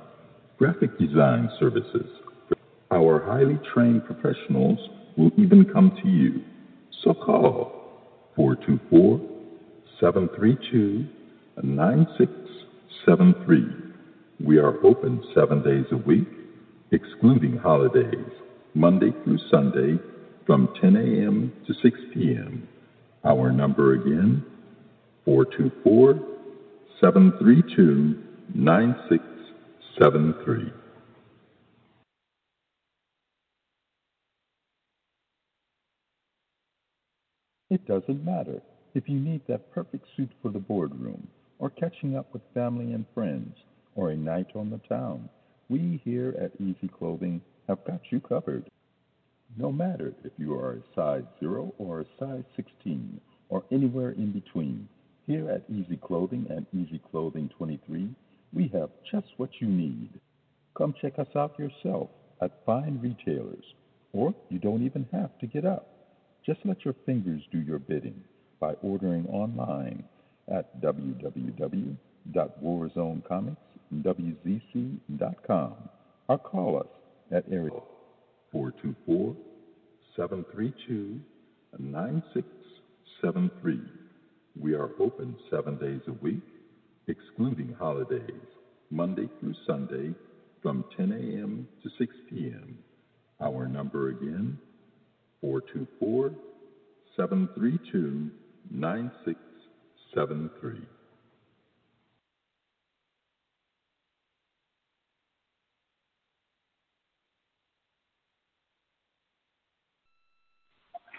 graphic 0.57 0.97
design 0.97 1.49
services? 1.59 2.07
Our 2.89 3.21
highly 3.25 3.59
trained 3.73 4.05
professionals 4.05 4.79
will 5.17 5.31
even 5.37 5.65
come 5.65 5.91
to 6.01 6.09
you. 6.09 6.41
So 7.03 7.13
call 7.13 7.71
424 8.35 9.19
732 9.99 11.05
9673. 11.61 13.65
We 14.39 14.57
are 14.57 14.83
open 14.85 15.21
seven 15.35 15.61
days 15.63 15.85
a 15.91 15.97
week, 15.97 16.27
excluding 16.91 17.57
holidays, 17.57 18.31
Monday 18.73 19.11
through 19.23 19.37
Sunday 19.51 19.99
from 20.45 20.69
10 20.81 20.95
a.m. 20.95 21.51
to 21.67 21.73
6 21.73 21.99
p.m. 22.13 22.67
Our 23.25 23.51
number 23.51 23.91
again, 23.93 24.43
424 25.25 26.13
732 27.01 28.15
9673. 28.55 30.82
It 37.73 37.87
doesn't 37.87 38.23
matter 38.23 38.61
if 38.93 39.09
you 39.09 39.19
need 39.19 39.41
that 39.47 39.71
perfect 39.73 40.05
suit 40.15 40.29
for 40.43 40.49
the 40.49 40.59
boardroom, 40.59 41.27
or 41.57 41.71
catching 41.71 42.15
up 42.15 42.31
with 42.31 42.43
family 42.53 42.93
and 42.93 43.03
friends, 43.15 43.57
or 43.95 44.11
a 44.11 44.15
night 44.15 44.51
on 44.53 44.69
the 44.69 44.77
town. 44.87 45.27
We 45.69 45.99
here 46.05 46.35
at 46.39 46.51
Easy 46.61 46.87
Clothing 46.87 47.41
have 47.67 47.83
got 47.83 48.01
you 48.11 48.19
covered. 48.19 48.69
No 49.57 49.71
matter 49.71 50.13
if 50.23 50.33
you 50.37 50.53
are 50.53 50.73
a 50.73 50.83
size 50.93 51.23
0 51.39 51.73
or 51.79 52.01
a 52.01 52.05
size 52.19 52.43
16 52.55 53.19
or 53.49 53.63
anywhere 53.71 54.11
in 54.11 54.33
between, 54.33 54.87
here 55.25 55.49
at 55.49 55.63
Easy 55.67 55.97
Clothing 55.97 56.45
and 56.51 56.67
Easy 56.73 57.01
Clothing 57.09 57.49
23, 57.57 58.07
we 58.53 58.67
have 58.67 58.91
just 59.11 59.29
what 59.37 59.49
you 59.59 59.67
need. 59.67 60.09
Come 60.77 60.93
check 61.01 61.17
us 61.17 61.35
out 61.35 61.57
yourself 61.57 62.11
at 62.39 62.63
fine 62.67 62.99
retailers, 63.01 63.65
or 64.11 64.35
you 64.49 64.59
don't 64.59 64.85
even 64.85 65.07
have 65.11 65.35
to 65.39 65.47
get 65.47 65.65
up. 65.65 65.92
Just 66.45 66.59
let 66.65 66.85
your 66.85 66.95
fingers 67.05 67.41
do 67.51 67.59
your 67.59 67.79
bidding 67.79 68.23
by 68.59 68.73
ordering 68.81 69.25
online 69.27 70.03
at 70.47 70.81
www.warzonecomics.com 70.81 73.57
wzc.com 74.01 75.73
or 76.27 76.39
call 76.39 76.79
us 76.79 76.87
at 77.31 77.45
area 77.51 77.79
424 78.51 79.35
732 80.15 81.19
9673. 81.79 83.79
We 84.59 84.73
are 84.75 84.91
open 84.99 85.35
seven 85.49 85.77
days 85.77 86.01
a 86.07 86.11
week, 86.23 86.43
excluding 87.07 87.73
holidays, 87.77 88.45
Monday 88.91 89.27
through 89.39 89.55
Sunday 89.65 90.13
from 90.61 90.85
10 90.95 91.11
a.m. 91.11 91.67
to 91.81 91.89
6 91.97 92.15
p.m. 92.29 92.77
Our 93.41 93.67
number 93.67 94.09
again, 94.09 94.59
424 95.43 96.31
732 97.17 98.31
9673. 98.71 100.81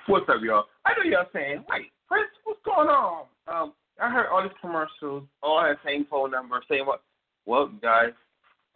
What's 0.07 0.29
up, 0.31 0.37
y'all? 0.43 0.64
I 0.87 0.95
know 0.97 1.05
y'all 1.05 1.27
saying, 1.35 1.66
"Wait, 1.68 1.93
Prince, 2.09 2.31
what's 2.45 2.62
going 2.64 2.89
on?" 2.89 3.27
Um, 3.47 3.75
I 4.01 4.09
heard 4.09 4.29
all 4.29 4.43
these 4.43 4.53
commercials, 4.59 5.29
all 5.43 5.62
that 5.62 5.77
same 5.85 6.07
phone 6.07 6.31
number, 6.31 6.62
saying 6.66 6.87
what? 6.87 7.03
Well, 7.45 7.66
guys, 7.83 8.14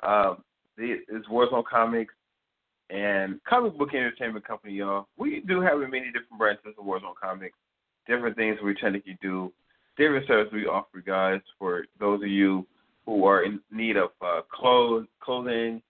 um, 0.02 0.44
it's 0.76 1.26
Warzone 1.28 1.64
Comics 1.64 2.12
and 2.90 3.40
Comic 3.44 3.76
Book 3.76 3.90
Entertainment 3.94 4.46
Company, 4.46 4.74
y'all. 4.74 5.08
We 5.16 5.42
do 5.46 5.60
have 5.60 5.78
many 5.78 6.06
different 6.06 6.38
branches 6.38 6.74
of 6.78 6.84
Warzone 6.84 7.14
Comics, 7.20 7.56
different 8.06 8.36
things 8.36 8.58
we 8.64 8.74
to 9.04 9.14
do, 9.20 9.52
different 9.96 10.26
services 10.26 10.52
we 10.52 10.66
offer, 10.66 11.02
guys, 11.04 11.40
for 11.58 11.84
those 12.00 12.22
of 12.22 12.28
you 12.28 12.66
who 13.04 13.24
are 13.24 13.44
in 13.44 13.60
need 13.70 13.96
of 13.96 14.10
uh, 14.22 14.40
clothes, 14.52 15.06
clothing, 15.20 15.82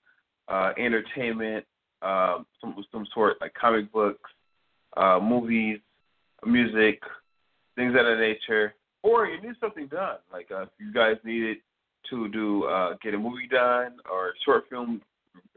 uh, 0.49 0.73
entertainment, 0.79 1.65
um, 2.03 2.47
some 2.61 2.75
some 2.93 3.07
sort 3.13 3.37
like 3.41 3.53
comic 3.55 3.93
books 3.93 4.31
uh, 4.97 5.19
movies, 5.21 5.79
music, 6.45 7.01
things 7.77 7.91
of 7.91 8.05
that 8.05 8.19
nature, 8.21 8.75
or 9.03 9.27
you 9.27 9.41
need 9.41 9.55
something 9.61 9.87
done. 9.87 10.17
Like 10.33 10.49
uh, 10.51 10.63
if 10.63 10.69
you 10.79 10.93
guys 10.93 11.17
needed 11.25 11.59
to 12.11 12.29
do 12.29 12.65
uh, 12.65 12.95
get 13.03 13.15
a 13.15 13.19
movie 13.19 13.49
done 13.51 13.97
or 14.11 14.29
a 14.29 14.33
short 14.45 14.65
film 14.71 15.01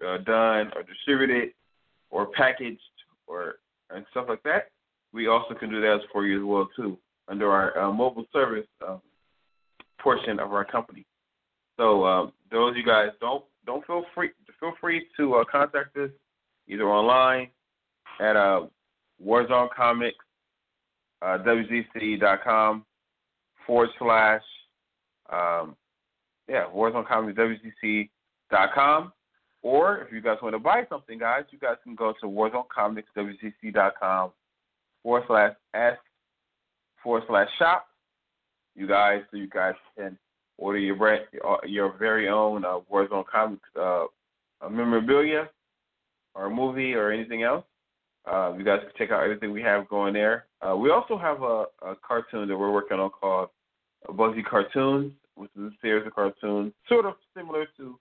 uh, 0.05 0.17
done 0.19 0.71
or 0.75 0.83
distributed 0.83 1.53
or 2.09 2.27
packaged 2.27 2.79
or 3.27 3.55
and 3.89 4.05
stuff 4.11 4.25
like 4.29 4.43
that, 4.43 4.69
we 5.13 5.27
also 5.27 5.53
can 5.53 5.69
do 5.69 5.81
that 5.81 5.99
for 6.11 6.25
you 6.25 6.39
as 6.39 6.45
well 6.45 6.69
too 6.75 6.97
under 7.27 7.51
our 7.51 7.77
uh, 7.77 7.91
mobile 7.91 8.25
service 8.33 8.67
um, 8.87 9.01
portion 9.99 10.39
of 10.39 10.53
our 10.53 10.65
company. 10.65 11.05
So 11.77 12.05
um, 12.05 12.33
those 12.51 12.75
you 12.75 12.85
guys 12.85 13.09
don't 13.19 13.43
don't 13.65 13.85
feel 13.85 14.03
free 14.13 14.31
feel 14.59 14.73
free 14.79 15.07
to 15.17 15.35
uh, 15.35 15.43
contact 15.51 15.97
us 15.97 16.11
either 16.67 16.89
online 16.89 17.49
at 18.19 18.35
uh, 18.35 18.61
Warzone 19.25 19.69
Comics, 19.75 20.17
uh, 21.21 21.37
WZC.com 21.45 22.85
forward 23.65 23.89
slash, 23.99 24.41
um, 25.31 25.75
yeah, 26.47 26.65
Warzone 26.73 27.07
Comics, 27.07 27.37
WZC.com. 27.37 29.11
Or 29.63 29.99
if 29.99 30.11
you 30.11 30.21
guys 30.21 30.37
want 30.41 30.55
to 30.55 30.59
buy 30.59 30.83
something, 30.89 31.19
guys, 31.19 31.43
you 31.51 31.59
guys 31.59 31.75
can 31.83 31.95
go 31.95 32.13
to 32.19 32.27
Warzone 32.27 32.67
Comics, 32.73 33.09
WZC.com 33.15 34.31
forward 35.03 35.23
slash 35.27 35.53
S 35.73 35.97
forward 37.03 37.23
slash 37.27 37.47
shop. 37.59 37.85
You 38.75 38.87
guys, 38.87 39.21
so 39.29 39.37
you 39.37 39.47
guys 39.47 39.75
can 39.97 40.17
order 40.57 40.79
your 40.79 40.95
brand, 40.95 41.25
your 41.65 41.95
very 41.97 42.29
own 42.29 42.65
uh, 42.65 42.79
Warzone 42.91 43.25
Comics 43.25 43.67
uh, 43.79 44.05
memorabilia 44.69 45.49
or 46.33 46.49
movie 46.49 46.93
or 46.93 47.11
anything 47.11 47.43
else. 47.43 47.65
Uh, 48.31 48.53
you 48.57 48.63
guys 48.63 48.79
can 48.81 48.91
check 48.97 49.11
out 49.11 49.23
everything 49.23 49.51
we 49.51 49.61
have 49.61 49.89
going 49.89 50.13
there. 50.13 50.45
Uh, 50.61 50.75
we 50.75 50.91
also 50.91 51.17
have 51.17 51.41
a, 51.41 51.65
a, 51.81 51.95
cartoon 52.07 52.47
that 52.47 52.55
we're 52.55 52.71
working 52.71 52.99
on 52.99 53.09
called 53.09 53.49
Bugsy 54.09 54.45
Cartoons, 54.45 55.11
which 55.33 55.49
is 55.57 55.63
a 55.63 55.71
series 55.81 56.05
of 56.05 56.13
cartoons, 56.13 56.71
sort 56.87 57.05
of 57.05 57.15
similar 57.35 57.65
to 57.77 57.99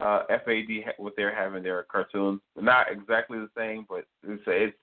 uh, 0.00 0.22
FAD, 0.28 0.94
what 0.98 1.14
they're 1.16 1.34
having 1.34 1.62
their 1.62 1.84
cartoons. 1.84 2.40
Not 2.56 2.90
exactly 2.90 3.38
the 3.38 3.50
same, 3.56 3.86
but 3.88 4.04
it's, 4.26 4.42
it's 4.46 4.76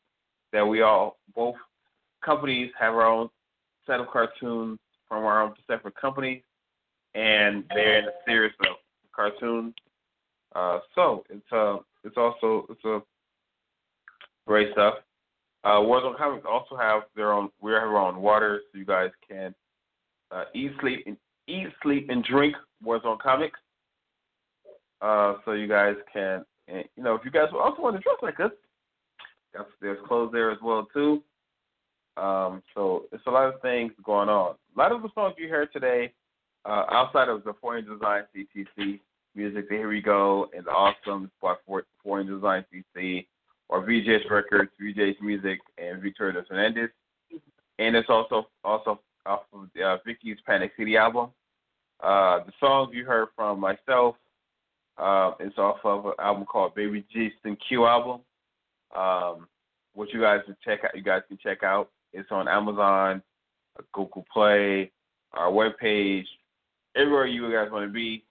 that 0.53 0.65
we 0.65 0.81
all, 0.81 1.17
both 1.35 1.55
companies 2.23 2.71
have 2.79 2.93
our 2.93 3.05
own 3.05 3.29
set 3.87 3.99
of 3.99 4.07
cartoons 4.07 4.79
from 5.07 5.23
our 5.23 5.41
own 5.41 5.53
separate 5.67 5.95
companies, 5.95 6.41
and 7.15 7.63
they're 7.73 7.99
in 7.99 8.05
a 8.05 8.11
series 8.25 8.53
of 8.61 8.75
cartoons. 9.13 9.73
Uh, 10.55 10.79
so 10.95 11.23
it's 11.29 11.51
uh, 11.51 11.77
it's 12.03 12.17
also 12.17 12.65
it's 12.69 12.83
a 12.85 12.99
Great 14.51 14.73
stuff. 14.73 14.95
Uh, 15.63 15.79
Warzone 15.79 16.17
Comics 16.17 16.45
also 16.49 16.75
have 16.75 17.03
their 17.15 17.31
own. 17.31 17.47
We 17.61 17.71
have 17.71 17.83
our 17.83 17.97
own 17.97 18.21
water, 18.21 18.61
so 18.69 18.77
you 18.77 18.83
guys 18.85 19.11
can 19.25 19.55
uh, 20.29 20.43
eat, 20.53 20.71
sleep, 20.81 21.03
and 21.05 21.15
eat, 21.47 21.67
sleep, 21.83 22.07
and 22.09 22.21
drink 22.23 22.55
Warzone 22.85 23.19
Comics. 23.19 23.59
Uh, 25.01 25.35
so 25.45 25.53
you 25.53 25.67
guys 25.67 25.95
can, 26.11 26.45
you 26.67 27.03
know, 27.03 27.15
if 27.15 27.25
you 27.25 27.31
guys 27.31 27.47
also 27.53 27.81
want 27.81 27.95
to 27.95 28.01
dress 28.01 28.17
like 28.21 28.39
us, 28.39 28.51
there's 29.81 29.97
clothes 30.07 30.31
there 30.31 30.51
as 30.51 30.59
well 30.61 30.87
too. 30.93 31.23
Um, 32.17 32.61
so 32.75 33.05
it's 33.11 33.25
a 33.25 33.31
lot 33.31 33.53
of 33.53 33.61
things 33.61 33.91
going 34.03 34.29
on. 34.29 34.55
A 34.75 34.79
lot 34.79 34.91
of 34.91 35.01
the 35.01 35.09
songs 35.15 35.35
you 35.37 35.49
heard 35.49 35.71
today, 35.73 36.13
uh, 36.65 36.85
outside 36.91 37.29
of 37.29 37.43
the 37.43 37.53
Foreign 37.59 37.85
Design 37.85 38.23
CTC 38.35 38.99
music, 39.35 39.69
the 39.69 39.75
Here 39.75 39.89
We 39.89 40.01
Go 40.01 40.49
and 40.55 40.65
the 40.65 40.71
Awesome 40.71 41.31
by 41.41 41.55
Four 41.65 41.83
Angel 42.19 42.37
Design 42.37 42.65
ETC, 42.73 43.25
or 43.69 43.83
VJ's 43.83 44.29
Records, 44.29 44.69
VJ's 44.81 45.17
Music, 45.21 45.59
and 45.77 46.01
Victoria 46.01 46.43
Fernandez. 46.47 46.89
And 47.79 47.95
it's 47.95 48.09
also 48.09 48.47
also 48.63 48.99
off 49.25 49.41
of 49.53 49.69
uh, 49.83 49.97
Vicky's 50.05 50.37
Panic 50.45 50.71
City 50.77 50.97
album. 50.97 51.29
Uh, 52.01 52.39
the 52.45 52.51
songs 52.59 52.91
you 52.93 53.05
heard 53.05 53.29
from 53.35 53.59
myself 53.59 54.15
uh, 54.97 55.31
is 55.39 55.57
off 55.57 55.77
of 55.83 56.05
an 56.05 56.13
album 56.19 56.45
called 56.45 56.75
Baby 56.75 57.05
Jason 57.11 57.57
Q 57.67 57.85
album. 57.85 58.21
Um, 58.95 59.47
what 59.93 60.09
you 60.13 60.21
guys 60.21 60.41
can 60.45 60.55
check 60.63 60.83
out, 60.83 60.95
you 60.95 61.03
guys 61.03 61.21
can 61.27 61.37
check 61.37 61.63
out. 61.63 61.89
It's 62.13 62.29
on 62.31 62.47
Amazon, 62.47 63.21
Google 63.93 64.25
Play, 64.31 64.91
our 65.33 65.49
webpage, 65.49 66.25
everywhere 66.95 67.25
you 67.25 67.51
guys 67.51 67.71
want 67.71 67.87
to 67.87 67.93
be. 67.93 68.23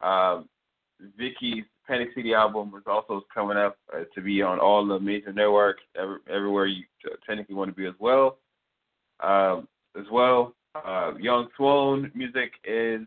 Um, 0.00 0.48
Vicky's 1.18 1.64
Panic 1.86 2.08
City 2.14 2.34
album 2.34 2.72
is 2.76 2.84
also 2.86 3.22
coming 3.32 3.56
up 3.56 3.76
uh, 3.94 4.04
to 4.14 4.20
be 4.20 4.42
on 4.42 4.58
all 4.58 4.86
the 4.86 5.00
major 5.00 5.32
networks, 5.32 5.82
every, 5.98 6.18
everywhere 6.30 6.66
you 6.66 6.84
technically 7.26 7.54
want 7.54 7.70
to 7.70 7.74
be 7.74 7.86
as 7.86 7.94
well. 7.98 8.38
Um, 9.20 9.66
as 9.98 10.04
well, 10.12 10.54
uh, 10.74 11.12
Young 11.18 11.48
Swoon 11.56 12.12
music 12.14 12.52
is 12.64 13.00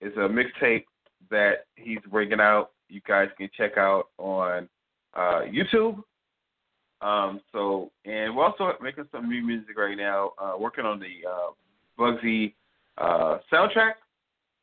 is 0.00 0.12
a 0.16 0.28
mixtape 0.28 0.84
that 1.30 1.66
he's 1.76 1.98
bringing 2.10 2.40
out. 2.40 2.70
You 2.88 3.00
guys 3.06 3.28
can 3.36 3.48
check 3.56 3.76
out 3.76 4.08
on 4.18 4.68
uh, 5.14 5.42
YouTube. 5.42 6.02
Um, 7.00 7.40
so, 7.52 7.90
and 8.04 8.34
we're 8.34 8.44
also 8.44 8.72
making 8.82 9.04
some 9.12 9.28
new 9.28 9.44
music 9.44 9.76
right 9.76 9.96
now. 9.96 10.32
Uh, 10.38 10.54
working 10.58 10.84
on 10.84 10.98
the 10.98 11.28
uh, 11.28 11.50
Bugsy 11.98 12.54
uh, 12.98 13.38
soundtrack. 13.52 13.94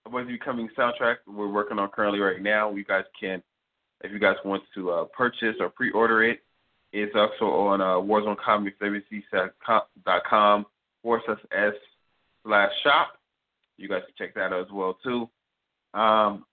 Bugsy 0.07 0.39
Becoming 0.39 0.69
soundtrack. 0.77 1.17
We're 1.27 1.51
working 1.51 1.79
on 1.79 1.89
currently 1.89 2.19
right 2.19 2.41
now. 2.41 2.73
You 2.73 2.83
guys 2.83 3.05
can 3.19 3.41
if 4.03 4.11
you 4.11 4.19
guys 4.19 4.35
want 4.43 4.63
to 4.75 4.91
uh, 4.91 5.05
purchase 5.05 5.55
or 5.59 5.69
pre-order 5.69 6.23
it, 6.23 6.41
it's 6.91 7.15
also 7.15 7.45
on 7.45 7.81
uh, 7.81 7.95
warzonecomicswc.com 7.95 10.65
forward 11.01 11.21
slash 12.43 12.71
shop. 12.83 13.17
You 13.77 13.89
guys 13.89 14.03
can 14.05 14.13
check 14.17 14.35
that 14.35 14.53
out 14.53 14.61
as 14.61 14.67
well 14.71 14.99
too. 15.03 15.27
Um, 15.97 16.45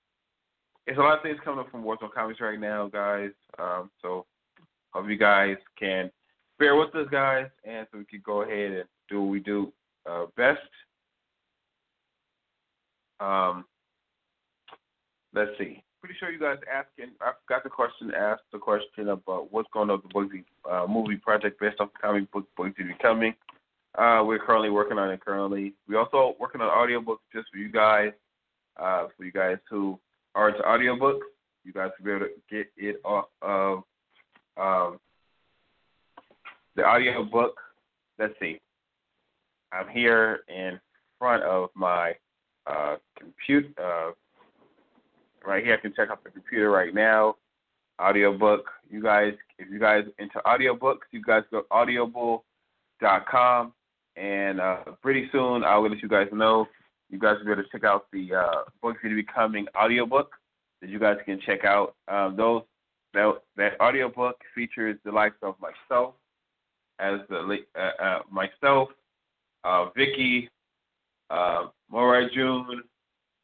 it's 0.91 0.99
a 0.99 1.03
lot 1.03 1.16
of 1.16 1.22
things 1.22 1.38
coming 1.45 1.61
up 1.61 1.70
from 1.70 1.84
Warzone 1.84 2.12
Comics 2.12 2.41
right 2.41 2.59
now, 2.59 2.88
guys. 2.88 3.30
Um, 3.59 3.91
so 4.03 4.26
hope 4.91 5.09
you 5.09 5.16
guys 5.16 5.57
can 5.78 6.11
bear 6.59 6.74
with 6.74 6.95
us, 6.97 7.07
guys, 7.11 7.47
and 7.64 7.86
so 7.91 7.99
we 7.99 8.05
can 8.05 8.20
go 8.26 8.43
ahead 8.43 8.72
and 8.72 8.84
do 9.09 9.22
what 9.22 9.30
we 9.30 9.38
do 9.38 9.72
uh, 10.11 10.26
best. 10.36 10.59
Um, 13.20 13.64
let's 15.32 15.53
see 15.59 15.82
pretty 16.01 16.14
sure 16.18 16.30
you 16.30 16.41
guys 16.41 16.57
asking. 16.72 17.12
I 17.20 17.32
got 17.49 17.62
the 17.62 17.68
question 17.68 18.11
asked 18.16 18.43
the 18.53 18.59
question 18.59 19.11
about 19.11 19.53
what's 19.53 19.68
going 19.72 19.91
on 19.91 20.01
with 20.03 20.11
the 20.11 20.18
Bugsy 20.18 20.45
uh, 20.70 20.86
movie 20.86 21.16
project 21.16 21.61
based 21.61 21.78
off 21.78 21.91
the 21.93 21.99
comic 21.99 22.30
book 22.32 22.47
Bugsy 22.59 22.88
Becoming. 22.88 23.34
Uh, 23.99 24.22
we're 24.24 24.38
currently 24.38 24.70
working 24.70 24.99
on 24.99 25.11
it. 25.11 25.22
Currently, 25.22 25.74
we 25.86 25.97
also 25.97 26.34
working 26.41 26.62
on 26.62 26.70
audiobooks 26.70 27.18
just 27.34 27.49
for 27.53 27.59
you 27.59 27.70
guys. 27.70 28.12
Uh, 28.80 29.09
for 29.14 29.24
you 29.24 29.32
guys 29.32 29.59
who 29.68 29.99
are 30.34 30.50
into 30.50 30.62
audiobooks, 30.62 31.20
you 31.64 31.72
guys 31.72 31.90
will 31.98 32.04
be 32.04 32.10
able 32.12 32.26
to 32.26 32.32
get 32.50 32.66
it 32.76 33.00
off 33.04 33.26
of 33.42 33.82
um, 34.56 34.98
the 36.76 36.84
audiobook. 36.84 37.56
Let's 38.18 38.34
see. 38.40 38.60
I'm 39.72 39.88
here 39.88 40.40
in 40.48 40.80
front 41.18 41.42
of 41.44 41.70
my 41.74 42.14
uh, 42.66 42.96
compute 43.18 43.72
uh, 43.82 44.10
right 45.46 45.64
here. 45.64 45.74
I 45.74 45.80
can 45.80 45.94
check 45.94 46.10
out 46.10 46.22
the 46.24 46.30
computer 46.30 46.70
right 46.70 46.94
now. 46.94 47.36
Audiobook. 48.00 48.70
You 48.90 49.02
guys, 49.02 49.34
if 49.58 49.70
you 49.70 49.78
guys 49.78 50.04
into 50.18 50.38
audiobooks, 50.46 51.00
you 51.12 51.22
guys 51.22 51.42
go 51.50 51.62
audible.com, 51.70 52.42
and 54.16 54.60
uh, 54.60 54.78
pretty 55.02 55.28
soon 55.30 55.62
I 55.64 55.76
will 55.78 55.90
let 55.90 56.02
you 56.02 56.08
guys 56.08 56.28
know. 56.32 56.66
You 57.11 57.18
guys 57.18 57.36
will 57.38 57.46
be 57.46 57.52
able 57.52 57.64
to 57.64 57.68
check 57.70 57.84
out 57.84 58.06
the 58.12 58.34
uh, 58.34 58.62
that 58.82 59.12
are 59.12 59.16
becoming 59.16 59.66
audiobook 59.76 60.32
that 60.80 60.88
you 60.88 60.98
guys 60.98 61.16
can 61.24 61.40
check 61.44 61.64
out. 61.64 61.94
Um, 62.08 62.36
those 62.36 62.62
that 63.14 63.32
that 63.56 63.80
audiobook 63.80 64.36
features 64.54 64.96
the 65.04 65.11
likes 65.11 65.36
of 65.42 65.56
myself 65.61 66.14
as 67.00 67.20
the 67.28 67.58
uh, 67.76 68.02
uh, 68.02 68.18
myself, 68.30 68.90
uh, 69.64 69.86
Vicky, 69.96 70.48
uh, 71.30 71.66
Moray 71.90 72.28
June, 72.34 72.82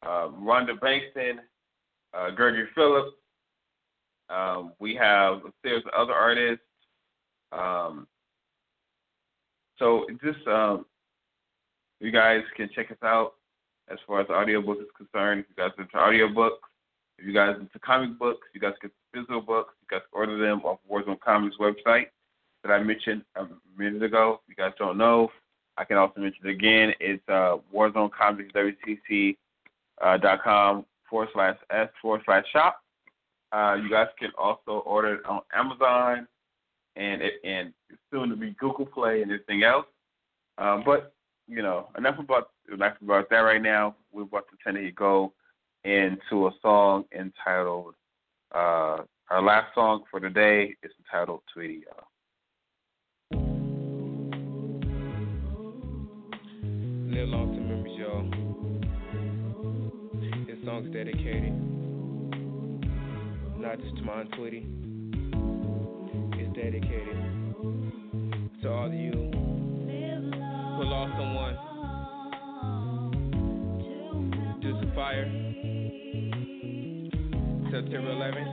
uh, 0.03 0.29
Rhonda 0.29 0.77
Bankston, 0.79 1.39
uh, 2.13 2.31
Gregory 2.31 2.67
Phillips. 2.75 3.15
Um, 4.29 4.73
we 4.79 4.95
have 4.95 5.37
a 5.37 5.51
series 5.63 5.83
of 5.85 5.93
other 5.93 6.13
artists. 6.13 6.63
Um, 7.51 8.07
so 9.79 10.05
just 10.23 10.45
um, 10.47 10.85
you 11.99 12.11
guys 12.11 12.41
can 12.55 12.69
check 12.75 12.91
us 12.91 12.97
out 13.03 13.36
as 13.89 13.97
far 14.05 14.21
as 14.21 14.27
the 14.27 14.33
audiobook 14.33 14.79
is 14.79 14.87
concerned. 14.95 15.41
If 15.41 15.57
you 15.57 15.63
guys 15.63 15.71
are 15.77 15.83
into 15.83 15.97
audiobooks, 15.97 16.59
if 17.17 17.25
you 17.25 17.33
guys 17.33 17.55
are 17.55 17.61
into 17.61 17.79
comic 17.79 18.17
books, 18.19 18.47
you 18.53 18.61
guys 18.61 18.73
get 18.81 18.91
physical 19.13 19.41
books, 19.41 19.73
you 19.81 19.87
guys 19.89 20.05
order 20.11 20.37
them 20.37 20.61
off 20.63 20.79
Warzone 20.91 21.19
Comics 21.19 21.57
website 21.57 22.07
that 22.63 22.71
I 22.71 22.83
mentioned 22.83 23.23
a 23.35 23.45
minute 23.77 24.03
ago. 24.03 24.41
If 24.43 24.57
you 24.57 24.63
guys 24.63 24.73
don't 24.77 24.97
know, 24.97 25.29
I 25.77 25.83
can 25.83 25.97
also 25.97 26.19
mention 26.19 26.47
it 26.47 26.51
again. 26.51 26.93
It's 26.99 27.23
uh, 27.27 27.57
Warzone 27.73 28.11
Comics 28.11 28.51
WCC 28.53 29.37
uh, 30.01 30.17
forward 31.09 31.29
slash 31.33 31.57
s 31.71 31.89
forward 32.01 32.21
slash 32.25 32.45
shop. 32.51 32.81
Uh, 33.51 33.77
you 33.81 33.89
guys 33.89 34.07
can 34.19 34.31
also 34.37 34.83
order 34.85 35.15
it 35.15 35.25
on 35.25 35.41
Amazon 35.53 36.27
and 36.97 37.21
it, 37.21 37.35
and 37.43 37.73
soon 38.11 38.29
to 38.29 38.35
be 38.35 38.55
Google 38.59 38.85
Play 38.85 39.21
and 39.21 39.31
everything 39.31 39.63
else. 39.63 39.85
Um, 40.57 40.83
but 40.85 41.13
you 41.47 41.61
know, 41.61 41.87
enough 41.97 42.19
about 42.19 42.49
enough 42.73 42.95
about 43.01 43.29
that 43.29 43.39
right 43.39 43.61
now. 43.61 43.95
We're 44.11 44.23
about 44.23 44.45
to 44.49 44.57
to 44.85 44.91
go 44.91 45.33
into 45.83 46.47
a 46.47 46.51
song 46.61 47.05
entitled 47.17 47.95
uh, 48.53 49.03
our 49.29 49.41
last 49.41 49.73
song 49.75 50.03
for 50.09 50.21
today 50.21 50.67
day 50.67 50.75
is 50.83 50.91
entitled 50.99 51.41
Tweety 51.53 51.83
Y'all. 51.85 52.05
Live 57.09 57.27
long 57.27 57.53
to 57.53 57.59
memories, 57.59 57.97
y'all. 57.99 58.23
This 60.45 60.57
song's 60.65 60.93
dedicated 60.93 61.53
not 63.59 63.79
just 63.81 63.97
to 63.97 64.03
my 64.03 64.23
Tweety. 64.35 64.65
It's 66.39 66.55
dedicated 66.55 67.17
to 68.61 68.69
all 68.71 68.85
of 68.85 68.93
you 68.93 69.16
September 77.87 78.11
11th. 78.11 78.51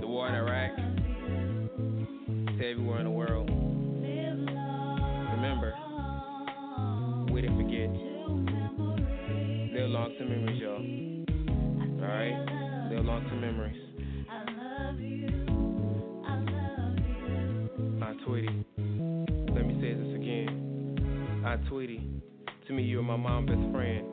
The 0.00 0.06
war 0.06 0.28
in 0.28 0.34
Iraq. 0.34 0.76
To 2.58 2.66
everywhere 2.68 2.98
in 2.98 3.04
the 3.04 3.10
world. 3.10 3.48
Remember, 5.30 5.72
we 7.32 7.40
didn't 7.40 7.56
forget. 7.56 7.88
Live 9.72 9.90
long 9.90 10.12
to 10.18 10.24
memories, 10.24 10.60
y'all. 10.60 10.82
Alright? 12.02 12.36
Live 12.90 13.04
long 13.04 13.22
to 13.30 13.36
memories. 13.36 13.80
Aunt 18.02 18.18
Tweety. 18.26 18.64
Let 19.54 19.64
me 19.66 19.74
say 19.80 19.94
this 19.94 20.14
again. 20.16 21.44
Aunt 21.46 21.64
Tweety. 21.68 22.00
To 22.66 22.72
me, 22.72 22.82
you're 22.82 23.04
my 23.04 23.14
mom's 23.14 23.50
best 23.50 23.70
friend. 23.72 24.11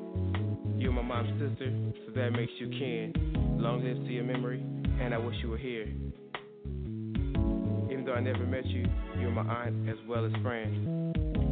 You're 0.79 0.93
my 0.93 1.01
mom's 1.01 1.29
sister, 1.41 1.75
so 2.05 2.13
that 2.15 2.31
makes 2.31 2.53
you 2.57 2.69
kin. 2.69 3.13
Long 3.59 3.83
live 3.83 3.97
to 3.97 4.13
your 4.13 4.23
memory, 4.23 4.63
and 5.01 5.13
I 5.13 5.17
wish 5.17 5.35
you 5.43 5.49
were 5.49 5.57
here. 5.57 5.87
Even 7.91 8.05
though 8.05 8.13
I 8.13 8.21
never 8.21 8.45
met 8.45 8.65
you, 8.65 8.85
you're 9.19 9.29
my 9.29 9.41
aunt 9.41 9.89
as 9.89 9.97
well 10.07 10.25
as 10.25 10.31
friend. 10.41 11.48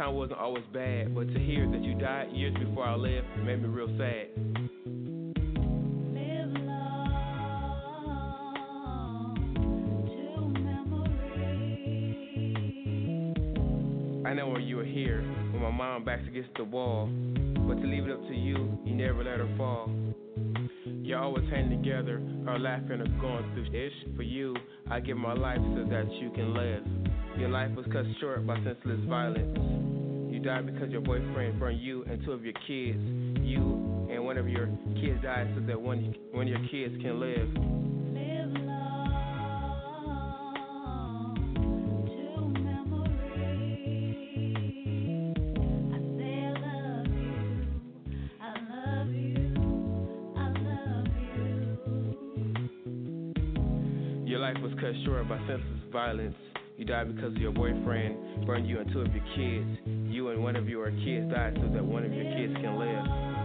Time 0.00 0.14
wasn't 0.14 0.38
always 0.38 0.64
bad, 0.72 1.14
but 1.14 1.28
to 1.28 1.38
hear 1.38 1.70
that 1.70 1.82
you 1.82 1.94
died 1.94 2.32
years 2.32 2.54
before 2.54 2.84
I 2.84 2.94
left 2.94 3.26
made 3.44 3.60
me 3.60 3.68
real 3.68 3.86
sad. 3.98 4.28
I 14.26 14.32
know 14.32 14.48
when 14.48 14.62
you 14.62 14.76
were 14.76 14.84
here, 14.84 15.20
when 15.52 15.60
my 15.60 15.70
mom 15.70 16.04
backs 16.04 16.22
against 16.26 16.50
the 16.56 16.64
wall, 16.64 17.06
but 17.68 17.74
to 17.74 17.86
leave 17.86 18.04
it 18.04 18.10
up 18.10 18.22
to 18.22 18.34
you, 18.34 18.78
you 18.86 18.94
never 18.94 19.22
let 19.22 19.38
her 19.38 19.54
fall. 19.58 19.90
You're 20.86 21.18
always 21.18 21.44
hanging 21.50 21.82
together, 21.82 22.22
or 22.46 22.58
laughing 22.58 23.02
or 23.02 23.08
going 23.20 23.44
through 23.52 23.78
ish. 23.78 24.16
For 24.16 24.22
you, 24.22 24.56
I 24.90 25.00
give 25.00 25.18
my 25.18 25.34
life 25.34 25.60
so 25.74 25.84
that 25.90 26.10
you 26.12 26.30
can 26.30 26.54
live. 26.54 27.09
Your 27.38 27.48
life 27.48 27.70
was 27.76 27.86
cut 27.92 28.04
short 28.20 28.46
by 28.46 28.56
senseless 28.56 29.00
violence. 29.08 29.56
You 30.32 30.40
died 30.40 30.66
because 30.66 30.90
your 30.90 31.00
boyfriend 31.00 31.58
burned 31.58 31.80
you 31.80 32.04
and 32.04 32.24
two 32.24 32.32
of 32.32 32.44
your 32.44 32.54
kids. 32.66 32.98
You 33.42 34.08
and 34.10 34.24
one 34.24 34.38
of 34.38 34.48
your 34.48 34.68
kids 35.00 35.22
died 35.22 35.52
so 35.54 35.66
that 35.66 35.80
one, 35.80 36.14
one 36.32 36.46
of 36.46 36.48
your 36.48 36.68
kids 36.70 37.00
can 37.02 37.20
live. 37.20 37.79
Died 57.04 57.14
because 57.14 57.34
your 57.36 57.52
boyfriend 57.52 58.46
burned 58.46 58.68
you 58.68 58.78
and 58.78 58.92
two 58.92 59.00
of 59.00 59.08
your 59.14 59.24
kids. 59.36 59.78
You 59.86 60.28
and 60.28 60.42
one 60.42 60.56
of 60.56 60.68
your 60.68 60.90
kids 60.90 61.30
died 61.30 61.56
so 61.56 61.72
that 61.72 61.84
one 61.84 62.04
of 62.04 62.12
your 62.12 62.24
kids 62.24 62.54
can 62.54 62.78
live. 62.78 63.39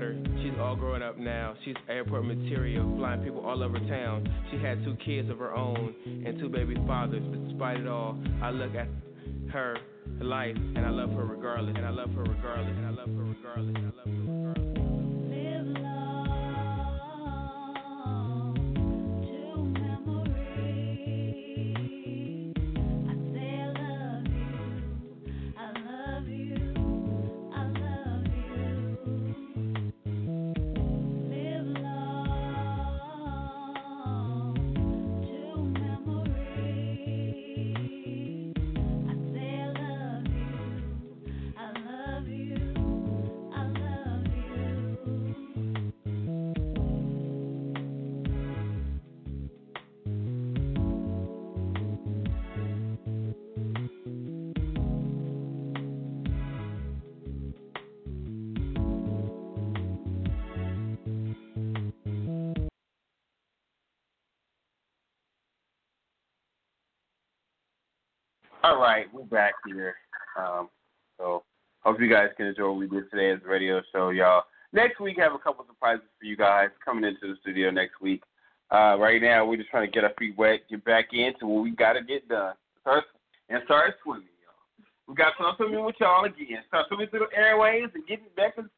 Daughter. 0.00 0.16
She's 0.42 0.58
all 0.58 0.76
grown 0.76 1.02
up 1.02 1.18
now. 1.18 1.54
She's 1.64 1.74
airport 1.88 2.24
material, 2.24 2.96
flying 2.96 3.22
people 3.22 3.40
all 3.40 3.62
over 3.62 3.78
town. 3.78 4.26
She 4.50 4.58
had 4.58 4.82
two 4.84 4.96
kids 5.04 5.30
of 5.30 5.38
her 5.38 5.54
own 5.54 5.94
and 6.06 6.38
two 6.38 6.48
baby 6.48 6.74
fathers. 6.86 7.22
But 7.30 7.48
despite 7.48 7.80
it 7.80 7.86
all, 7.86 8.18
I 8.42 8.50
look 8.50 8.74
at 8.74 8.88
her 9.52 9.76
life 10.20 10.56
and 10.56 10.78
I 10.78 10.90
love 10.90 11.10
her 11.10 11.24
regardless. 11.24 11.74
And 11.76 11.86
I 11.86 11.90
love 11.90 12.10
her 12.10 12.22
regardless. 12.22 12.76
And 12.76 12.86
I 12.86 12.90
love 12.90 13.08
her 13.08 13.24
regardless. 13.24 13.76
And 13.76 13.86
I 13.86 13.90
love 13.90 14.06
her 14.06 14.54
regardless. 14.54 14.69
Right, 69.00 69.14
we're 69.14 69.24
back 69.24 69.54
here. 69.66 69.94
Um, 70.38 70.68
so 71.18 71.42
hope 71.80 72.00
you 72.00 72.10
guys 72.10 72.28
can 72.36 72.46
enjoy 72.46 72.68
what 72.68 72.78
we 72.78 72.86
did 72.86 73.10
today 73.10 73.30
as 73.30 73.38
a 73.44 73.48
radio 73.48 73.80
show, 73.92 74.10
y'all. 74.10 74.42
Next 74.72 75.00
week, 75.00 75.16
I 75.18 75.22
have 75.22 75.32
a 75.32 75.38
couple 75.38 75.64
surprises 75.66 76.04
for 76.18 76.26
you 76.26 76.36
guys 76.36 76.68
coming 76.84 77.04
into 77.04 77.32
the 77.32 77.34
studio 77.40 77.70
next 77.70 78.00
week. 78.02 78.22
Uh, 78.70 78.96
right 78.98 79.20
now, 79.22 79.46
we're 79.46 79.56
just 79.56 79.70
trying 79.70 79.86
to 79.86 79.92
get 79.92 80.04
our 80.04 80.12
feet 80.18 80.36
wet, 80.36 80.60
get 80.68 80.84
back 80.84 81.06
into 81.12 81.46
what 81.46 81.62
we 81.62 81.70
got 81.70 81.94
to 81.94 82.02
get 82.02 82.28
done, 82.28 82.54
start, 82.82 83.04
and 83.48 83.62
start 83.64 83.94
swimming, 84.02 84.28
y'all. 84.42 84.86
We 85.08 85.14
got 85.14 85.32
to 85.38 85.52
swimming 85.56 85.84
with 85.84 85.96
y'all 85.98 86.24
again. 86.24 86.62
Start 86.68 86.86
swimming 86.88 87.08
through 87.08 87.26
the 87.30 87.36
airways 87.36 87.88
and 87.94 88.06
getting 88.06 88.26
back 88.36 88.54
into. 88.58 88.68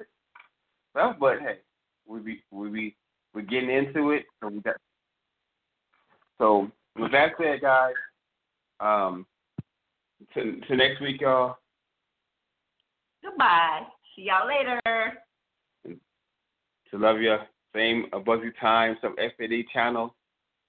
Well, 0.95 1.17
but 1.19 1.41
hey, 1.41 1.59
we 2.07 2.21
be 2.21 2.43
we 2.53 2.69
be 2.69 2.97
we're 3.35 3.43
getting 3.43 3.71
into 3.71 4.13
it, 4.13 4.25
so 4.41 4.49
we 4.49 4.61
got. 4.61 4.77
So 6.39 6.71
with 6.97 7.11
that 7.11 7.33
said, 7.39 7.61
guys, 7.61 7.95
um, 8.81 9.27
to, 10.35 10.61
to 10.61 10.77
next 10.77 11.01
week, 11.01 11.21
y'all. 11.21 11.57
Goodbye. 13.23 13.83
See 14.15 14.23
y'all 14.23 14.47
later. 14.47 14.81
To 16.91 16.99
love 16.99 17.21
you. 17.21 17.37
Same 17.75 18.07
a 18.13 18.21
buzzy 18.21 18.53
time, 18.61 18.97
some 19.01 19.17
FAD 19.17 19.65
channel, 19.73 20.15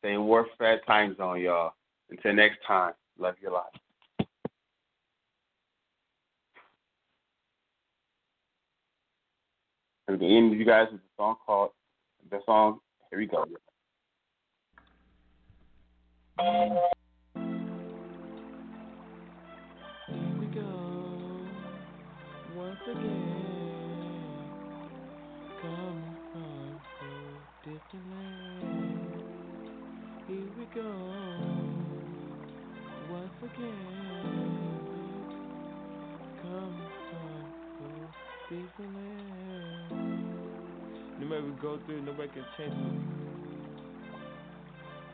same 0.01 0.25
warfare 0.25 0.79
time 0.87 1.15
zone, 1.17 1.41
y'all. 1.41 1.73
Until 2.09 2.33
next 2.33 2.59
time, 2.65 2.93
love 3.17 3.35
your 3.41 3.51
life. 3.51 4.27
And 10.07 10.19
the 10.19 10.37
end 10.37 10.53
of 10.53 10.59
you 10.59 10.65
guys 10.65 10.87
with 10.91 11.01
a 11.01 11.13
song 11.17 11.35
called 11.45 11.71
the 12.29 12.39
song. 12.45 12.79
Here 13.09 13.19
we 13.19 13.25
go. 13.25 13.45
Once 22.73 22.97
again. 22.97 24.49
Come 25.61 26.17
from 26.31 26.81
so 26.99 27.07
distant 27.63 28.09
land. 28.09 29.23
Here 30.27 30.49
we 30.57 30.65
go 30.73 30.89
once 33.11 33.37
again. 33.43 34.57
Come 36.41 36.81
from 37.09 37.43
so 37.77 37.85
distant 38.49 38.95
land. 38.95 39.89
No 41.19 41.25
matter 41.27 41.45
we 41.45 41.51
go 41.61 41.79
through, 41.85 42.01
nobody 42.01 42.29
can 42.29 42.45
change 42.57 42.73
it. 42.73 42.79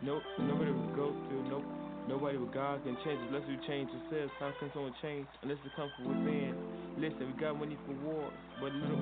No, 0.02 0.22
nobody 0.40 0.72
will 0.72 0.96
go 0.96 1.14
through. 1.28 1.44
No, 1.50 1.62
nobody 2.08 2.38
but 2.38 2.54
God 2.54 2.84
can 2.86 2.96
change 3.04 3.20
it 3.20 3.28
unless 3.28 3.44
we 3.50 3.58
change 3.68 3.90
ourselves. 3.90 4.32
How 4.40 4.52
can 4.60 4.72
someone 4.74 4.94
change 5.02 5.28
unless 5.44 5.58
it 5.66 5.76
comes 5.76 5.92
from 5.98 6.08
within? 6.24 6.69
Listen, 7.00 7.32
we 7.32 7.40
got 7.40 7.56
money 7.56 7.80
for 7.88 7.96
wars, 8.04 8.36
but 8.60 8.76
little, 8.76 9.00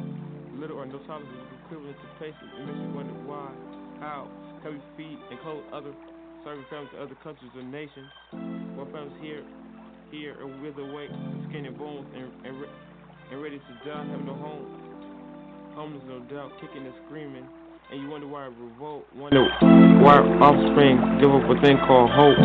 little 0.53 0.77
or 0.77 0.85
no 0.85 1.01
tolerance 1.09 1.33
is 1.33 1.49
equivalent 1.65 1.97
to 1.97 2.07
places. 2.21 2.45
It 2.45 2.61
makes 2.69 2.77
you 2.77 2.93
wonder 2.93 3.17
why, 3.25 3.49
how, 3.97 4.29
can 4.61 4.77
we 4.77 4.81
feed 4.93 5.17
and 5.33 5.41
clothe 5.41 5.65
other 5.73 5.89
serving 6.45 6.69
families 6.69 6.93
to 6.93 7.01
other 7.01 7.17
countries 7.25 7.49
or 7.57 7.65
nations? 7.65 8.05
While 8.77 8.85
families 8.93 9.17
here, 9.17 9.41
here 10.13 10.37
are 10.37 10.45
wither 10.61 10.85
away, 10.85 11.09
skin 11.49 11.65
and 11.65 11.73
bones, 11.73 12.05
and 12.13 12.29
and, 12.45 12.53
and 13.33 13.41
ready 13.41 13.57
to 13.57 13.73
die, 13.81 14.05
have 14.13 14.21
no 14.21 14.37
home. 14.37 14.69
Homeless, 15.73 16.05
no 16.05 16.21
doubt, 16.29 16.53
kicking 16.61 16.85
and 16.85 16.93
screaming. 17.09 17.49
And 17.89 17.97
you 17.97 18.09
wonder 18.13 18.27
why 18.27 18.45
revolt. 18.45 19.09
Wonder 19.17 19.49
why 20.05 20.21
offspring 20.37 21.01
give 21.17 21.33
up 21.33 21.49
a 21.49 21.57
thing 21.65 21.81
called 21.89 22.13
hope. 22.13 22.37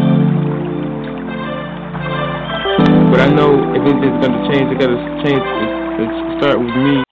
But 3.12 3.20
I 3.20 3.28
know 3.28 3.52
if 3.76 3.82
anything's 3.82 4.24
gonna 4.24 4.40
change, 4.48 4.72
it 4.72 4.80
gotta 4.80 4.96
change. 5.22 5.44
It, 5.44 6.00
it 6.00 6.40
start 6.40 6.58
with 6.58 6.74
me. 6.74 7.11